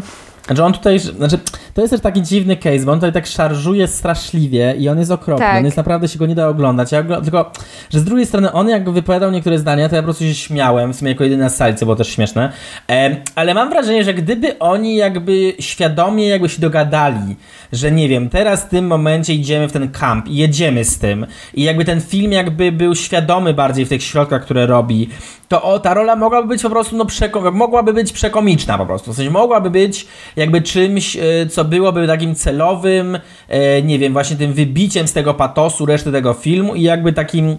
Znaczy 0.50 0.64
on 0.64 0.74
tutaj, 0.74 1.00
znaczy 1.00 1.40
to 1.80 1.84
jest 1.84 1.92
też 1.92 2.02
taki 2.02 2.22
dziwny 2.22 2.58
case, 2.58 2.80
bo 2.86 2.92
on 2.92 2.98
tutaj 3.00 3.12
tak 3.14 3.28
szarżuje 3.28 3.88
straszliwie 3.88 4.76
i 4.78 4.90
on 4.90 5.00
jest 5.00 5.12
okropny, 5.12 5.46
Tak. 5.46 5.58
on 5.58 5.66
jest 5.66 5.78
naprawdę, 5.78 6.08
się 6.08 6.20
go 6.20 6.26
nie 6.26 6.36
da 6.36 6.48
oglądać, 6.48 6.92
ja 6.92 7.04
tylko, 7.04 7.52
że 7.90 8.00
z 8.00 8.04
drugiej 8.04 8.26
strony 8.26 8.52
on 8.52 8.70
jak 8.70 8.90
wypowiadał 8.90 9.32
niektóre 9.32 9.60
zdania, 9.60 9.90
to 9.90 9.96
ja 9.96 10.02
po 10.02 10.06
prostu 10.06 10.24
się 10.24 10.34
śmiałem, 10.36 10.94
w 10.94 10.96
sumie 10.96 11.12
jako 11.12 11.24
jedyny 11.24 11.44
na 11.44 11.50
sali, 11.50 11.76
co 11.76 11.86
było 11.86 11.96
też 11.96 12.08
śmieszne, 12.10 12.52
Em, 12.88 13.16
ale 13.36 13.54
mam 13.54 13.70
wrażenie, 13.70 14.04
że 14.04 14.14
gdyby 14.14 14.60
oni 14.60 14.96
jakby 14.96 15.54
świadomie 15.60 16.28
jakby 16.28 16.50
się 16.50 16.62
dogadali, 16.62 17.36
że 17.74 17.92
nie 17.92 18.08
wiem, 18.10 18.30
teraz 18.30 18.64
w 18.64 18.70
tym 18.70 18.88
momencie 18.88 19.34
idziemy 19.34 19.68
w 19.68 19.72
ten 19.72 19.90
kamp 19.92 20.28
i 20.28 20.36
jedziemy 20.36 20.86
z 20.86 20.98
tym 21.00 21.26
i 21.54 21.64
jakby 21.64 21.86
ten 21.86 22.02
film 22.02 22.32
jakby 22.32 22.72
był 22.72 22.96
świadomy 22.96 23.54
bardziej 23.54 23.86
w 23.86 23.90
tych 23.90 24.04
środkach, 24.04 24.42
które 24.44 24.66
robi, 24.66 25.10
to 25.48 25.62
o, 25.64 25.80
ta 25.80 25.94
rola 25.94 26.16
mogłaby 26.16 26.48
być 26.48 26.62
po 26.62 26.70
prostu, 26.70 26.96
no 26.98 27.06
przeko- 27.06 27.54
mogłaby 27.54 27.94
być 27.94 28.12
przekomiczna 28.12 28.78
po 28.78 28.86
prostu, 28.86 29.14
w 29.14 29.16
sensie 29.16 29.32
mogłaby 29.32 29.70
być 29.70 30.08
jakby 30.36 30.62
czymś, 30.62 31.18
e, 31.18 31.22
co 31.50 31.64
byłoby 31.70 32.08
takim 32.08 32.36
celowym, 32.36 33.20
e, 33.48 33.82
nie 33.82 34.00
wiem, 34.00 34.14
właśnie 34.14 34.36
tym 34.36 34.54
wybiciem 34.54 35.08
z 35.08 35.14
tego 35.14 35.34
patosu 35.34 35.86
reszty 35.86 36.12
tego 36.12 36.34
filmu 36.34 36.76
i 36.76 36.82
jakby 36.82 37.14
takim 37.14 37.58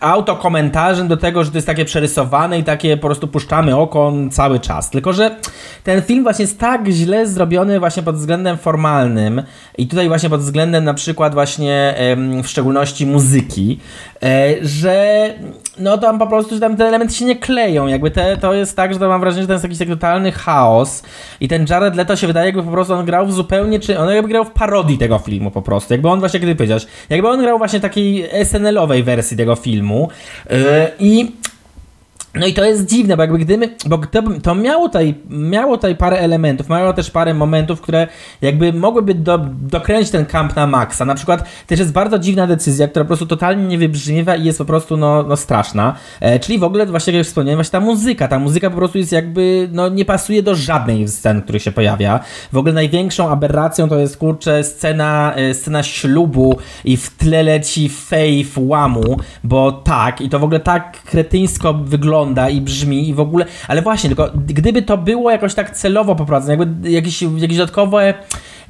autokomentarzem 0.00 1.08
do 1.08 1.16
tego, 1.16 1.44
że 1.44 1.50
to 1.50 1.56
jest 1.56 1.66
takie 1.66 1.84
przerysowane 1.84 2.58
i 2.58 2.64
takie 2.64 2.96
po 2.96 3.06
prostu 3.06 3.28
puszczamy 3.28 3.76
oko 3.76 4.12
cały 4.30 4.60
czas. 4.60 4.90
Tylko, 4.90 5.12
że 5.12 5.36
ten 5.84 6.02
film 6.02 6.22
właśnie 6.22 6.42
jest 6.42 6.58
tak 6.58 6.88
źle 6.88 7.26
zrobiony 7.26 7.80
właśnie 7.80 8.02
pod 8.02 8.16
względem 8.16 8.58
formalnym 8.58 9.42
i 9.78 9.86
tutaj 9.86 10.08
właśnie 10.08 10.30
pod 10.30 10.40
względem 10.40 10.84
na 10.84 10.94
przykład 10.94 11.34
właśnie 11.34 11.94
w 12.42 12.48
szczególności 12.48 13.06
muzyki, 13.06 13.78
e, 14.22 14.54
że 14.62 15.26
no 15.80 15.98
tam 15.98 16.18
po 16.18 16.26
prostu 16.26 16.54
że 16.54 16.60
tam 16.60 16.76
te 16.76 16.86
elementy 16.86 17.14
się 17.14 17.24
nie 17.24 17.36
kleją, 17.36 17.86
jakby 17.86 18.10
te, 18.10 18.36
to 18.36 18.54
jest 18.54 18.76
tak, 18.76 18.94
że 18.94 19.08
mam 19.08 19.20
wrażenie, 19.20 19.42
że 19.42 19.46
to 19.46 19.52
jest 19.52 19.64
jakiś 19.64 19.78
taki 19.78 19.90
totalny 19.90 20.32
chaos. 20.32 21.02
I 21.40 21.48
ten 21.48 21.66
Jared 21.68 21.96
Leto 21.96 22.16
się 22.16 22.26
wydaje 22.26 22.46
jakby 22.46 22.62
po 22.62 22.70
prostu 22.70 22.94
on 22.94 23.04
grał 23.04 23.26
w 23.26 23.32
zupełnie, 23.32 23.80
czy 23.80 23.98
on 23.98 24.14
jakby 24.14 24.28
grał 24.28 24.44
w 24.44 24.50
parodii 24.50 24.98
tego 24.98 25.18
filmu 25.18 25.50
po 25.50 25.62
prostu, 25.62 25.94
jakby 25.94 26.08
on 26.08 26.20
właśnie, 26.20 26.40
ty 26.40 26.54
powiedziałeś, 26.54 26.86
jakby 27.10 27.28
on 27.28 27.40
grał 27.40 27.58
właśnie 27.58 27.80
takiej 27.80 28.28
SNL-owej 28.44 29.02
wersji 29.02 29.36
tego 29.36 29.56
filmu. 29.56 30.08
E, 30.50 30.90
i 30.98 31.32
no 32.34 32.46
i 32.46 32.54
to 32.54 32.64
jest 32.64 32.86
dziwne, 32.86 33.16
bo 33.16 33.22
jakby 33.22 33.38
gdyby, 33.38 33.74
bo 33.86 33.98
to, 33.98 34.22
to 34.42 34.54
miało 34.54 34.88
tutaj, 34.88 35.14
miało 35.30 35.76
tutaj 35.76 35.96
parę 35.96 36.18
elementów, 36.18 36.68
miało 36.68 36.92
też 36.92 37.10
parę 37.10 37.34
momentów, 37.34 37.80
które 37.80 38.06
jakby 38.40 38.72
mogłyby 38.72 39.14
do, 39.14 39.38
dokręcić 39.60 40.10
ten 40.10 40.26
kamp 40.26 40.56
na 40.56 40.66
maksa. 40.66 41.04
Na 41.04 41.14
przykład 41.14 41.44
też 41.66 41.78
jest 41.78 41.92
bardzo 41.92 42.18
dziwna 42.18 42.46
decyzja, 42.46 42.88
która 42.88 43.04
po 43.04 43.06
prostu 43.06 43.26
totalnie 43.26 43.64
nie 43.64 43.78
wybrzmiewa 43.78 44.36
i 44.36 44.44
jest 44.44 44.58
po 44.58 44.64
prostu 44.64 44.96
no, 44.96 45.22
no 45.22 45.36
straszna. 45.36 45.94
E, 46.20 46.38
czyli 46.38 46.58
w 46.58 46.64
ogóle 46.64 46.86
właśnie 46.86 47.12
jak 47.12 47.18
już 47.18 47.26
wspomniałem, 47.26 47.56
właśnie 47.56 47.72
ta 47.72 47.80
muzyka, 47.80 48.28
ta 48.28 48.38
muzyka 48.38 48.70
po 48.70 48.76
prostu 48.76 48.98
jest 48.98 49.12
jakby, 49.12 49.68
no 49.72 49.88
nie 49.88 50.04
pasuje 50.04 50.42
do 50.42 50.54
żadnej 50.54 51.08
z 51.08 51.14
scen, 51.14 51.42
których 51.42 51.62
się 51.62 51.72
pojawia. 51.72 52.20
W 52.52 52.56
ogóle 52.56 52.72
największą 52.72 53.30
aberracją 53.30 53.88
to 53.88 53.98
jest 53.98 54.16
kurczę 54.16 54.64
scena, 54.64 55.32
e, 55.36 55.54
scena 55.54 55.82
ślubu 55.82 56.58
i 56.84 56.96
w 56.96 57.16
tle 57.16 57.42
leci 57.42 57.88
Faith 57.88 58.52
łamu, 58.56 59.16
bo 59.44 59.72
tak, 59.72 60.20
i 60.20 60.28
to 60.28 60.38
w 60.38 60.44
ogóle 60.44 60.60
tak 60.60 61.02
kretyńsko 61.02 61.74
wygląda 61.74 62.19
i 62.52 62.60
brzmi 62.60 63.08
i 63.08 63.14
w 63.14 63.20
ogóle, 63.20 63.44
ale 63.68 63.82
właśnie, 63.82 64.10
tylko 64.10 64.30
gdyby 64.46 64.82
to 64.82 64.98
było 64.98 65.30
jakoś 65.30 65.54
tak 65.54 65.70
celowo 65.70 66.16
poprowadzone, 66.16 66.56
jakby 66.56 66.90
jakieś, 66.90 67.22
jakieś 67.22 67.56
dodatkowe 67.58 68.14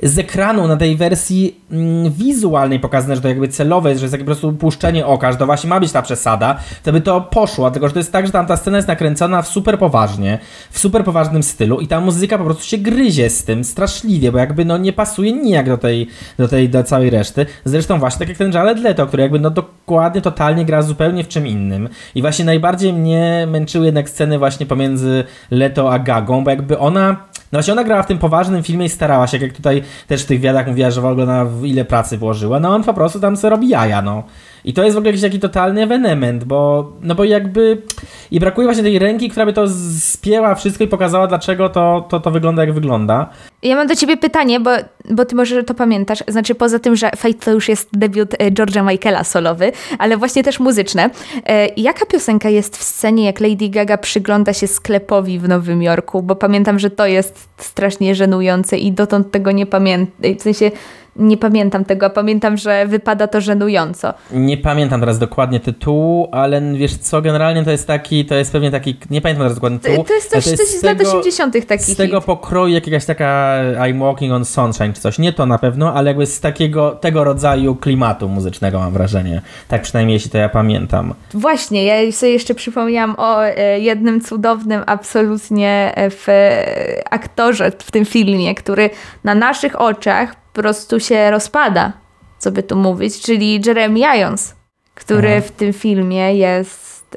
z 0.02 0.18
ekranu 0.18 0.68
na 0.68 0.76
tej 0.76 0.96
wersji 0.96 1.60
mm, 1.72 2.12
wizualnej 2.12 2.80
pokazane, 2.80 3.16
że 3.16 3.22
to 3.22 3.28
jakby 3.28 3.48
celowe 3.48 3.88
jest, 3.88 4.00
że 4.00 4.04
jest 4.04 4.14
takie 4.14 4.24
po 4.24 4.28
prostu 4.28 4.52
puszczenie 4.52 5.06
oka, 5.06 5.32
że 5.32 5.38
to 5.38 5.46
właśnie 5.46 5.70
ma 5.70 5.80
być 5.80 5.92
ta 5.92 6.02
przesada, 6.02 6.58
to 6.82 6.92
by 6.92 7.00
to 7.00 7.20
poszło, 7.20 7.70
tylko 7.70 7.88
że 7.88 7.94
to 7.94 8.00
jest 8.00 8.12
tak, 8.12 8.26
że 8.26 8.32
tam 8.32 8.46
ta 8.46 8.56
scena 8.56 8.76
jest 8.78 8.88
nakręcona 8.88 9.42
w 9.42 9.48
super 9.48 9.78
poważnie, 9.78 10.38
w 10.70 10.78
super 10.78 11.04
poważnym 11.04 11.42
stylu 11.42 11.80
i 11.80 11.86
ta 11.86 12.00
muzyka 12.00 12.38
po 12.38 12.44
prostu 12.44 12.64
się 12.64 12.78
gryzie 12.78 13.30
z 13.30 13.44
tym 13.44 13.64
straszliwie, 13.64 14.32
bo 14.32 14.38
jakby 14.38 14.64
no 14.64 14.78
nie 14.78 14.92
pasuje 14.92 15.32
nijak 15.32 15.66
do 15.66 15.78
tej, 15.78 16.06
do 16.38 16.48
tej, 16.48 16.68
do 16.68 16.84
całej 16.84 17.10
reszty. 17.10 17.46
Zresztą 17.64 17.98
właśnie 17.98 18.18
tak 18.18 18.28
jak 18.28 18.38
ten 18.38 18.52
Jared 18.52 18.80
Leto, 18.80 19.06
który 19.06 19.22
jakby 19.22 19.40
no 19.40 19.50
dokładnie, 19.50 20.20
totalnie 20.20 20.64
gra 20.64 20.82
zupełnie 20.82 21.24
w 21.24 21.28
czym 21.28 21.46
innym 21.46 21.88
i 22.14 22.20
właśnie 22.20 22.44
najbardziej 22.44 22.92
mnie 22.92 23.39
męczyły 23.46 23.86
jednak 23.86 24.08
sceny 24.08 24.38
właśnie 24.38 24.66
pomiędzy 24.66 25.24
Leto 25.50 25.92
a 25.92 25.98
Gagą, 25.98 26.44
bo 26.44 26.50
jakby 26.50 26.78
ona 26.78 27.16
no 27.52 27.56
właśnie 27.56 27.72
ona 27.72 27.84
grała 27.84 28.02
w 28.02 28.06
tym 28.06 28.18
poważnym 28.18 28.62
filmie 28.62 28.86
i 28.86 28.88
starała 28.88 29.26
się, 29.26 29.38
jak 29.38 29.52
tutaj 29.52 29.82
też 30.06 30.22
w 30.22 30.26
tych 30.26 30.40
wiadach 30.40 30.66
mówiła, 30.66 30.90
że 30.90 31.00
w 31.00 31.06
ogóle 31.06 31.26
na 31.26 31.46
ile 31.62 31.84
pracy 31.84 32.18
włożyła, 32.18 32.60
no 32.60 32.74
on 32.74 32.84
po 32.84 32.94
prostu 32.94 33.20
tam 33.20 33.36
sobie 33.36 33.50
robi 33.50 33.68
jaja, 33.68 34.02
no. 34.02 34.22
I 34.64 34.72
to 34.72 34.84
jest 34.84 34.94
w 34.94 34.98
ogóle 34.98 35.10
jakiś 35.10 35.22
taki 35.22 35.40
totalny 35.40 35.82
ewenement, 35.82 36.44
bo, 36.44 36.92
no 37.02 37.14
bo 37.14 37.24
jakby 37.24 37.82
i 38.30 38.40
brakuje 38.40 38.66
właśnie 38.66 38.82
tej 38.82 38.98
ręki, 38.98 39.30
która 39.30 39.46
by 39.46 39.52
to 39.52 39.64
spięła 39.98 40.54
wszystko 40.54 40.84
i 40.84 40.88
pokazała, 40.88 41.26
dlaczego 41.26 41.68
to, 41.68 42.06
to, 42.08 42.20
to 42.20 42.30
wygląda 42.30 42.64
jak 42.64 42.74
wygląda. 42.74 43.30
Ja 43.62 43.76
mam 43.76 43.86
do 43.86 43.96
ciebie 43.96 44.16
pytanie, 44.16 44.60
bo, 44.60 44.70
bo 45.10 45.24
ty 45.24 45.34
może 45.34 45.64
to 45.64 45.74
pamiętasz. 45.74 46.24
Znaczy, 46.28 46.54
poza 46.54 46.78
tym, 46.78 46.96
że 46.96 47.10
Fight 47.16 47.44
to 47.44 47.50
już 47.50 47.68
jest 47.68 47.88
debiut 47.92 48.34
e, 48.38 48.50
George'a 48.50 48.90
Michaela 48.90 49.24
solowy, 49.24 49.72
ale 49.98 50.16
właśnie 50.16 50.42
też 50.42 50.60
muzyczne. 50.60 51.10
E, 51.46 51.68
jaka 51.76 52.06
piosenka 52.06 52.48
jest 52.48 52.76
w 52.76 52.82
scenie, 52.82 53.24
jak 53.24 53.40
Lady 53.40 53.68
Gaga 53.68 53.98
przygląda 53.98 54.52
się 54.52 54.66
sklepowi 54.66 55.38
w 55.38 55.48
Nowym 55.48 55.82
Jorku? 55.82 56.22
Bo 56.22 56.36
pamiętam, 56.36 56.78
że 56.78 56.90
to 56.90 57.06
jest 57.06 57.48
strasznie 57.56 58.14
żenujące 58.14 58.78
i 58.78 58.92
dotąd 58.92 59.30
tego 59.30 59.52
nie 59.52 59.66
pamiętam. 59.66 60.34
W 60.38 60.42
sensie 60.42 60.70
nie 61.16 61.36
pamiętam 61.36 61.84
tego, 61.84 62.06
a 62.06 62.10
pamiętam, 62.10 62.56
że 62.56 62.86
wypada 62.86 63.26
to 63.26 63.40
żenująco. 63.40 64.14
Nie 64.32 64.56
pamiętam 64.56 65.00
teraz 65.00 65.18
dokładnie 65.18 65.60
tytułu, 65.60 66.28
ale 66.32 66.62
wiesz 66.74 66.96
co, 66.96 67.22
generalnie 67.22 67.64
to 67.64 67.70
jest 67.70 67.86
taki, 67.86 68.24
to 68.24 68.34
jest 68.34 68.52
pewnie 68.52 68.70
taki, 68.70 68.96
nie 69.10 69.20
pamiętam 69.20 69.44
teraz 69.44 69.54
dokładnie 69.54 69.78
tytułu. 69.78 70.04
to 70.04 70.14
jest 70.14 70.30
coś, 70.30 70.44
to 70.44 70.50
jest 70.50 70.80
z 70.80 70.82
lat 70.82 71.00
80. 71.00 71.66
taki 71.66 71.82
Z 71.82 71.96
tego 71.96 72.16
hit. 72.16 72.26
pokroju 72.26 72.74
jak 72.74 72.86
jakaś 72.86 73.04
taka 73.04 73.58
I'm 73.78 74.00
Walking 74.00 74.32
on 74.32 74.44
Sunshine 74.44 74.92
czy 74.92 75.00
coś. 75.00 75.18
Nie 75.18 75.32
to 75.32 75.46
na 75.46 75.58
pewno, 75.58 75.94
ale 75.94 76.10
jakby 76.10 76.26
z 76.26 76.40
takiego, 76.40 76.90
tego 76.90 77.24
rodzaju 77.24 77.74
klimatu 77.74 78.28
muzycznego 78.28 78.78
mam 78.78 78.92
wrażenie. 78.92 79.42
Tak 79.68 79.82
przynajmniej 79.82 80.14
jeśli 80.14 80.30
to 80.30 80.38
ja 80.38 80.48
pamiętam. 80.48 81.14
Właśnie, 81.34 81.84
ja 81.84 82.12
sobie 82.12 82.32
jeszcze 82.32 82.54
przypomniałam 82.54 83.14
o 83.18 83.46
e, 83.46 83.80
jednym 83.80 84.20
cudownym 84.20 84.82
absolutnie 84.86 85.92
e, 85.94 86.10
w, 86.10 86.28
e, 86.28 87.02
aktorze 87.10 87.70
w 87.78 87.90
tym 87.90 88.04
filmie, 88.04 88.54
który 88.54 88.90
na 89.24 89.34
naszych 89.34 89.80
oczach 89.80 90.39
po 90.52 90.62
prostu 90.62 91.00
się 91.00 91.30
rozpada, 91.30 91.92
co 92.38 92.50
by 92.50 92.62
tu 92.62 92.76
mówić, 92.76 93.20
czyli 93.20 93.60
Jeremy 93.66 93.98
Irons, 94.18 94.54
który 94.94 95.28
Mhm. 95.28 95.42
w 95.42 95.50
tym 95.50 95.72
filmie 95.72 96.34
jest 96.34 97.16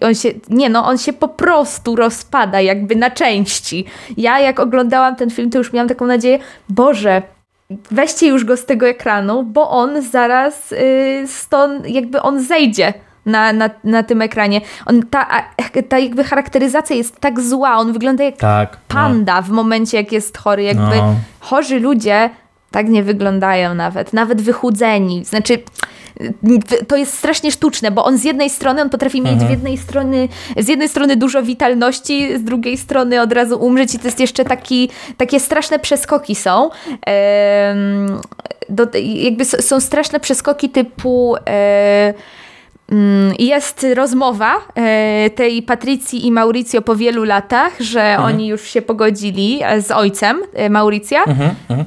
e, 0.00 0.06
on 0.06 0.14
się, 0.14 0.28
nie 0.48 0.68
no, 0.68 0.86
on 0.86 0.98
się 0.98 1.12
po 1.12 1.28
prostu 1.28 1.96
rozpada 1.96 2.60
jakby 2.60 2.96
na 2.96 3.10
części. 3.10 3.84
Ja 4.16 4.40
jak 4.40 4.60
oglądałam 4.60 5.16
ten 5.16 5.30
film, 5.30 5.50
to 5.50 5.58
już 5.58 5.72
miałam 5.72 5.88
taką 5.88 6.06
nadzieję, 6.06 6.38
Boże, 6.68 7.22
weźcie 7.90 8.26
już 8.26 8.44
go 8.44 8.56
z 8.56 8.64
tego 8.64 8.88
ekranu, 8.88 9.42
bo 9.42 9.70
on 9.70 10.02
zaraz 10.02 10.72
y, 10.72 11.24
stąd, 11.26 11.88
jakby 11.88 12.22
on 12.22 12.42
zejdzie 12.42 12.94
na, 13.26 13.52
na, 13.52 13.70
na 13.84 14.02
tym 14.02 14.22
ekranie. 14.22 14.60
On, 14.86 15.02
ta, 15.10 15.26
ta 15.88 15.98
jakby 15.98 16.24
charakteryzacja 16.24 16.96
jest 16.96 17.20
tak 17.20 17.40
zła, 17.40 17.76
on 17.76 17.92
wygląda 17.92 18.24
jak 18.24 18.36
Tak. 18.36 18.72
no. 18.72 18.78
panda 18.94 19.42
w 19.42 19.48
momencie, 19.50 19.96
jak 19.96 20.12
jest 20.12 20.38
chory. 20.38 20.62
Jakby 20.62 20.96
No. 20.96 21.14
chorzy 21.40 21.80
ludzie 21.80 22.30
tak 22.70 22.88
nie 22.88 23.02
wyglądają 23.02 23.74
nawet, 23.74 24.12
nawet 24.12 24.40
wychudzeni. 24.42 25.24
Znaczy, 25.24 25.58
to 26.88 26.96
jest 26.96 27.14
strasznie 27.18 27.52
sztuczne, 27.52 27.90
bo 27.90 28.04
on 28.04 28.18
z 28.18 28.24
jednej 28.24 28.50
strony, 28.50 28.82
on 28.82 28.90
potrafi 28.90 29.22
mieć 29.22 29.32
Mhm. 29.32 29.48
z 29.48 29.50
jednej 29.50 29.78
strony, 29.78 30.28
z 30.56 30.68
jednej 30.68 30.88
strony 30.88 31.16
dużo 31.16 31.42
witalności, 31.42 32.38
z 32.38 32.44
drugiej 32.44 32.76
strony 32.78 33.20
od 33.20 33.32
razu 33.32 33.58
umrzeć 33.64 33.94
i 33.94 33.98
to 33.98 34.04
jest 34.04 34.20
jeszcze 34.20 34.44
taki, 34.44 34.90
takie 35.16 35.40
straszne 35.40 35.78
przeskoki 35.78 36.34
są. 36.34 36.70
Em, 37.06 38.20
do, 38.68 38.86
jakby 38.94 39.44
są 39.44 39.80
straszne 39.80 40.20
przeskoki 40.20 40.70
typu 40.70 41.36
e, 41.48 42.14
Jest 43.38 43.86
rozmowa 43.94 44.54
e, 44.74 45.30
tej 45.30 45.62
Patrycji 45.62 46.26
i 46.26 46.32
Mauricio 46.32 46.82
po 46.82 46.96
wielu 46.96 47.24
latach, 47.24 47.80
że 47.80 48.16
oni 48.20 48.48
już 48.48 48.62
się 48.62 48.82
pogodzili 48.82 49.60
e, 49.62 49.82
z 49.82 49.90
ojcem 49.90 50.42
e, 50.54 50.70
Mauricja, 50.70 51.24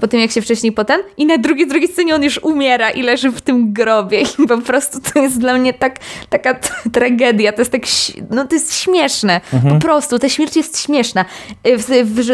po 0.02 0.08
tym 0.08 0.20
jak 0.20 0.32
się 0.32 0.42
wcześniej 0.42 0.72
potem. 0.72 1.02
I 1.18 1.26
na 1.26 1.38
drugiej, 1.38 1.68
drugiej 1.68 1.88
scenie 1.88 2.16
on 2.16 2.24
już 2.24 2.38
umiera 2.44 2.90
i 2.90 3.02
leży 3.02 3.32
w 3.32 3.42
tym 3.42 3.74
grobie. 3.74 4.22
I 4.40 4.48
po 4.48 4.58
prostu 4.58 5.00
to 5.14 5.20
jest 5.20 5.40
dla 5.40 5.54
mnie 5.54 5.74
tak, 5.74 6.00
taka 6.30 6.60
tragedia, 6.94 7.52
to 7.52 7.62
jest 7.62 7.72
tak, 7.72 7.82
no 8.30 8.48
to 8.48 8.56
jest 8.56 8.76
śmieszne, 8.76 9.42
po 9.70 9.76
prostu, 9.76 10.20
ta 10.20 10.30
śmierć 10.30 10.58
jest 10.58 10.80
śmieszna. 10.80 11.26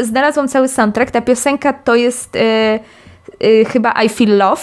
Znalazłam 0.04 0.48
cały 0.48 0.68
soundtrack, 0.68 1.12
ta 1.12 1.22
piosenka 1.22 1.74
to 1.74 1.96
jest 1.96 2.38
chyba 3.68 4.04
I 4.04 4.10
Feel 4.10 4.38
Love, 4.38 4.62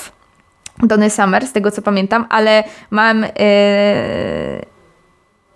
Donny 0.78 1.10
Summer, 1.10 1.46
z 1.46 1.52
tego 1.52 1.70
co 1.70 1.82
pamiętam, 1.82 2.26
ale 2.30 2.64
mam... 2.90 3.22
Yy 3.22 4.71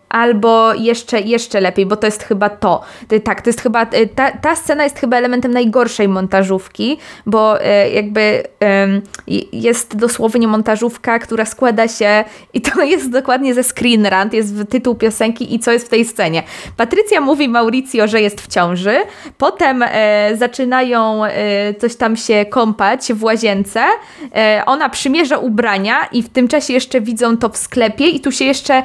Albo 0.08 0.74
jeszcze, 0.74 1.20
jeszcze 1.20 1.60
lepiej, 1.60 1.86
bo 1.86 1.96
to 1.96 2.06
jest 2.06 2.22
chyba 2.22 2.48
to. 2.50 2.80
Tak, 3.24 3.42
to 3.42 3.48
jest 3.48 3.60
chyba, 3.60 3.82
y, 3.82 4.08
ta, 4.14 4.30
ta 4.30 4.56
scena 4.56 4.84
jest 4.84 4.98
chyba 4.98 5.16
elementem 5.16 5.52
najgorszej 5.52 6.08
montażówki, 6.08 6.98
bo 7.26 7.60
y, 7.60 7.90
jakby 7.90 8.42
jest 9.52 9.96
dosłownie 9.96 10.48
montażówka, 10.48 11.18
która 11.18 11.44
składa 11.44 11.88
się 11.88 12.24
i 12.54 12.60
to 12.60 12.82
jest 12.94 13.10
dokładnie 13.10 13.54
ze 13.54 13.62
screen 13.64 14.06
rant, 14.06 14.32
jest 14.32 14.54
tytuł 14.70 14.94
piosenki 14.94 15.54
i 15.54 15.58
co 15.58 15.72
jest 15.72 15.86
w 15.86 15.88
tej 15.88 16.04
scenie. 16.04 16.42
Patrycja 16.76 17.20
mówi 17.20 17.48
Mauricio, 17.48 18.08
że 18.08 18.20
jest 18.20 18.40
w 18.40 18.46
ciąży, 18.46 18.96
potem 19.38 19.84
e, 19.86 20.30
zaczynają 20.36 21.24
e, 21.24 21.74
coś 21.74 21.96
tam 21.96 22.16
się 22.16 22.44
kąpać 22.44 23.12
w 23.12 23.24
łazience, 23.24 23.84
e, 24.34 24.62
ona 24.66 24.88
przymierza 24.88 25.38
ubrania 25.38 26.06
i 26.12 26.22
w 26.22 26.28
tym 26.28 26.48
czasie 26.48 26.72
jeszcze 26.72 27.00
widzą 27.00 27.36
to 27.36 27.48
w 27.48 27.56
sklepie 27.56 28.06
i 28.06 28.20
tu 28.20 28.32
się 28.32 28.44
jeszcze 28.44 28.82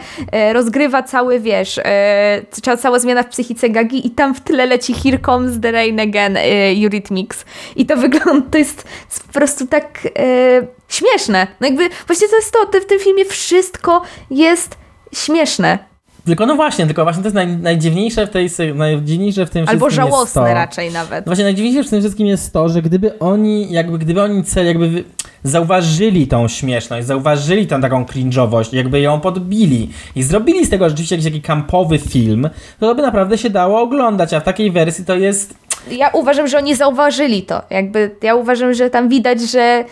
rozgrywa 0.54 1.04
cały, 1.12 1.39
wiesz, 1.39 1.78
e, 1.78 2.78
cała 2.80 2.99
zmiana 2.99 3.24
w 3.24 3.28
psychice 3.28 3.70
Gagi 3.70 4.07
i 4.07 4.12
tam 4.12 4.36
w 4.36 4.41
tle 4.41 4.66
leci 4.66 4.93
Here 4.93 5.20
Comes 5.20 5.59
the 5.62 5.72
Rain 5.72 5.99
Again 5.99 6.38
e, 6.38 6.41
Eurythmics. 6.86 7.45
I 7.76 7.86
to 7.86 7.97
wygląda, 8.07 8.49
to 8.51 8.57
jest 8.57 8.88
po 9.28 9.34
prostu 9.34 9.68
tak 9.68 10.07
e, 10.18 10.68
śmieszne. 10.88 11.47
No 11.62 11.68
jakby, 11.68 11.89
właśnie 12.07 12.28
to 12.28 12.36
jest 12.36 12.53
to, 12.53 12.80
w 12.82 12.86
tym 12.86 12.99
filmie 12.99 13.26
wszystko 13.26 14.01
jest 14.30 14.78
śmieszne. 15.14 15.91
Tylko 16.26 16.46
no 16.46 16.56
właśnie, 16.56 16.86
tylko 16.86 17.04
właśnie 17.04 17.24
to 17.24 17.28
jest 17.28 17.36
naj, 17.36 17.48
najdziwniejsze 17.48 18.28
w 18.28 18.30
tej 18.30 18.50
najdziwniejsze 18.76 19.46
w 19.46 19.50
tym 19.50 19.66
Albo 19.68 19.86
wszystkim 19.86 20.10
żałosne 20.10 20.42
to, 20.42 20.54
raczej 20.54 20.92
nawet. 20.92 21.26
No 21.26 21.30
właśnie 21.30 21.44
najdziwniejsze 21.44 21.84
w 21.84 21.90
tym 21.90 22.00
wszystkim 22.00 22.28
jest 22.28 22.54
to, 22.54 22.70
że 22.70 22.82
gdyby 22.82 23.20
oni, 23.20 23.72
jakby 23.72 24.00
gdyby 24.00 24.22
oni 24.22 24.44
cel, 24.44 24.66
jakby 24.66 25.04
zauważyli 25.44 26.28
tą 26.28 26.48
śmieszność, 26.48 27.08
zauważyli 27.08 27.68
tą 27.68 27.82
taką 27.82 28.04
cringe'owość, 28.04 28.76
jakby 28.76 29.02
ją 29.02 29.20
podbili 29.20 29.90
i 30.16 30.24
zrobili 30.24 30.66
z 30.66 30.70
tego 30.70 30.90
rzeczywiście 30.90 31.16
jakiś 31.16 31.32
taki 31.32 31.42
kampowy 31.42 31.98
film, 31.98 32.50
to, 32.80 32.88
to 32.88 32.96
by 32.96 33.02
naprawdę 33.02 33.38
się 33.38 33.50
dało 33.50 33.82
oglądać, 33.82 34.34
a 34.34 34.40
w 34.40 34.44
takiej 34.44 34.72
wersji 34.72 35.06
to 35.06 35.16
jest... 35.16 35.54
Ja 35.92 36.10
uważam, 36.10 36.48
że 36.48 36.58
oni 36.58 36.76
zauważyli 36.76 37.44
to. 37.44 37.62
Jakby 37.70 38.16
ja 38.22 38.36
uważam, 38.36 38.74
że 38.74 38.90
tam 38.90 39.10
widać, 39.10 39.42
że 39.42 39.86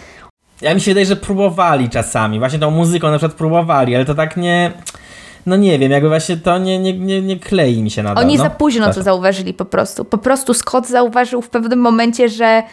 ja 0.61 0.73
mi 0.73 0.81
się 0.81 0.91
wydaje, 0.91 1.05
że 1.05 1.15
próbowali 1.15 1.89
czasami. 1.89 2.39
Właśnie 2.39 2.59
tą 2.59 2.71
muzyką 2.71 3.11
na 3.11 3.17
przykład 3.17 3.37
próbowali, 3.37 3.95
ale 3.95 4.05
to 4.05 4.15
tak 4.15 4.37
nie 4.37 4.71
no 5.49 5.55
nie 5.55 5.79
wiem, 5.79 5.91
jakby 5.91 6.09
właśnie 6.09 6.37
to 6.37 6.57
nie, 6.57 6.79
nie, 6.79 6.93
nie, 6.93 7.21
nie 7.21 7.39
klei 7.39 7.83
mi 7.83 7.91
się 7.91 8.03
nadal. 8.03 8.23
Oni 8.23 8.37
no. 8.37 8.43
za 8.43 8.49
późno 8.49 8.93
to 8.93 9.03
zauważyli 9.03 9.53
po 9.53 9.65
prostu. 9.65 10.05
Po 10.05 10.17
prostu 10.17 10.53
Scott 10.53 10.87
zauważył 10.87 11.41
w 11.41 11.49
pewnym 11.49 11.79
momencie, 11.79 12.29
że 12.29 12.63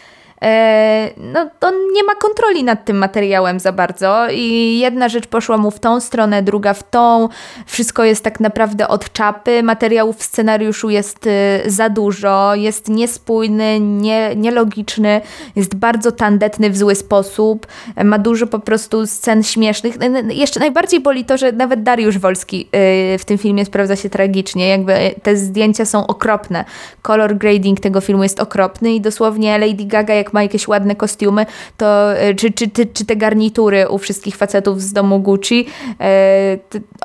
no 1.16 1.50
to 1.60 1.70
nie 1.70 2.04
ma 2.04 2.14
kontroli 2.14 2.64
nad 2.64 2.84
tym 2.84 2.98
materiałem 2.98 3.60
za 3.60 3.72
bardzo 3.72 4.26
i 4.32 4.78
jedna 4.78 5.08
rzecz 5.08 5.26
poszła 5.26 5.56
mu 5.56 5.70
w 5.70 5.80
tą 5.80 6.00
stronę, 6.00 6.42
druga 6.42 6.74
w 6.74 6.90
tą. 6.90 7.28
Wszystko 7.66 8.04
jest 8.04 8.24
tak 8.24 8.40
naprawdę 8.40 8.88
od 8.88 9.12
czapy. 9.12 9.62
Materiałów 9.62 10.16
w 10.16 10.22
scenariuszu 10.22 10.90
jest 10.90 11.26
y, 11.26 11.30
za 11.66 11.88
dużo, 11.88 12.54
jest 12.54 12.88
niespójny, 12.88 13.80
nie, 13.80 14.36
nielogiczny, 14.36 15.20
jest 15.56 15.74
bardzo 15.74 16.12
tandetny 16.12 16.70
w 16.70 16.76
zły 16.76 16.94
sposób, 16.94 17.66
ma 18.04 18.18
dużo 18.18 18.46
po 18.46 18.58
prostu 18.58 19.06
scen 19.06 19.42
śmiesznych. 19.42 19.94
Jeszcze 20.28 20.60
najbardziej 20.60 21.00
boli 21.00 21.24
to, 21.24 21.36
że 21.36 21.52
nawet 21.52 21.82
Dariusz 21.82 22.18
Wolski 22.18 22.68
y, 23.14 23.18
w 23.18 23.24
tym 23.24 23.38
filmie 23.38 23.64
sprawdza 23.64 23.96
się 23.96 24.10
tragicznie. 24.10 24.68
Jakby 24.68 25.14
te 25.22 25.36
zdjęcia 25.36 25.84
są 25.84 26.06
okropne. 26.06 26.64
Color 27.02 27.36
grading 27.36 27.80
tego 27.80 28.00
filmu 28.00 28.22
jest 28.22 28.40
okropny 28.40 28.94
i 28.94 29.00
dosłownie 29.00 29.58
Lady 29.58 29.84
Gaga 29.84 30.14
jak 30.14 30.25
jak 30.26 30.32
ma 30.32 30.42
jakieś 30.42 30.68
ładne 30.68 30.96
kostiumy, 30.96 31.46
to 31.76 32.14
e, 32.14 32.34
czy, 32.34 32.52
czy, 32.52 32.70
czy, 32.70 32.86
czy 32.86 33.04
te 33.04 33.16
garnitury 33.16 33.88
u 33.88 33.98
wszystkich 33.98 34.36
facetów 34.36 34.82
z 34.82 34.92
domu 34.92 35.20
Gucci, 35.20 35.66
e, 36.00 36.58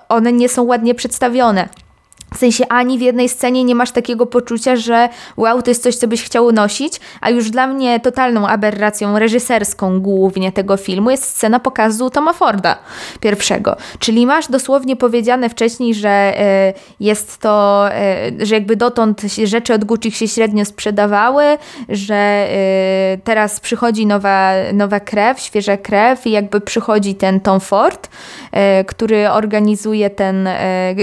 one 0.10 0.34
nie 0.34 0.50
są 0.50 0.64
ładnie 0.64 0.96
przedstawione. 0.96 1.70
W 2.34 2.38
sensie 2.38 2.68
ani 2.70 2.98
w 2.98 3.02
jednej 3.02 3.30
scenie 3.30 3.64
nie 3.64 3.76
masz 3.76 3.92
takiego 3.92 4.26
poczucia, 4.26 4.76
że 4.76 5.10
wow, 5.38 5.62
to 5.62 5.72
jest 5.72 5.84
coś, 5.84 5.96
co 5.96 6.08
byś 6.08 6.24
chciał 6.24 6.52
nosić, 6.52 7.00
a 7.22 7.30
już 7.30 7.50
dla 7.50 7.68
mnie 7.68 8.00
totalną 8.00 8.48
aberracją 8.48 9.20
reżyserską 9.20 10.02
głównie 10.02 10.52
tego 10.52 10.78
filmu 10.78 11.12
jest 11.12 11.24
scena 11.24 11.60
pokazu 11.60 12.10
Toma 12.10 12.34
Forda 12.34 12.78
pierwszego. 13.20 13.76
Czyli 14.00 14.26
masz 14.26 14.48
dosłownie 14.48 14.96
powiedziane 14.96 15.50
wcześniej, 15.50 15.94
że 15.94 16.34
y, 16.70 16.74
jest 17.00 17.38
to, 17.38 17.86
y, 18.42 18.46
że 18.46 18.56
jakby 18.56 18.76
dotąd 18.76 19.22
rzeczy 19.44 19.74
od 19.74 19.86
Gucci 19.86 20.12
się 20.12 20.28
średnio 20.28 20.66
sprzedawały, 20.66 21.44
że 21.90 22.48
y, 23.16 23.20
teraz 23.24 23.60
przychodzi 23.60 24.06
nowa, 24.06 24.52
nowa 24.74 25.00
krew, 25.00 25.40
świeża 25.40 25.78
krew 25.78 26.28
i 26.28 26.32
jakby 26.32 26.62
przychodzi 26.62 27.16
ten 27.16 27.40
Tom 27.40 27.60
Ford, 27.60 28.10
który 28.88 29.30
organizuje 29.30 30.10
ten, 30.10 30.50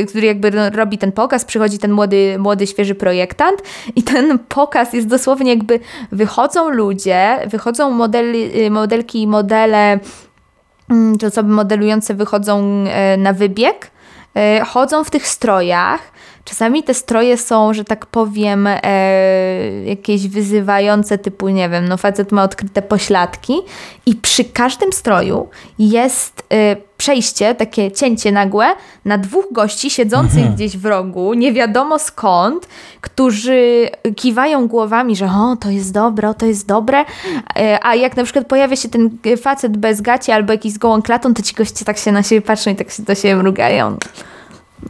który 0.08 0.26
jakby 0.26 0.50
robi 0.70 0.98
ten 0.98 1.12
pokaz, 1.18 1.44
przychodzi 1.44 1.78
ten 1.78 1.92
młody, 1.92 2.36
młody, 2.38 2.66
świeży 2.66 2.94
projektant 2.94 3.62
i 3.96 4.02
ten 4.02 4.38
pokaz 4.38 4.92
jest 4.92 5.08
dosłownie 5.08 5.50
jakby 5.50 5.80
wychodzą 6.12 6.70
ludzie, 6.70 7.38
wychodzą 7.46 7.90
modeli, 7.90 8.60
y, 8.66 8.70
modelki 8.70 9.22
i 9.22 9.26
modele, 9.26 9.98
mm, 10.90 11.18
czy 11.18 11.26
osoby 11.26 11.52
modelujące 11.52 12.14
wychodzą 12.14 12.84
e, 12.88 13.16
na 13.16 13.32
wybieg, 13.32 13.90
e, 14.36 14.60
chodzą 14.64 15.04
w 15.04 15.10
tych 15.10 15.28
strojach, 15.28 16.00
Czasami 16.44 16.82
te 16.82 16.94
stroje 16.94 17.36
są, 17.36 17.74
że 17.74 17.84
tak 17.84 18.06
powiem, 18.06 18.66
e, 18.66 18.80
jakieś 19.84 20.28
wyzywające, 20.28 21.18
typu, 21.18 21.48
nie 21.48 21.68
wiem, 21.68 21.88
no 21.88 21.96
facet 21.96 22.32
ma 22.32 22.42
odkryte 22.42 22.82
pośladki 22.82 23.54
i 24.06 24.14
przy 24.14 24.44
każdym 24.44 24.92
stroju 24.92 25.48
jest 25.78 26.42
e, 26.52 26.76
przejście, 27.08 27.54
takie 27.54 27.92
cięcie 27.92 28.32
nagłe 28.32 28.66
na 29.04 29.18
dwóch 29.18 29.44
gości 29.52 29.90
siedzących 29.90 30.38
mhm. 30.38 30.54
gdzieś 30.54 30.76
w 30.76 30.86
rogu, 30.86 31.34
nie 31.34 31.52
wiadomo 31.52 31.98
skąd, 31.98 32.68
którzy 33.00 33.88
kiwają 34.16 34.68
głowami, 34.68 35.16
że 35.16 35.26
o, 35.26 35.56
to 35.60 35.70
jest 35.70 35.92
dobre, 35.92 36.28
o, 36.28 36.34
to 36.34 36.46
jest 36.46 36.66
dobre, 36.66 37.04
e, 37.56 37.78
a 37.82 37.94
jak 37.94 38.16
na 38.16 38.24
przykład 38.24 38.46
pojawia 38.46 38.76
się 38.76 38.88
ten 38.88 39.10
facet 39.42 39.76
bez 39.76 40.00
gaci 40.00 40.32
albo 40.32 40.52
jakiś 40.52 40.72
z 40.72 40.78
gołą 40.78 41.02
klatą, 41.02 41.34
to 41.34 41.42
ci 41.42 41.54
goście 41.54 41.84
tak 41.84 41.98
się 41.98 42.12
na 42.12 42.22
siebie 42.22 42.42
patrzą 42.42 42.70
i 42.70 42.76
tak 42.76 42.90
się 42.90 43.02
do 43.02 43.14
siebie 43.14 43.36
mrugają. 43.36 43.96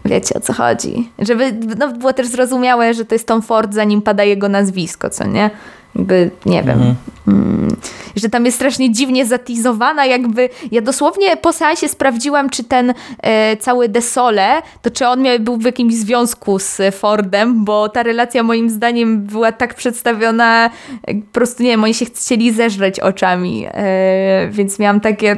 Wiecie 0.04 0.34
o 0.34 0.40
co 0.40 0.52
chodzi. 0.52 1.10
Żeby 1.18 1.52
no, 1.78 1.88
było 1.92 2.12
też 2.12 2.26
zrozumiałe, 2.26 2.94
że 2.94 3.04
to 3.04 3.14
jest 3.14 3.26
Tom 3.26 3.42
Ford, 3.42 3.74
zanim 3.74 4.02
pada 4.02 4.24
jego 4.24 4.48
nazwisko, 4.48 5.10
co 5.10 5.26
nie? 5.26 5.50
Jakby, 5.98 6.30
nie 6.46 6.62
wiem. 6.62 6.70
Mhm. 6.70 6.94
Mm, 7.28 7.76
że 8.16 8.28
tam 8.28 8.44
jest 8.44 8.56
strasznie 8.56 8.92
dziwnie 8.92 9.26
zatizowana, 9.26 10.06
jakby. 10.06 10.48
Ja 10.72 10.80
dosłownie 10.80 11.36
po 11.36 11.52
seansie 11.52 11.88
sprawdziłam, 11.88 12.50
czy 12.50 12.64
ten 12.64 12.94
e, 13.22 13.56
cały 13.56 13.88
Desole, 13.88 14.62
to 14.82 14.90
czy 14.90 15.06
on 15.06 15.22
miał, 15.22 15.40
był 15.40 15.56
w 15.56 15.64
jakimś 15.64 15.94
związku 15.94 16.58
z 16.58 16.80
Fordem, 16.94 17.64
bo 17.64 17.88
ta 17.88 18.02
relacja 18.02 18.42
moim 18.42 18.70
zdaniem 18.70 19.20
była 19.20 19.52
tak 19.52 19.74
przedstawiona, 19.74 20.70
po 21.06 21.32
prostu 21.32 21.62
nie 21.62 21.70
wiem, 21.70 21.84
oni 21.84 21.94
się 21.94 22.04
chcieli 22.04 22.52
zeżreć 22.52 23.00
oczami. 23.00 23.66
E, 23.66 24.48
więc 24.50 24.78
miałam 24.78 25.00
takie 25.00 25.36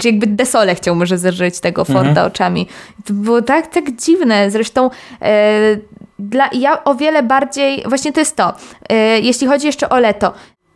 czy 0.00 0.06
jakby 0.08 0.26
Desole 0.26 0.74
chciał 0.74 0.94
może 0.94 1.18
zerżeć 1.18 1.60
tego 1.60 1.84
Forda 1.84 2.08
mhm. 2.08 2.26
oczami. 2.26 2.66
To 3.04 3.12
było 3.12 3.42
tak, 3.42 3.66
tak 3.66 3.96
dziwne. 3.96 4.50
Zresztą 4.50 4.90
e, 5.22 5.76
dla, 6.18 6.48
ja 6.52 6.84
o 6.84 6.94
wiele 6.94 7.22
bardziej, 7.22 7.84
właśnie 7.86 8.12
to 8.12 8.20
jest 8.20 8.36
to, 8.36 8.52
e, 8.88 9.20
jeśli 9.20 9.46
chodzi 9.46 9.66
jeszcze 9.66 9.88
o 9.88 9.98
Leto, 9.98 10.32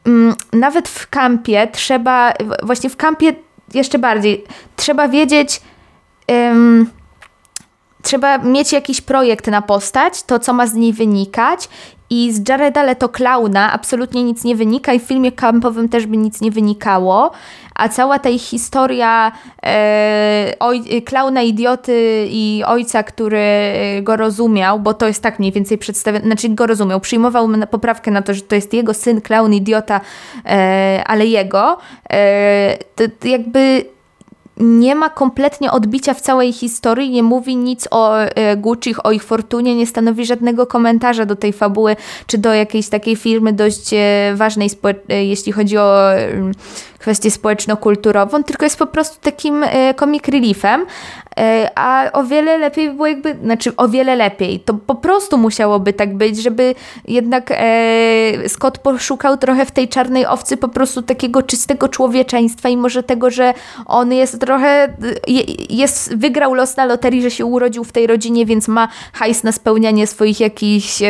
mm, 0.07 0.35
nawet 0.53 0.89
w 0.89 1.09
kampie 1.11 1.69
trzeba, 1.73 2.33
właśnie 2.63 2.91
w 2.91 2.97
kampie 2.97 3.35
jeszcze 3.75 3.99
bardziej, 3.99 4.45
trzeba 4.77 5.09
wiedzieć, 5.09 5.61
em, 6.27 6.91
trzeba 8.03 8.39
mieć 8.39 8.73
jakiś 8.73 9.01
projekt 9.01 9.47
na 9.47 9.63
postać, 9.63 10.23
to 10.23 10.39
co 10.39 10.53
ma 10.53 10.67
z 10.67 10.75
niej 10.75 10.93
wynikać 10.93 11.69
i 12.13 12.33
z 12.33 12.49
Jareda 12.49 12.83
Leto 12.83 13.09
klauna 13.09 13.73
absolutnie 13.73 14.25
nic 14.25 14.45
nie 14.45 14.57
wynika 14.57 14.93
i 14.93 15.01
w 15.01 15.03
filmie 15.03 15.33
kampowym 15.33 15.89
też 15.89 16.07
by 16.07 16.17
nic 16.17 16.41
nie 16.41 16.51
wynikało, 16.51 17.31
a 17.75 17.89
cała 17.89 18.19
ta 18.19 18.39
historia 18.39 19.33
e, 19.63 20.55
oj, 20.61 21.03
klauna 21.05 21.43
idioty 21.43 22.27
i 22.31 22.63
ojca, 22.67 23.03
który 23.03 23.41
go 24.03 24.17
rozumiał, 24.17 24.79
bo 24.81 24.95
to 24.95 25.07
jest 25.07 25.23
tak 25.23 25.39
mniej 25.39 25.53
więcej 25.53 25.79
przedstawione, 25.79 26.25
znaczy 26.25 26.49
go 26.49 26.67
rozumiał, 26.67 27.01
przyjmował 27.01 27.49
poprawkę 27.71 28.11
na 28.11 28.23
to, 28.23 28.35
że 28.35 28.41
to 28.41 28.55
jest 28.55 28.75
jego 28.75 28.95
syn, 28.95 29.21
klaun 29.21 29.55
idiota, 29.55 30.01
e, 30.47 31.03
ale 31.07 31.27
jego, 31.27 31.79
e, 32.11 32.79
to, 32.97 33.05
to 33.21 33.29
jakby 33.29 33.85
nie 34.57 34.95
ma 34.95 35.11
kompletnie 35.11 35.71
odbicia 35.73 36.15
w 36.15 36.21
całej 36.21 36.53
historii, 36.53 37.11
nie 37.11 37.23
mówi 37.23 37.57
nic 37.57 37.89
o 37.91 38.21
e, 38.21 38.57
Gucci, 38.57 38.95
o 39.05 39.13
ich 39.13 39.25
fortunie, 39.25 39.77
nie 39.77 39.87
stanowi 39.87 40.27
żadnego 40.27 40.67
komentarza 40.67 41.27
do 41.27 41.37
tej 41.37 41.53
fabuły, 41.53 41.97
czy 42.27 42.39
do 42.39 42.55
jakiejś 42.55 42.89
takiej 42.89 43.17
firmy 43.17 43.53
dość 43.53 43.91
e, 43.93 44.33
ważnej, 44.37 44.71
e, 45.09 45.25
jeśli 45.25 45.53
chodzi 45.53 45.79
o 45.79 46.11
kwestię 47.03 47.31
społeczno-kulturową, 47.31 48.45
tylko 48.45 48.65
jest 48.65 48.79
po 48.79 48.87
prostu 48.87 49.21
takim 49.21 49.65
e, 49.65 49.95
comic 49.95 50.29
reliefem, 50.29 50.87
e, 51.39 51.71
a 51.75 52.13
o 52.13 52.25
wiele 52.25 52.59
lepiej 52.59 52.89
by 52.89 52.95
było 52.95 53.07
jakby, 53.07 53.37
znaczy 53.43 53.77
o 53.77 53.89
wiele 53.89 54.17
lepiej, 54.17 54.61
to 54.61 54.75
po 54.75 54.95
prostu 54.95 55.39
musiałoby 55.39 55.93
tak 55.93 56.17
być, 56.17 56.43
żeby 56.43 56.75
jednak 57.09 57.51
e, 57.51 58.49
Scott 58.49 58.79
poszukał 58.79 59.37
trochę 59.37 59.67
w 59.67 59.71
tej 59.71 59.89
czarnej 59.89 60.27
owcy 60.27 60.57
po 60.57 60.69
prostu 60.69 61.03
takiego 61.03 61.43
czystego 61.43 61.89
człowieczeństwa 61.89 62.69
i 62.69 62.77
może 62.77 63.03
tego, 63.03 63.31
że 63.31 63.55
on 63.87 64.13
jest 64.13 64.41
trochę, 64.41 64.95
je, 65.27 65.43
jest, 65.71 66.17
wygrał 66.17 66.55
los 66.55 66.77
na 66.77 66.85
loterii, 66.85 67.23
że 67.23 67.31
się 67.31 67.45
urodził 67.45 67.85
w 67.85 67.93
tej 67.93 68.07
rodzinie, 68.07 68.47
więc 68.47 68.69
ma 68.69 68.89
hajs 69.13 69.45
na 69.45 69.53
spełnianie 69.53 70.07
swoich 70.07 70.41
jakichś 70.41 71.03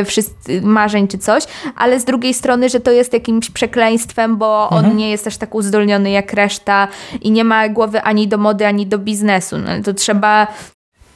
marzeń 0.62 1.08
czy 1.08 1.18
coś, 1.18 1.44
ale 1.76 2.00
z 2.00 2.04
drugiej 2.04 2.34
strony, 2.34 2.68
że 2.68 2.80
to 2.80 2.90
jest 2.90 3.12
jakimś 3.12 3.50
przekleństwem, 3.50 4.36
bo 4.36 4.68
on 4.68 4.96
nie 4.96 5.10
jest 5.10 5.24
też 5.24 5.36
tak 5.36 5.54
uzdolniony 5.54 5.81
jak 6.12 6.32
reszta 6.32 6.88
i 7.20 7.30
nie 7.30 7.44
ma 7.44 7.68
głowy 7.68 8.02
ani 8.02 8.28
do 8.28 8.38
mody, 8.38 8.66
ani 8.66 8.86
do 8.86 8.98
biznesu. 8.98 9.58
No, 9.58 9.82
to 9.84 9.94
trzeba 9.94 10.46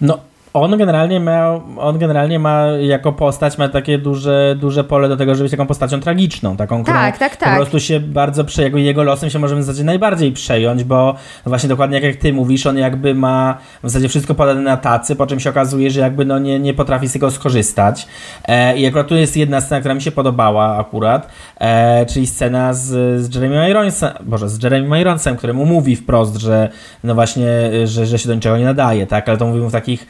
No, 0.00 0.18
on 0.62 0.78
generalnie 0.78 1.20
ma, 1.20 1.60
on 1.76 1.98
generalnie 1.98 2.38
ma 2.38 2.66
jako 2.66 3.12
postać, 3.12 3.58
ma 3.58 3.68
takie 3.68 3.98
duże, 3.98 4.56
duże 4.58 4.84
pole 4.84 5.08
do 5.08 5.16
tego, 5.16 5.34
żeby 5.34 5.42
być 5.44 5.50
taką 5.50 5.66
postacią 5.66 6.00
tragiczną, 6.00 6.56
taką, 6.56 6.82
którą 6.82 6.98
Tak, 6.98 7.18
tak, 7.18 7.36
po 7.36 7.44
tak. 7.44 7.56
prostu 7.56 7.80
się 7.80 8.00
bardzo, 8.00 8.44
prze, 8.44 8.62
jego, 8.62 8.78
jego 8.78 9.02
losem 9.02 9.30
się 9.30 9.38
możemy 9.38 9.60
w 9.60 9.64
zasadzie 9.64 9.84
najbardziej 9.84 10.32
przejąć, 10.32 10.84
bo 10.84 11.14
właśnie 11.46 11.68
dokładnie 11.68 12.00
jak, 12.00 12.16
ty 12.16 12.32
mówisz, 12.32 12.66
on 12.66 12.78
jakby 12.78 13.14
ma 13.14 13.58
w 13.82 13.88
zasadzie 13.90 14.08
wszystko 14.08 14.34
podane 14.34 14.60
na 14.60 14.76
tacy, 14.76 15.16
po 15.16 15.26
czym 15.26 15.40
się 15.40 15.50
okazuje, 15.50 15.90
że 15.90 16.00
jakby 16.00 16.24
no 16.24 16.38
nie, 16.38 16.60
nie 16.60 16.74
potrafi 16.74 17.08
z 17.08 17.12
tego 17.12 17.30
skorzystać. 17.30 18.06
E, 18.48 18.76
I 18.76 18.86
akurat 18.86 19.06
tu 19.06 19.16
jest 19.16 19.36
jedna 19.36 19.60
scena, 19.60 19.80
która 19.80 19.94
mi 19.94 20.02
się 20.02 20.12
podobała 20.12 20.78
akurat, 20.78 21.28
e, 21.60 22.06
czyli 22.06 22.26
scena 22.26 22.74
z, 22.74 22.86
z 23.22 23.34
Jeremy 23.34 23.70
Ironsem, 23.70 24.10
Boże, 24.24 24.48
z 24.48 24.62
Jeremy 24.62 25.00
Ironsem, 25.00 25.36
któremu 25.36 25.66
mówi 25.66 25.96
wprost, 25.96 26.36
że 26.36 26.68
no 27.04 27.14
właśnie, 27.14 27.46
że, 27.84 28.06
że 28.06 28.18
się 28.18 28.28
do 28.28 28.34
niczego 28.34 28.58
nie 28.58 28.64
nadaje, 28.64 29.06
tak, 29.06 29.28
ale 29.28 29.38
to 29.38 29.46
mówimy 29.46 29.68
w 29.68 29.72
takich 29.72 30.06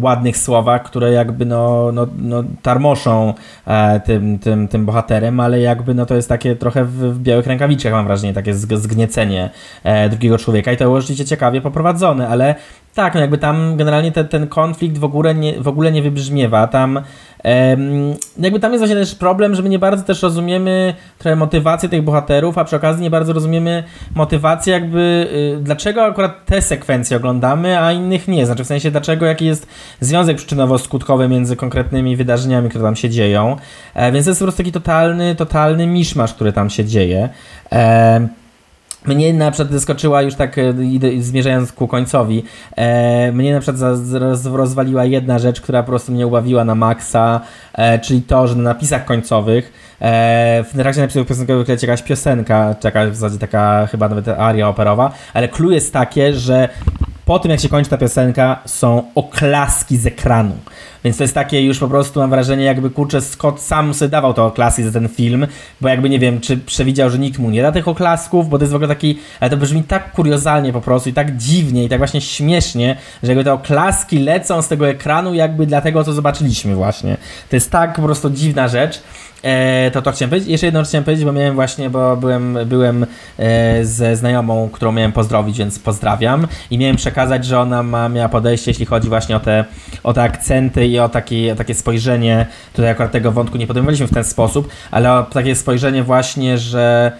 ładnych 0.00 0.36
słowach, 0.36 0.82
które 0.82 1.12
jakby 1.12 1.46
no, 1.46 1.90
no, 1.92 2.06
no 2.18 2.44
tarmoszą 2.62 3.34
e, 3.66 4.00
tym, 4.00 4.38
tym, 4.38 4.68
tym 4.68 4.86
bohaterem, 4.86 5.40
ale 5.40 5.60
jakby 5.60 5.94
no 5.94 6.06
to 6.06 6.14
jest 6.14 6.28
takie 6.28 6.56
trochę 6.56 6.84
w, 6.84 6.90
w 6.90 7.20
białych 7.20 7.46
rękawiczkach 7.46 7.92
mam 7.92 8.06
wrażenie, 8.06 8.32
takie 8.32 8.54
zg- 8.54 8.76
zgniecenie 8.76 9.50
e, 9.84 10.08
drugiego 10.08 10.38
człowieka 10.38 10.72
i 10.72 10.76
to 10.76 10.84
było 10.84 11.00
rzeczywiście 11.00 11.24
ciekawie 11.24 11.60
poprowadzone, 11.60 12.28
ale 12.28 12.54
tak, 12.94 13.14
no 13.14 13.20
jakby 13.20 13.38
tam 13.38 13.76
generalnie 13.76 14.12
ten, 14.12 14.28
ten 14.28 14.48
konflikt 14.48 14.98
w 14.98 15.04
ogóle 15.04 15.34
nie, 15.34 15.60
w 15.60 15.68
ogóle 15.68 15.92
nie 15.92 16.02
wybrzmiewa, 16.02 16.66
tam 16.66 17.00
em, 17.42 18.14
jakby 18.38 18.60
tam 18.60 18.72
jest 18.72 18.80
właśnie 18.80 18.96
też 18.96 19.14
problem, 19.14 19.54
że 19.54 19.62
my 19.62 19.68
nie 19.68 19.78
bardzo 19.78 20.04
też 20.04 20.22
rozumiemy 20.22 20.94
trochę 21.18 21.36
motywację 21.36 21.88
tych 21.88 22.02
bohaterów, 22.02 22.58
a 22.58 22.64
przy 22.64 22.76
okazji 22.76 23.02
nie 23.02 23.10
bardzo 23.10 23.32
rozumiemy 23.32 23.84
motywację 24.14 24.72
jakby, 24.72 25.28
y, 25.58 25.62
dlaczego 25.62 26.04
akurat 26.04 26.46
te 26.46 26.62
sekwencje 26.62 27.16
oglądamy, 27.16 27.80
a 27.80 27.92
innych 27.92 28.28
nie, 28.28 28.46
znaczy 28.46 28.64
w 28.64 28.66
sensie 28.66 28.90
dlaczego, 28.90 29.26
jaki 29.26 29.46
jest 29.46 29.66
związek 30.00 30.36
przyczynowo-skutkowy 30.36 31.28
między 31.28 31.56
konkretnymi 31.56 32.16
wydarzeniami, 32.16 32.68
które 32.68 32.84
tam 32.84 32.96
się 32.96 33.10
dzieją, 33.10 33.56
e, 33.94 34.12
więc 34.12 34.24
to 34.24 34.30
jest 34.30 34.40
po 34.40 34.44
prostu 34.44 34.58
taki 34.58 34.72
totalny, 34.72 35.34
totalny 35.34 35.86
miszmasz, 35.86 36.34
który 36.34 36.52
tam 36.52 36.70
się 36.70 36.84
dzieje. 36.84 37.28
E, 37.72 38.41
mnie 39.06 39.32
na 39.32 39.50
przykład 39.50 39.72
zaskoczyła 39.72 40.22
już 40.22 40.34
tak 40.34 40.58
e, 40.58 40.74
zmierzając 41.18 41.72
ku 41.72 41.88
końcowi, 41.88 42.44
e, 42.76 43.32
mnie 43.32 43.52
na 43.52 43.60
przykład 43.60 43.82
rozwaliła 44.44 45.04
jedna 45.04 45.38
rzecz, 45.38 45.60
która 45.60 45.82
po 45.82 45.86
prostu 45.86 46.12
mnie 46.12 46.26
ubawiła 46.26 46.64
na 46.64 46.74
maksa, 46.74 47.40
e, 47.74 47.98
czyli 47.98 48.22
to, 48.22 48.46
że 48.46 48.56
na 48.56 48.62
napisach 48.62 49.04
końcowych, 49.04 49.72
e, 50.00 50.64
w 50.64 50.76
trakcie 50.76 51.00
napisów 51.00 51.26
piosenkowych 51.26 51.68
leci 51.68 51.86
jakaś 51.86 52.02
piosenka, 52.02 52.74
czy 52.80 52.88
jakaś 52.88 53.10
w 53.10 53.16
zasadzie 53.16 53.38
taka 53.38 53.86
chyba 53.86 54.08
nawet 54.08 54.28
aria 54.28 54.68
operowa, 54.68 55.12
ale 55.34 55.48
clue 55.48 55.70
jest 55.70 55.92
takie, 55.92 56.34
że 56.34 56.68
po 57.24 57.38
tym 57.38 57.50
jak 57.50 57.60
się 57.60 57.68
kończy 57.68 57.90
ta 57.90 57.98
piosenka 57.98 58.62
są 58.66 59.02
oklaski 59.14 59.96
z 59.96 60.06
ekranu. 60.06 60.54
Więc 61.04 61.16
to 61.16 61.24
jest 61.24 61.34
takie 61.34 61.62
już 61.62 61.78
po 61.78 61.88
prostu 61.88 62.20
mam 62.20 62.30
wrażenie 62.30 62.64
jakby 62.64 62.90
kurczę 62.90 63.20
Scott 63.20 63.60
sam 63.60 63.94
sobie 63.94 64.08
dawał 64.08 64.34
te 64.34 64.42
oklaski 64.42 64.82
za 64.82 64.92
ten 64.92 65.08
film, 65.08 65.46
bo 65.80 65.88
jakby 65.88 66.10
nie 66.10 66.18
wiem, 66.18 66.40
czy 66.40 66.56
przewidział, 66.56 67.10
że 67.10 67.18
nikt 67.18 67.38
mu 67.38 67.50
nie 67.50 67.62
da 67.62 67.72
tych 67.72 67.88
oklasków, 67.88 68.48
bo 68.48 68.58
to 68.58 68.62
jest 68.62 68.72
w 68.72 68.76
ogóle 68.76 68.88
taki, 68.88 69.18
ale 69.40 69.50
to 69.50 69.56
brzmi 69.56 69.82
tak 69.82 70.12
kuriozalnie 70.12 70.72
po 70.72 70.80
prostu 70.80 71.08
i 71.08 71.12
tak 71.12 71.36
dziwnie 71.36 71.84
i 71.84 71.88
tak 71.88 71.98
właśnie 71.98 72.20
śmiesznie, 72.20 72.96
że 73.22 73.28
jakby 73.32 73.44
te 73.44 73.52
oklaski 73.52 74.18
lecą 74.18 74.62
z 74.62 74.68
tego 74.68 74.88
ekranu 74.88 75.34
jakby 75.34 75.66
dla 75.66 75.80
tego, 75.80 76.04
co 76.04 76.12
zobaczyliśmy 76.12 76.74
właśnie. 76.74 77.16
To 77.50 77.56
jest 77.56 77.70
tak 77.70 77.94
po 77.94 78.02
prostu 78.02 78.30
dziwna 78.30 78.68
rzecz. 78.68 79.02
E, 79.42 79.90
to 79.90 80.02
to 80.02 80.12
chciałem 80.12 80.30
powiedzieć. 80.30 80.50
Jeszcze 80.50 80.66
jedno 80.66 80.82
chciałem 80.82 81.04
powiedzieć, 81.04 81.24
bo 81.24 81.32
miałem 81.32 81.54
właśnie, 81.54 81.90
bo 81.90 82.16
byłem, 82.16 82.58
byłem 82.66 83.06
e, 83.38 83.84
ze 83.84 84.16
znajomą, 84.16 84.68
którą 84.72 84.92
miałem 84.92 85.12
pozdrowić, 85.12 85.58
więc 85.58 85.78
pozdrawiam. 85.78 86.46
I 86.70 86.78
miałem 86.78 86.96
przekazać, 86.96 87.44
że 87.44 87.60
ona 87.60 87.82
ma, 87.82 88.08
miała 88.08 88.28
podejście, 88.28 88.70
jeśli 88.70 88.86
chodzi 88.86 89.08
właśnie 89.08 89.36
o 89.36 89.40
te, 89.40 89.64
o 90.02 90.12
te 90.12 90.22
akcenty 90.22 90.86
i 90.86 90.98
o, 90.98 91.08
taki, 91.08 91.50
o 91.50 91.56
takie 91.56 91.74
spojrzenie. 91.74 92.46
Tutaj 92.72 92.90
akurat 92.90 93.12
tego 93.12 93.32
wątku 93.32 93.56
nie 93.56 93.66
podejmowaliśmy 93.66 94.06
w 94.06 94.14
ten 94.14 94.24
sposób, 94.24 94.68
ale 94.90 95.12
o 95.12 95.22
takie 95.22 95.56
spojrzenie 95.56 96.02
właśnie, 96.02 96.58
że 96.58 97.12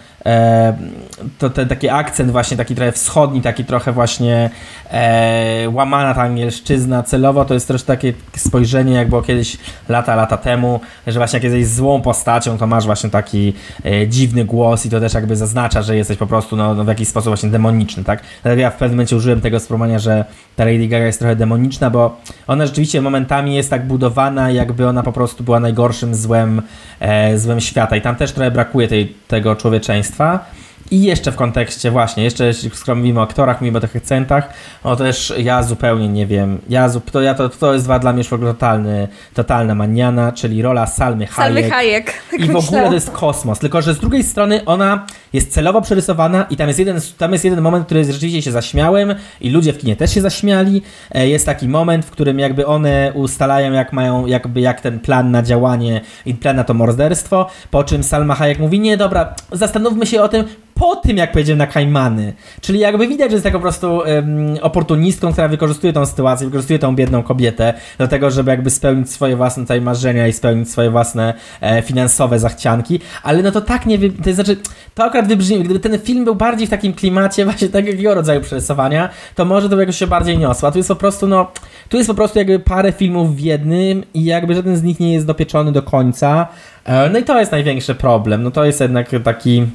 to 1.39 1.51
ten 1.51 1.69
taki 1.69 1.89
akcent 1.89 2.31
właśnie 2.31 2.57
taki 2.57 2.75
trochę 2.75 2.93
wschodni, 2.93 3.41
taki 3.41 3.65
trochę 3.65 3.93
właśnie 3.93 4.51
e, 4.91 5.69
łamana 5.73 6.15
ta 6.15 6.23
angielszczyzna 6.23 7.03
celowo, 7.03 7.45
to 7.45 7.55
jest 7.55 7.69
też 7.69 7.83
takie 7.83 8.13
spojrzenie 8.37 8.93
jak 8.93 9.09
było 9.09 9.23
kiedyś 9.23 9.57
lata, 9.89 10.17
lata 10.17 10.37
temu, 10.37 10.81
że 11.07 11.19
właśnie 11.19 11.37
jak 11.37 11.45
jesteś 11.45 11.67
złą 11.67 12.03
postacią, 12.03 12.59
to 12.59 12.67
masz 12.67 12.87
właśnie 12.87 13.11
taki 13.11 13.53
e, 13.85 14.09
dziwny 14.09 14.45
głos 14.45 14.87
i 14.87 14.91
to 14.91 15.01
też 15.01 15.15
jakby 15.15 15.37
zaznacza, 15.37 15.83
że 15.83 15.97
jesteś 15.97 16.19
po 16.19 16.27
prostu 16.27 16.57
no, 16.57 16.75
no 16.75 16.85
w 16.85 16.89
jakiś 16.89 17.09
sposób 17.09 17.29
właśnie 17.29 17.49
demoniczny, 17.49 18.05
tak? 18.05 18.23
Dlatego 18.43 18.63
ja 18.63 18.71
w 18.71 18.77
pewnym 18.77 18.97
momencie 18.97 19.17
użyłem 19.17 19.41
tego 19.41 19.61
sformułowania, 19.61 19.99
że 19.99 20.25
ta 20.57 20.65
Lady 20.65 20.89
Gaga 20.89 21.07
jest 21.07 21.19
trochę 21.19 21.37
demoniczna, 21.37 21.91
bo 21.91 22.17
ona 22.47 22.67
rzeczywiście 22.67 23.01
momentami 23.01 23.55
jest 23.55 23.71
tak 23.71 23.87
budowana, 23.87 24.51
jakby 24.51 24.89
ona 24.89 25.03
po 25.03 25.13
prostu 25.13 25.45
była 25.45 25.61
najgorszym 25.61 26.15
złem, 26.15 26.63
e, 27.01 27.39
złem 27.39 27.61
świata 27.61 27.97
i 27.97 28.01
tam 28.01 28.17
też 28.17 28.33
trochę 28.33 28.51
brakuje 28.51 28.89
tej, 28.89 29.15
tego 29.29 29.57
człowieczeństwa. 29.57 30.12
państwa. 30.19 30.45
I 30.93 31.03
jeszcze 31.03 31.33
w 31.33 31.37
kontekście 31.37 31.91
właśnie, 31.91 32.25
jeszcze 32.25 32.55
skoro 32.55 32.97
mówimy 32.97 33.21
o 33.21 33.23
aktorach, 33.23 33.61
mówimy 33.61 33.79
o 33.79 33.81
tych 33.81 33.97
akcentach, 33.97 34.49
no 34.85 34.97
też 34.97 35.33
ja 35.39 35.63
zupełnie 35.63 36.09
nie 36.09 36.27
wiem, 36.27 36.59
ja, 36.69 36.91
to, 37.13 37.23
ja 37.23 37.35
to, 37.35 37.49
to 37.49 37.75
jest 37.75 37.87
dla 37.87 38.13
mnie 38.13 38.21
już 38.21 38.29
w 38.29 38.33
ogóle 38.33 38.51
totalny, 38.51 39.09
totalna 39.35 39.75
maniana, 39.75 40.33
czyli 40.33 40.63
rola 40.63 40.87
Salmy 40.87 41.27
Hayek. 41.27 41.55
Salmy 41.55 41.71
Hayek. 41.71 42.13
Tak 42.31 42.41
I 42.41 42.45
w 42.45 42.57
ogóle 42.57 42.87
to 42.89 42.95
jest 42.95 43.11
kosmos, 43.11 43.59
tylko 43.59 43.83
że 43.83 43.95
z 43.95 43.99
drugiej 43.99 44.25
strony 44.25 44.65
ona 44.65 45.07
jest 45.33 45.53
celowo 45.53 45.83
przerysowana 45.83 46.47
i 46.51 46.57
tam 46.57 46.69
jest 46.69 46.79
jeden, 46.79 47.01
tam 47.19 47.33
jest 47.33 47.45
jeden 47.45 47.61
moment, 47.61 47.87
który 47.87 48.05
rzeczywiście 48.05 48.43
się 48.43 48.53
zaśmiałem 48.53 49.15
i 49.41 49.51
ludzie 49.51 49.73
w 49.73 49.79
kinie 49.79 49.97
też 49.97 50.15
się 50.15 50.21
zaśmiali. 50.21 50.83
E, 51.11 51.29
Jest 51.29 51.47
taki 51.47 51.69
moment, 51.69 52.05
w 52.05 52.11
którym 52.11 52.39
jakby 52.39 52.67
one 52.67 53.13
ustalają, 53.15 53.73
jak 53.73 53.93
mają, 53.93 54.27
jakby 54.27 54.61
jak 54.61 54.81
ten 54.81 55.01
plan 55.01 55.31
na 55.31 55.43
działanie 55.43 56.01
i 56.27 56.35
plan 56.35 56.57
na 56.57 56.65
to 56.65 56.75
morderstwo, 56.75 57.47
po 57.71 57.85
czym 57.85 58.03
Salma 58.03 58.35
Hayek 58.35 58.59
mówi, 58.59 58.81
nie 58.81 58.97
dobra, 58.97 59.35
zastanówmy 59.53 60.07
się 60.07 60.23
o 60.23 60.29
tym, 60.29 60.45
po 60.83 60.97
tym, 60.97 61.17
jak 61.17 61.33
pojedziemy 61.33 61.59
na 61.59 61.67
Kajmany. 61.67 62.33
Czyli 62.61 62.79
jakby 62.79 63.09
widać, 63.09 63.31
że 63.31 63.35
jest 63.35 63.45
taką 63.45 63.59
po 63.59 63.63
prostu 63.63 64.05
em, 64.05 64.59
oportunistką, 64.63 65.33
która 65.33 65.49
wykorzystuje 65.49 65.93
tą 65.93 66.07
sytuację, 66.07 66.47
wykorzystuje 66.47 66.79
tą 66.79 66.97
biedną 66.97 67.23
kobietę 67.23 67.75
do 67.99 68.09
tego, 68.09 68.31
żeby 68.31 68.51
jakby 68.51 68.71
spełnić 68.71 69.11
swoje 69.11 69.37
własne 69.37 69.63
tutaj 69.63 69.81
marzenia 69.81 70.29
i 70.29 70.33
spełnić 70.33 70.71
swoje 70.71 70.91
własne 70.91 71.35
e, 71.61 71.83
finansowe 71.83 72.39
zachcianki, 72.39 73.01
ale 73.23 73.43
no 73.43 73.51
to 73.51 73.61
tak 73.61 73.87
nie 73.87 73.99
to 73.99 74.33
znaczy, 74.33 74.57
to 74.95 75.05
akurat 75.05 75.29
wybrzmi, 75.29 75.63
gdyby 75.63 75.81
ten 75.81 75.99
film 75.99 76.25
był 76.25 76.35
bardziej 76.35 76.67
w 76.67 76.71
takim 76.71 76.93
klimacie 76.93 77.45
właśnie 77.47 77.69
takiego 77.69 78.15
rodzaju 78.15 78.41
przerysowania, 78.41 79.09
to 79.35 79.45
może 79.45 79.69
to 79.69 79.77
by 79.77 79.83
jakoś 79.83 79.97
się 79.97 80.07
bardziej 80.07 80.39
niosło, 80.39 80.69
a 80.69 80.73
tu 80.73 80.79
jest 80.79 80.89
po 80.89 80.97
prostu 80.97 81.27
no, 81.27 81.51
tu 81.89 81.97
jest 81.97 82.09
po 82.09 82.15
prostu 82.15 82.39
jakby 82.39 82.59
parę 82.59 82.93
filmów 82.93 83.37
w 83.37 83.41
jednym 83.41 84.05
i 84.15 84.25
jakby 84.25 84.55
żaden 84.55 84.77
z 84.77 84.83
nich 84.83 85.01
nie 85.01 85.13
jest 85.13 85.27
dopieczony 85.27 85.73
do 85.73 85.83
końca, 85.83 86.49
e, 86.85 87.11
no 87.11 87.19
i 87.19 87.25
to 87.25 87.41
jest 87.41 87.53
największy 87.53 87.95
problem, 87.95 88.43
no 88.43 88.51
to 88.51 88.65
jest 88.65 88.81
jednak 88.81 89.09
taki 89.25 89.67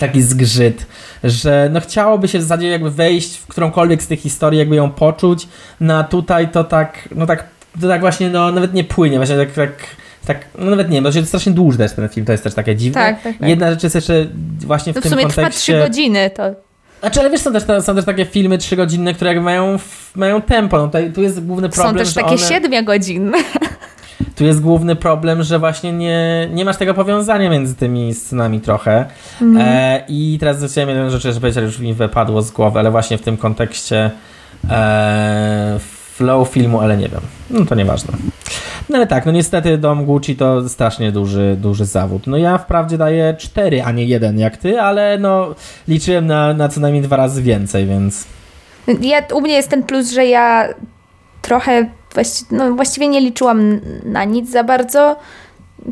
taki 0.00 0.22
zgrzyt, 0.22 0.86
że 1.24 1.70
no 1.72 1.80
chciałoby 1.80 2.28
się 2.28 2.38
w 2.38 2.42
zasadzie 2.42 2.68
jakby 2.68 2.90
wejść 2.90 3.38
w 3.38 3.46
którąkolwiek 3.46 4.02
z 4.02 4.06
tych 4.06 4.20
historii, 4.20 4.58
jakby 4.58 4.76
ją 4.76 4.90
poczuć, 4.90 5.48
no 5.80 5.98
a 5.98 6.04
tutaj 6.04 6.48
to 6.48 6.64
tak, 6.64 7.08
no 7.14 7.26
tak, 7.26 7.44
to 7.80 7.88
tak 7.88 8.00
właśnie, 8.00 8.30
no 8.30 8.52
nawet 8.52 8.74
nie 8.74 8.84
płynie, 8.84 9.16
właśnie 9.16 9.36
tak, 9.36 9.52
tak, 9.52 9.72
tak 10.26 10.46
no 10.58 10.70
nawet 10.70 10.88
nie 10.88 10.94
wiem, 10.94 11.04
to 11.04 11.12
się 11.12 11.26
strasznie 11.26 11.52
dłuży 11.52 11.78
też 11.78 11.92
ten 11.92 12.08
film, 12.08 12.26
to 12.26 12.32
jest 12.32 12.44
też 12.44 12.54
takie 12.54 12.76
dziwne. 12.76 13.00
Tak, 13.00 13.22
tak, 13.22 13.38
tak. 13.38 13.48
Jedna 13.48 13.70
rzecz 13.70 13.82
jest 13.82 13.94
jeszcze 13.94 14.26
właśnie 14.58 14.92
w 14.92 14.96
To 14.96 15.00
w 15.00 15.02
tym 15.02 15.12
sumie 15.12 15.26
trwa 15.26 15.42
kontekście... 15.42 15.72
trzy 15.72 15.78
godziny, 15.78 16.30
to 16.30 16.42
Znaczy, 17.00 17.20
ale 17.20 17.30
wiesz, 17.30 17.40
są 17.40 17.52
też, 17.52 17.62
są 17.84 17.94
też 17.94 18.04
takie 18.04 18.26
filmy 18.26 18.58
trzygodzinne, 18.58 19.14
które 19.14 19.40
mają, 19.40 19.78
mają 20.16 20.42
tempo, 20.42 20.78
no 20.78 20.86
tutaj, 20.86 21.12
tu 21.12 21.22
jest 21.22 21.46
główny 21.46 21.68
problem, 21.68 21.94
są 21.94 21.98
też 21.98 22.14
takie 22.14 22.28
one... 22.28 22.38
siedmiogodzinne. 22.38 23.38
Tu 24.40 24.44
jest 24.44 24.60
główny 24.60 24.96
problem, 24.96 25.42
że 25.42 25.58
właśnie 25.58 25.92
nie, 25.92 26.48
nie 26.52 26.64
masz 26.64 26.76
tego 26.76 26.94
powiązania 26.94 27.50
między 27.50 27.74
tymi 27.74 28.14
scenami 28.14 28.60
trochę. 28.60 29.04
E, 29.58 30.04
I 30.08 30.38
teraz 30.40 30.64
chciałem 30.64 30.90
jedną 30.90 31.10
rzecz 31.10 31.22
powiedzieć, 31.22 31.56
ale 31.56 31.66
już 31.66 31.78
mi 31.78 31.94
wypadło 31.94 32.42
z 32.42 32.50
głowy, 32.50 32.78
ale 32.78 32.90
właśnie 32.90 33.18
w 33.18 33.22
tym 33.22 33.36
kontekście 33.36 34.10
e, 34.70 35.76
flow 36.14 36.48
filmu, 36.48 36.80
ale 36.80 36.96
nie 36.96 37.08
wiem. 37.08 37.20
No 37.50 37.66
to 37.66 37.74
nieważne. 37.74 38.12
No 38.88 38.96
ale 38.96 39.06
tak, 39.06 39.26
no 39.26 39.32
niestety 39.32 39.78
Dom 39.78 40.04
Gucci 40.04 40.36
to 40.36 40.68
strasznie 40.68 41.12
duży, 41.12 41.56
duży 41.58 41.84
zawód. 41.84 42.26
No 42.26 42.36
ja 42.36 42.58
wprawdzie 42.58 42.98
daję 42.98 43.34
cztery, 43.38 43.82
a 43.82 43.92
nie 43.92 44.04
jeden 44.04 44.38
jak 44.38 44.56
ty, 44.56 44.80
ale 44.80 45.18
no 45.18 45.54
liczyłem 45.88 46.26
na, 46.26 46.54
na 46.54 46.68
co 46.68 46.80
najmniej 46.80 47.02
dwa 47.02 47.16
razy 47.16 47.42
więcej, 47.42 47.86
więc... 47.86 48.26
Ja, 49.00 49.22
u 49.34 49.40
mnie 49.40 49.54
jest 49.54 49.68
ten 49.68 49.82
plus, 49.82 50.12
że 50.12 50.26
ja 50.26 50.68
trochę 51.42 51.90
właści 52.14 52.44
no, 52.50 52.74
właściwie 52.74 53.08
nie 53.08 53.20
liczyłam 53.20 53.80
na 54.04 54.24
nic 54.24 54.50
za 54.50 54.64
bardzo. 54.64 55.16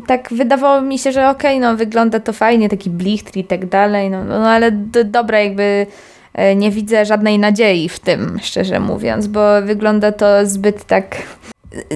Tak 0.07 0.29
wydawało 0.31 0.81
mi 0.81 0.99
się, 0.99 1.11
że 1.11 1.29
okej, 1.29 1.57
okay, 1.57 1.71
no 1.71 1.77
wygląda 1.77 2.19
to 2.19 2.33
fajnie, 2.33 2.69
taki 2.69 2.89
blichtr 2.89 3.37
i 3.37 3.43
tak 3.43 3.65
dalej, 3.65 4.09
no, 4.09 4.23
no 4.23 4.49
ale 4.49 4.71
dobra, 5.05 5.39
jakby 5.39 5.87
e, 6.33 6.55
nie 6.55 6.71
widzę 6.71 7.05
żadnej 7.05 7.39
nadziei 7.39 7.89
w 7.89 7.99
tym, 7.99 8.39
szczerze 8.41 8.79
mówiąc, 8.79 9.27
bo 9.27 9.61
wygląda 9.61 10.11
to 10.11 10.45
zbyt 10.45 10.83
tak 10.83 11.15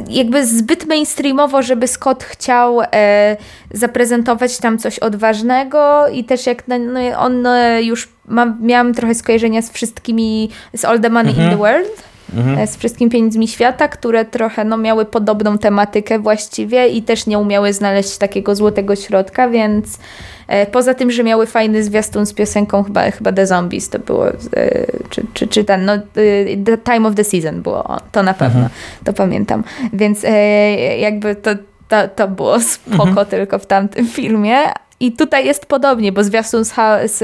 jakby 0.10 0.46
zbyt 0.46 0.86
mainstreamowo, 0.86 1.62
żeby 1.62 1.88
Scott 1.88 2.24
chciał 2.24 2.82
e, 2.82 3.38
zaprezentować 3.72 4.58
tam 4.58 4.78
coś 4.78 5.00
odważnego 5.00 6.08
i 6.08 6.24
też 6.24 6.48
jak 6.48 6.64
no, 6.68 7.00
on 7.18 7.46
e, 7.46 7.84
już 7.84 8.10
ma, 8.26 8.58
miałam 8.62 8.94
trochę 8.94 9.16
skojarzenia 9.16 9.62
z 9.62 9.72
wszystkimi, 9.72 10.50
z 10.74 10.86
All 10.86 11.00
the 11.00 11.10
Money 11.10 11.30
mhm. 11.30 11.48
in 11.48 11.52
the 11.52 11.58
World, 11.58 12.04
mhm. 12.36 12.58
E, 12.58 12.68
z 12.68 12.78
wszystkimi 12.78 13.12
pieniędzmi 13.12 13.48
świata, 13.48 13.88
które 13.88 14.26
trochę 14.26 14.66
no, 14.66 14.78
miały 14.78 15.06
podobną 15.06 15.58
tematykę 15.58 16.20
właściwie 16.20 16.88
i 16.88 17.02
też 17.02 17.28
nie 17.28 17.40
umiały 17.40 17.74
znaleźć 17.74 18.18
takiego 18.18 18.56
złotego 18.56 18.96
środka, 18.96 19.50
więc 19.50 20.00
e, 20.48 20.66
poza 20.66 20.94
tym, 20.94 21.12
że 21.12 21.24
miały 21.24 21.48
fajny 21.48 21.84
zwiastun 21.84 22.26
z 22.26 22.34
piosenką 22.34 22.84
chyba, 22.84 23.12
chyba 23.12 23.32
The 23.32 23.48
Zombies 23.48 23.90
to 23.90 24.00
było, 24.00 24.28
e, 24.28 24.34
czy, 25.10 25.26
czy, 25.34 25.48
czy 25.48 25.64
ten, 25.64 25.86
no 25.86 25.94
The 26.66 26.78
Time 26.78 27.08
of 27.08 27.16
the 27.16 27.24
Season 27.24 27.62
było, 27.62 27.98
to 28.12 28.24
na 28.24 28.34
pewno, 28.34 28.62
mhm. 28.62 28.70
to 29.04 29.14
pamiętam, 29.14 29.64
więc 29.94 30.26
jakby 31.00 31.36
to 31.36 31.52
to, 31.88 32.08
to 32.08 32.28
było 32.28 32.60
spoko 32.60 33.10
mhm. 33.10 33.28
tylko 33.28 33.60
w 33.60 33.66
tamtym 33.66 34.08
filmie, 34.08 34.58
i 35.04 35.12
tutaj 35.12 35.46
jest 35.46 35.66
podobnie, 35.66 36.12
bo 36.12 36.24
zwiastun 36.24 36.66
z, 36.66 36.74
z, 37.06 37.20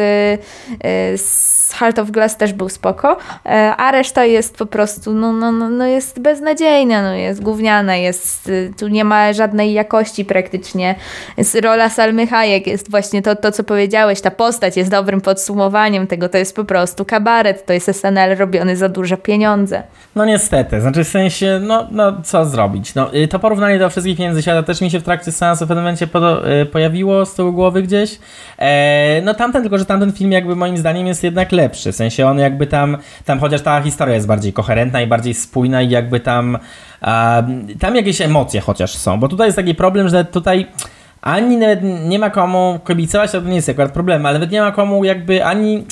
z 1.21 1.58
Heart 1.73 1.99
of 1.99 2.11
Glass 2.11 2.37
też 2.37 2.53
był 2.53 2.69
spoko, 2.69 3.17
e, 3.45 3.49
a 3.77 3.91
reszta 3.91 4.25
jest 4.25 4.57
po 4.57 4.65
prostu, 4.65 5.13
no, 5.13 5.33
no, 5.33 5.51
no, 5.51 5.69
no 5.69 5.85
jest 5.85 6.19
beznadziejna, 6.19 7.03
no 7.03 7.13
jest 7.13 7.43
gówniana, 7.43 7.95
jest, 7.95 8.49
y, 8.49 8.73
tu 8.79 8.87
nie 8.87 9.03
ma 9.03 9.33
żadnej 9.33 9.73
jakości 9.73 10.25
praktycznie. 10.25 10.95
Jest, 11.37 11.55
rola 11.55 11.89
Salmy 11.89 12.27
Hayek 12.27 12.67
jest 12.67 12.91
właśnie 12.91 13.21
to, 13.21 13.35
to, 13.35 13.51
co 13.51 13.63
powiedziałeś, 13.63 14.21
ta 14.21 14.31
postać 14.31 14.77
jest 14.77 14.91
dobrym 14.91 15.21
podsumowaniem 15.21 16.07
tego, 16.07 16.29
to 16.29 16.37
jest 16.37 16.55
po 16.55 16.63
prostu 16.63 17.05
kabaret, 17.05 17.65
to 17.65 17.73
jest 17.73 17.95
SNL 17.95 18.37
robiony 18.37 18.75
za 18.75 18.89
duże 18.89 19.17
pieniądze. 19.17 19.83
No 20.15 20.25
niestety, 20.25 20.81
znaczy 20.81 21.03
w 21.03 21.07
sensie, 21.07 21.59
no, 21.63 21.87
no 21.91 22.21
co 22.23 22.45
zrobić, 22.45 22.95
no 22.95 23.13
y, 23.13 23.27
to 23.27 23.39
porównanie 23.39 23.79
do 23.79 23.89
wszystkich 23.89 24.17
pieniędzy 24.17 24.41
świata 24.41 24.63
też 24.63 24.81
mi 24.81 24.91
się 24.91 24.99
w 24.99 25.03
trakcie 25.03 25.31
seansu 25.31 25.65
w 25.65 25.67
pewnym 25.67 25.83
momencie 25.83 26.07
y, 26.61 26.65
pojawiło 26.65 27.25
z 27.25 27.35
tyłu 27.35 27.53
głowy 27.53 27.83
gdzieś, 27.83 28.19
e, 28.57 29.21
no 29.21 29.33
tamten, 29.33 29.61
tylko 29.61 29.77
że 29.77 29.85
tamten 29.85 30.11
film 30.11 30.31
jakby 30.31 30.55
moim 30.55 30.77
zdaniem 30.77 31.07
jest 31.07 31.23
jednak 31.23 31.51
lepszy. 31.59 31.91
W 31.91 31.95
sensie 31.95 32.27
on 32.27 32.39
jakby 32.39 32.67
tam, 32.67 32.97
tam 33.25 33.39
chociaż 33.39 33.61
ta 33.61 33.81
historia 33.81 34.15
jest 34.15 34.27
bardziej 34.27 34.53
koherentna 34.53 35.01
i 35.01 35.07
bardziej 35.07 35.33
spójna 35.33 35.81
i 35.81 35.89
jakby 35.89 36.19
tam, 36.19 36.57
tam 37.79 37.95
jakieś 37.95 38.21
emocje 38.21 38.61
chociaż 38.61 38.91
są. 38.91 39.19
Bo 39.19 39.27
tutaj 39.27 39.47
jest 39.47 39.55
taki 39.55 39.75
problem, 39.75 40.09
że 40.09 40.25
tutaj 40.25 40.67
ani 41.21 41.57
nawet 41.57 41.79
nie 42.07 42.19
ma 42.19 42.29
komu 42.29 42.79
kibicować, 42.87 43.31
to 43.31 43.41
nie 43.41 43.55
jest 43.55 43.69
akurat 43.69 43.91
problem, 43.91 44.25
ale 44.25 44.33
nawet 44.33 44.51
nie 44.51 44.61
ma 44.61 44.71
komu 44.71 45.03
jakby 45.03 45.45
ani... 45.45 45.83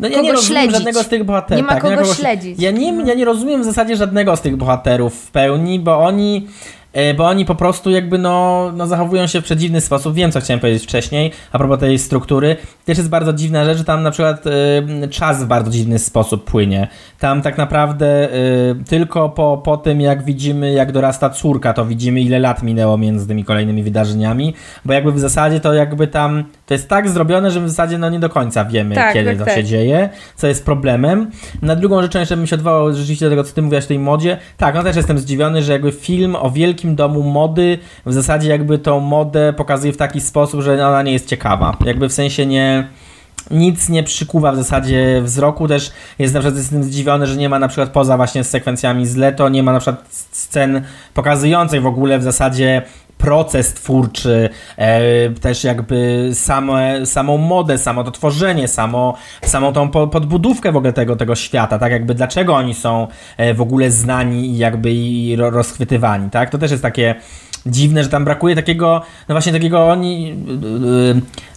No 0.00 0.08
ja 0.08 0.14
kogo 0.14 0.26
nie 0.26 0.32
rozumiem 0.32 0.60
śledzić. 0.60 0.76
żadnego 0.76 1.02
z 1.02 1.08
tych 1.08 1.24
bohaterów. 1.24 1.56
Nie 1.56 1.62
ma 1.62 1.72
tak, 1.72 1.82
kogo, 1.82 1.90
nie 1.90 1.96
ma 1.96 2.02
kogo 2.02 2.14
śledzić. 2.14 2.60
Ja 2.60 2.70
nie, 2.70 3.04
ja 3.04 3.14
nie 3.14 3.24
rozumiem 3.24 3.62
w 3.62 3.64
zasadzie 3.64 3.96
żadnego 3.96 4.36
z 4.36 4.40
tych 4.40 4.56
bohaterów 4.56 5.14
w 5.14 5.30
pełni, 5.30 5.80
bo 5.80 5.98
oni 5.98 6.46
bo 7.16 7.26
oni 7.26 7.44
po 7.44 7.54
prostu 7.54 7.90
jakby 7.90 8.18
no, 8.18 8.70
no 8.76 8.86
zachowują 8.86 9.26
się 9.26 9.40
w 9.40 9.44
przedziwny 9.44 9.80
sposób. 9.80 10.14
Wiem, 10.14 10.32
co 10.32 10.40
chciałem 10.40 10.60
powiedzieć 10.60 10.82
wcześniej, 10.84 11.32
a 11.52 11.58
propos 11.58 11.78
tej 11.78 11.98
struktury. 11.98 12.56
Też 12.84 12.98
jest 12.98 13.10
bardzo 13.10 13.32
dziwna 13.32 13.64
rzecz, 13.64 13.78
że 13.78 13.84
tam 13.84 14.02
na 14.02 14.10
przykład 14.10 14.46
y, 14.46 15.08
czas 15.10 15.44
w 15.44 15.46
bardzo 15.46 15.70
dziwny 15.70 15.98
sposób 15.98 16.44
płynie. 16.44 16.88
Tam 17.18 17.42
tak 17.42 17.58
naprawdę 17.58 18.34
y, 18.34 18.84
tylko 18.88 19.28
po, 19.28 19.60
po 19.64 19.76
tym, 19.76 20.00
jak 20.00 20.24
widzimy, 20.24 20.72
jak 20.72 20.92
dorasta 20.92 21.30
córka, 21.30 21.72
to 21.72 21.84
widzimy, 21.84 22.20
ile 22.20 22.38
lat 22.38 22.62
minęło 22.62 22.98
między 22.98 23.26
tymi 23.26 23.44
kolejnymi 23.44 23.82
wydarzeniami, 23.82 24.54
bo 24.84 24.92
jakby 24.92 25.12
w 25.12 25.18
zasadzie 25.18 25.60
to 25.60 25.74
jakby 25.74 26.06
tam, 26.06 26.44
to 26.66 26.74
jest 26.74 26.88
tak 26.88 27.08
zrobione, 27.08 27.50
że 27.50 27.60
w 27.60 27.68
zasadzie 27.68 27.98
no 27.98 28.10
nie 28.10 28.20
do 28.20 28.28
końca 28.28 28.64
wiemy, 28.64 28.94
tak, 28.94 29.12
kiedy 29.14 29.30
tak, 29.30 29.38
to 29.38 29.44
tak. 29.44 29.54
się 29.54 29.64
dzieje, 29.64 30.08
co 30.36 30.46
jest 30.46 30.64
problemem. 30.64 31.30
Na 31.62 31.76
drugą 31.76 32.02
rzecz, 32.02 32.14
jeszcze 32.14 32.36
bym 32.36 32.46
się 32.46 32.56
odwołał 32.56 32.94
rzeczywiście 32.94 33.26
do 33.26 33.30
tego, 33.30 33.44
co 33.44 33.54
ty 33.54 33.62
mówiłaś 33.62 33.84
o 33.84 33.88
tej 33.88 33.98
modzie. 33.98 34.38
Tak, 34.56 34.74
no 34.74 34.82
też 34.82 34.96
jestem 34.96 35.18
zdziwiony, 35.18 35.62
że 35.62 35.72
jakby 35.72 35.92
film 35.92 36.36
o 36.36 36.50
wielkim 36.50 36.77
wielkim 36.78 36.96
domu 36.96 37.22
mody 37.22 37.78
w 38.06 38.12
zasadzie 38.12 38.48
jakby 38.48 38.78
tą 38.78 39.00
modę 39.00 39.52
pokazuje 39.52 39.92
w 39.92 39.96
taki 39.96 40.20
sposób, 40.20 40.60
że 40.60 40.86
ona 40.86 41.02
nie 41.02 41.12
jest 41.12 41.26
ciekawa. 41.26 41.76
Jakby 41.84 42.08
w 42.08 42.12
sensie 42.12 42.46
nie 42.46 42.88
nic 43.50 43.88
nie 43.88 44.02
przykuwa 44.02 44.52
w 44.52 44.56
zasadzie 44.56 45.22
wzroku. 45.22 45.68
Też 45.68 45.92
jest 46.18 46.34
na 46.34 46.40
przykład 46.40 46.58
jestem 46.58 46.84
zdziwiony, 46.84 47.26
że 47.26 47.36
nie 47.36 47.48
ma 47.48 47.58
na 47.58 47.68
przykład 47.68 47.90
poza 47.90 48.16
właśnie 48.16 48.44
sekwencjami 48.44 49.06
z 49.06 49.16
Leto, 49.16 49.48
nie 49.48 49.62
ma 49.62 49.72
na 49.72 49.80
przykład 49.80 50.04
scen 50.32 50.82
pokazujących 51.14 51.82
w 51.82 51.86
ogóle 51.86 52.18
w 52.18 52.22
zasadzie 52.22 52.82
proces 53.18 53.74
twórczy, 53.74 54.48
e, 54.76 55.30
też 55.30 55.64
jakby 55.64 56.30
same, 56.34 57.06
samą 57.06 57.38
modę, 57.38 57.78
samo 57.78 58.04
to 58.04 58.10
tworzenie, 58.10 58.68
samo, 58.68 59.16
samą 59.42 59.72
tą 59.72 59.88
podbudówkę 59.88 60.72
w 60.72 60.76
ogóle 60.76 60.92
tego, 60.92 61.16
tego 61.16 61.34
świata, 61.34 61.78
tak 61.78 61.92
jakby 61.92 62.14
dlaczego 62.14 62.54
oni 62.54 62.74
są 62.74 63.06
e, 63.36 63.54
w 63.54 63.60
ogóle 63.60 63.90
znani 63.90 64.46
i 64.46 64.58
jakby 64.58 64.92
i 64.92 65.36
rozchwytywani, 65.36 66.30
tak? 66.30 66.50
To 66.50 66.58
też 66.58 66.70
jest 66.70 66.82
takie 66.82 67.14
dziwne, 67.66 68.04
że 68.04 68.10
tam 68.10 68.24
brakuje 68.24 68.56
takiego, 68.56 69.02
no 69.28 69.34
właśnie 69.34 69.52
takiego 69.52 69.88
oni, 69.88 70.28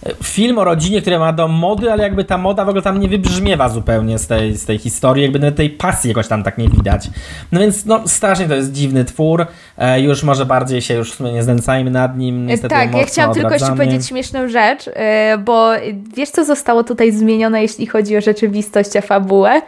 yy, 0.06 0.16
film 0.24 0.58
o 0.58 0.64
rodzinie, 0.64 1.02
który 1.02 1.20
ma 1.20 1.34
do 1.34 1.48
mody, 1.48 1.92
ale 1.92 2.04
jakby 2.04 2.24
ta 2.24 2.38
moda 2.38 2.66
w 2.66 2.70
ogóle 2.70 2.82
tam 2.82 3.00
nie 3.00 3.08
wybrzmiewa 3.08 3.70
zupełnie 3.70 4.20
z 4.20 4.28
tej, 4.28 4.58
z 4.58 4.66
tej 4.66 4.78
historii, 4.78 5.24
jakby 5.24 5.40
nawet 5.40 5.56
tej 5.56 5.70
pasji 5.70 6.08
jakoś 6.08 6.28
tam 6.28 6.44
tak 6.44 6.58
nie 6.58 6.70
widać. 6.70 7.10
No 7.52 7.60
więc 7.60 7.86
no 7.86 8.08
strasznie 8.08 8.48
to 8.48 8.56
jest 8.56 8.72
dziwny 8.72 9.06
twór, 9.06 9.46
e, 9.78 10.02
już 10.02 10.24
może 10.24 10.46
bardziej 10.46 10.82
się 10.82 10.94
już 10.94 11.12
w 11.12 11.16
sumie 11.16 11.32
nie 11.32 11.44
znęcajmy 11.44 11.92
nad 11.92 12.18
nim, 12.18 12.48
niestety 12.48 12.76
Tak, 12.76 12.96
ja 12.96 13.06
chciałam 13.06 13.34
tylko 13.34 13.54
jeszcze 13.54 13.76
powiedzieć 13.76 14.08
śmieszną 14.08 14.48
rzecz, 14.48 14.90
e, 14.94 15.38
bo 15.38 15.72
wiesz 16.16 16.30
co 16.30 16.46
zostało 16.46 16.84
tutaj 16.84 17.12
zmienione, 17.12 17.62
jeśli 17.62 17.88
chodzi 17.88 18.18
o 18.18 18.22
rzeczywistość, 18.22 18.96
a 18.96 19.02
fabułę? 19.02 19.62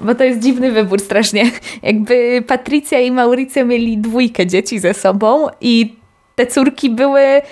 Bo 0.00 0.14
to 0.14 0.24
jest 0.24 0.40
dziwny 0.40 0.72
wybór 0.72 1.00
strasznie. 1.00 1.44
Jakby 1.82 2.42
Patrycja 2.46 3.00
i 3.00 3.10
Mauricio 3.10 3.64
mieli 3.64 3.98
dwójkę 3.98 4.46
dzieci 4.46 4.78
ze 4.78 4.94
sobą 4.94 5.46
i 5.60 5.96
te 6.36 6.46
córki 6.46 6.90
były 6.90 7.42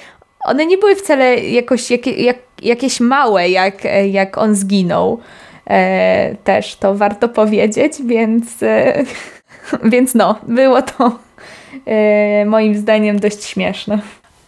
one 0.45 0.67
nie 0.67 0.79
były 0.79 0.97
wcale 0.97 1.37
jakoś 1.37 1.91
jak, 1.91 2.07
jak, 2.07 2.37
jakieś 2.63 3.01
małe, 3.01 3.49
jak, 3.49 3.75
jak 4.11 4.39
on 4.39 4.55
zginął. 4.55 5.21
E, 5.71 6.35
też 6.45 6.77
to 6.77 6.95
warto 6.95 7.29
powiedzieć, 7.29 7.93
więc, 8.05 8.63
e, 8.63 9.05
więc 9.93 10.15
no, 10.15 10.39
było 10.49 10.83
to 10.83 11.19
e, 11.87 12.45
moim 12.47 12.75
zdaniem 12.77 13.21
dość 13.21 13.45
śmieszne. 13.45 13.99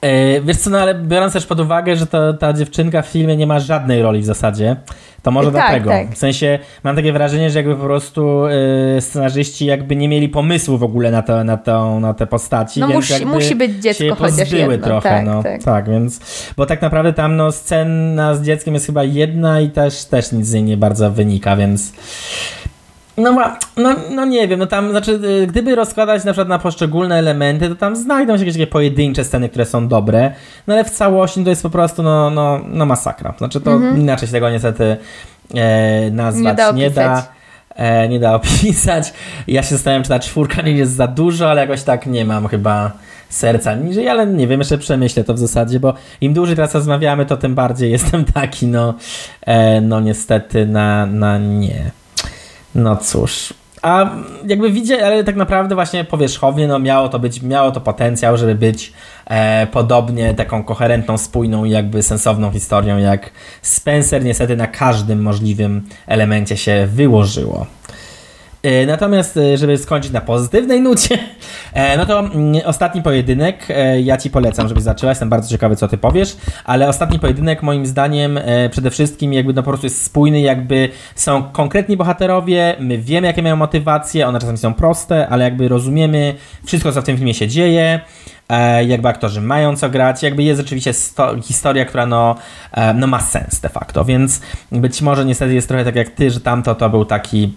E, 0.01 0.41
wiesz 0.41 0.57
co, 0.57 0.71
no 0.71 0.79
ale 0.79 0.95
biorąc 0.95 1.33
też 1.33 1.47
pod 1.47 1.61
uwagę, 1.61 1.97
że 1.97 2.07
to, 2.07 2.33
ta 2.33 2.53
dziewczynka 2.53 3.03
w 3.03 3.07
filmie 3.07 3.37
nie 3.37 3.47
ma 3.47 3.61
żadnej 3.61 4.03
roli 4.03 4.21
w 4.21 4.25
zasadzie, 4.25 4.77
to 5.23 5.31
może 5.31 5.53
tak, 5.53 5.61
dlatego. 5.61 5.91
Tak. 5.91 6.15
W 6.15 6.19
sensie 6.19 6.59
mam 6.85 6.97
takie 6.97 7.13
wrażenie, 7.13 7.51
że 7.51 7.59
jakby 7.59 7.77
po 7.77 7.85
prostu 7.85 8.47
y, 8.97 9.01
scenarzyści 9.01 9.67
jakby 9.67 9.97
nie 9.97 10.09
mieli 10.09 10.29
pomysłu 10.29 10.79
w 10.79 10.83
ogóle 10.83 11.11
na, 11.11 11.23
to, 11.23 11.45
na, 11.45 11.57
to, 11.57 12.01
na 12.01 12.15
te 12.15 12.27
postaci. 12.27 12.81
No 12.81 12.89
musi, 12.89 13.27
musi 13.27 13.55
być 13.55 13.83
dziecko 13.83 14.05
się 14.05 14.15
chociaż 14.15 14.53
jedno. 14.53 14.79
trochę. 14.79 15.09
Tak, 15.09 15.27
no. 15.27 15.43
tak. 15.43 15.63
tak, 15.63 15.91
więc 15.91 16.21
bo 16.57 16.67
tak 16.67 16.83
naprawdę 16.83 17.13
tam 17.13 17.37
no, 17.37 17.53
scena 17.53 18.35
z 18.35 18.43
dzieckiem 18.43 18.75
jest 18.75 18.87
chyba 18.87 19.05
jedna 19.05 19.61
i 19.61 19.71
też, 19.71 20.05
też 20.05 20.33
nic 20.33 20.47
z 20.47 20.53
niej 20.53 20.63
nie 20.63 20.77
bardzo 20.77 21.11
wynika, 21.11 21.57
więc 21.57 21.93
no, 23.17 23.33
no, 23.77 23.97
no 24.11 24.25
nie 24.25 24.49
wiem, 24.49 24.59
no 24.59 24.67
tam, 24.67 24.91
znaczy, 24.91 25.21
y, 25.43 25.47
gdyby 25.47 25.75
rozkładać 25.75 26.25
na 26.25 26.33
przykład 26.33 26.49
na 26.49 26.59
poszczególne 26.59 27.19
elementy, 27.19 27.69
to 27.69 27.75
tam 27.75 27.97
znajdą 27.97 28.37
się 28.37 28.39
jakieś 28.39 28.55
takie 28.55 28.67
pojedyncze 28.67 29.25
sceny, 29.25 29.49
które 29.49 29.65
są 29.65 29.89
dobre, 29.89 30.33
no 30.67 30.75
ale 30.75 30.85
w 30.85 30.91
całości 30.91 31.45
to 31.45 31.51
jest 31.51 31.63
po 31.63 31.71
prostu, 31.71 32.03
no, 32.03 32.31
no, 32.31 32.61
no 32.69 32.87
masakra. 32.87 33.35
Znaczy, 33.39 33.61
to 33.61 33.73
mhm. 33.73 34.01
inaczej 34.01 34.29
się 34.29 34.33
tego 34.33 34.51
niestety 34.51 34.97
e, 35.55 36.11
nazwać 36.11 36.59
nie 36.59 36.65
da. 36.65 36.73
Nie 36.73 36.91
da, 36.91 37.29
e, 37.75 38.09
nie 38.09 38.21
da 38.21 38.35
opisać. 38.41 39.13
Ja 39.47 39.63
się 39.63 39.69
zastanawiam, 39.69 40.03
czy 40.03 40.09
ta 40.09 40.19
czwórka 40.19 40.63
nie 40.63 40.73
jest 40.73 40.93
za 40.93 41.07
dużo, 41.07 41.51
ale 41.51 41.61
jakoś 41.61 41.83
tak 41.83 42.07
nie 42.07 42.25
mam 42.25 42.49
chyba 42.49 42.93
serca 43.29 43.75
niżej, 43.75 44.09
ale 44.09 44.27
nie 44.27 44.47
wiem, 44.47 44.61
jeszcze 44.61 44.79
przemyślę 44.79 45.25
to 45.25 45.35
w 45.35 45.39
zasadzie, 45.39 45.81
bo 45.81 45.95
im 46.21 46.35
dłużej 46.35 46.57
teraz 46.57 46.75
rozmawiamy, 46.75 47.27
to 47.27 47.37
tym 47.37 47.55
bardziej 47.55 47.91
jestem 47.91 48.25
taki, 48.25 48.67
no, 48.67 48.95
e, 49.47 49.81
no 49.81 50.01
niestety 50.01 50.67
na, 50.67 51.07
na 51.07 51.39
nie. 51.39 52.00
No 52.75 52.97
cóż. 52.97 53.55
A 53.83 54.11
jakby 54.47 54.71
widzę, 54.71 55.07
ale 55.07 55.25
tak 55.25 55.37
naprawdę 55.37 55.75
właśnie 55.75 56.05
powierzchownie 56.05 56.69
no 56.69 56.79
miało 56.79 57.09
to 57.09 57.19
być, 57.19 57.43
miało 57.43 57.73
to 57.73 57.81
potencjał, 57.81 58.37
żeby 58.37 58.55
być 58.55 58.93
e, 59.27 59.67
podobnie 59.67 60.35
taką 60.35 60.65
koherentną, 60.65 61.19
spójną 61.19 61.65
i 61.65 61.71
jakby 61.71 62.03
sensowną 62.03 62.51
historią, 62.51 62.99
jak 62.99 63.31
Spencer 63.63 64.25
niestety 64.25 64.57
na 64.57 64.67
każdym 64.67 65.23
możliwym 65.23 65.83
elemencie 66.07 66.57
się 66.57 66.89
wyłożyło. 66.91 67.67
E, 68.63 68.87
Natomiast, 68.87 69.37
e, 69.37 69.57
żeby 69.57 69.79
skończyć 69.79 70.13
na 70.13 70.21
pozytywnej 70.21 70.81
nucie, 70.81 71.19
e, 71.73 71.97
no 71.97 72.07
to 72.07 72.19
mm, 72.19 72.61
ostatni 72.65 73.03
pojedynek, 73.03 73.69
ja 74.03 74.17
ci 74.17 74.31
polecam, 74.31 74.69
żebyś 74.69 74.83
zaczęła, 74.83 75.11
jestem 75.11 75.29
bardzo 75.29 75.49
ciekawy, 75.49 75.77
co 75.77 75.89
ty 75.89 75.99
powiesz, 75.99 76.37
ale 76.65 76.89
ostatni 76.89 77.19
pojedynek 77.19 77.63
moim 77.63 77.87
zdaniem 77.87 78.41
przede 78.71 78.91
wszystkim 78.91 79.33
jakby 79.33 79.53
no 79.53 79.63
po 79.63 79.71
prostu 79.71 79.87
jest 79.87 80.03
spójny, 80.03 80.41
jakby 80.41 80.89
są 81.15 81.43
konkretni 81.43 81.97
bohaterowie, 81.97 82.77
my 82.81 82.99
wiemy, 82.99 83.27
jakie 83.27 83.43
mają 83.43 83.57
motywacje, 83.57 84.29
one 84.29 84.41
czasami 84.41 84.59
są 84.59 84.75
proste, 84.75 85.29
ale 85.29 85.45
jakby 85.45 85.69
rozumiemy 85.69 86.35
wszystko, 86.65 86.93
co 86.93 87.03
w 87.03 87.05
tym 87.05 87.17
filmie 87.17 87.35
się 87.35 87.49
dzieje, 87.49 88.01
jakby 88.87 89.09
aktorzy 89.09 89.41
mają 89.41 89.77
co 89.77 89.91
grać, 89.91 90.23
jakby 90.23 90.43
jest 90.43 90.61
rzeczywiście 90.61 90.93
sto- 90.93 91.43
historia, 91.43 91.85
która 91.85 92.07
no, 92.07 92.35
no 92.95 93.07
ma 93.07 93.21
sens 93.21 93.61
de 93.61 93.69
facto, 93.69 94.05
więc 94.05 94.41
być 94.73 95.03
może 95.03 95.25
niestety 95.25 95.55
jest 95.55 95.69
trochę 95.69 95.85
tak 95.85 95.97
jak 95.97 96.09
ty, 96.09 96.31
że 96.31 96.41
tamto 96.41 96.75
to 96.75 96.91
był 96.91 97.05
taki 97.05 97.53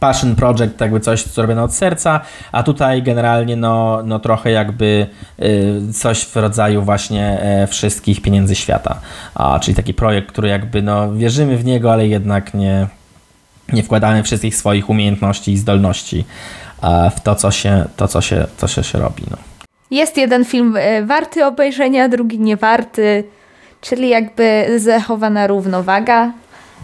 passion 0.00 0.36
project, 0.36 0.80
jakby 0.80 1.00
coś, 1.00 1.22
co 1.22 1.42
robione 1.42 1.62
od 1.62 1.74
serca, 1.74 2.20
a 2.52 2.62
tutaj 2.62 3.02
generalnie 3.02 3.56
no, 3.56 4.02
no 4.04 4.18
trochę 4.18 4.50
jakby 4.50 5.06
y, 5.42 5.92
coś 5.92 6.24
w 6.24 6.36
rodzaju 6.36 6.82
właśnie 6.82 7.40
e, 7.40 7.66
wszystkich 7.66 8.22
pieniędzy 8.22 8.54
świata, 8.54 9.00
a, 9.34 9.58
czyli 9.58 9.74
taki 9.74 9.94
projekt, 9.94 10.28
który 10.28 10.48
jakby 10.48 10.82
no 10.82 11.12
wierzymy 11.12 11.56
w 11.56 11.64
niego, 11.64 11.92
ale 11.92 12.06
jednak 12.06 12.54
nie, 12.54 12.86
nie 13.72 13.82
wkładamy 13.82 14.22
wszystkich 14.22 14.56
swoich 14.56 14.90
umiejętności 14.90 15.52
i 15.52 15.58
zdolności 15.58 16.24
e, 16.82 17.10
w 17.16 17.20
to, 17.20 17.34
co 17.34 17.50
się, 17.50 17.84
to, 17.96 18.08
co 18.08 18.20
się, 18.20 18.46
co 18.56 18.68
się, 18.68 18.82
się 18.82 18.98
robi. 18.98 19.22
No. 19.30 19.36
Jest 19.90 20.16
jeden 20.16 20.44
film 20.44 20.76
e, 20.76 21.02
warty 21.02 21.46
obejrzenia, 21.46 22.08
drugi 22.08 22.38
nie 22.38 22.56
warty, 22.56 23.24
czyli 23.80 24.08
jakby 24.08 24.66
zachowana 24.76 25.46
równowaga. 25.46 26.32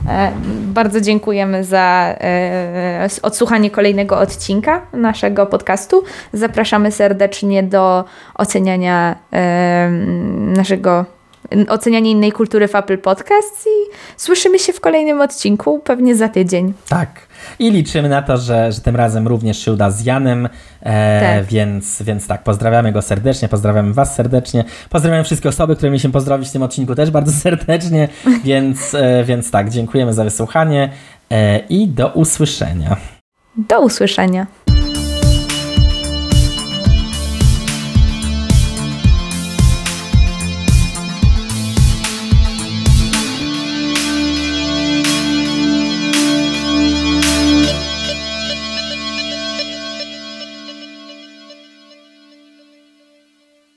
E, 0.08 0.32
Bardzo 0.74 1.00
dziękujemy 1.00 1.64
za 1.64 2.14
e, 2.20 3.08
odsłuchanie 3.22 3.70
kolejnego 3.70 4.18
odcinka 4.18 4.86
naszego 4.92 5.46
podcastu. 5.46 6.04
Zapraszamy 6.32 6.92
serdecznie 6.92 7.62
do 7.62 8.04
oceniania 8.34 9.16
e, 9.32 9.90
naszego 10.56 11.04
oceniania 11.68 12.10
innej 12.10 12.32
kultury 12.32 12.68
w 12.68 12.74
Apple 12.74 12.98
Podcasts 12.98 13.66
i 13.66 13.94
słyszymy 14.16 14.58
się 14.58 14.72
w 14.72 14.80
kolejnym 14.80 15.20
odcinku, 15.20 15.78
pewnie 15.84 16.16
za 16.16 16.28
tydzień. 16.28 16.72
Tak. 16.88 17.08
I 17.58 17.70
liczymy 17.70 18.08
na 18.08 18.22
to, 18.22 18.36
że, 18.36 18.72
że 18.72 18.80
tym 18.80 18.96
razem 18.96 19.28
również 19.28 19.58
się 19.58 19.72
uda 19.72 19.90
z 19.90 20.04
Janem, 20.04 20.48
e, 20.82 21.20
Tak. 21.20 21.44
więc, 21.44 22.02
więc 22.02 22.26
tak, 22.26 22.42
pozdrawiamy 22.42 22.92
go 22.92 23.02
serdecznie, 23.02 23.48
pozdrawiamy 23.48 23.92
Was 23.92 24.14
serdecznie, 24.14 24.64
pozdrawiam 24.90 25.24
wszystkie 25.24 25.48
osoby, 25.48 25.76
które 25.76 25.90
mieliśmy 25.90 26.10
pozdrowić 26.10 26.48
w 26.48 26.52
tym 26.52 26.62
odcinku 26.62 26.94
też 26.94 27.10
bardzo 27.10 27.32
serdecznie, 27.32 28.08
więc, 28.44 28.94
e, 28.94 29.24
więc 29.24 29.50
tak, 29.50 29.70
dziękujemy 29.70 30.14
za 30.14 30.24
wysłuchanie 30.24 30.90
e, 31.30 31.58
i 31.58 31.88
do 31.88 32.08
usłyszenia. 32.08 32.96
Do 33.56 33.80
usłyszenia. 33.80 34.46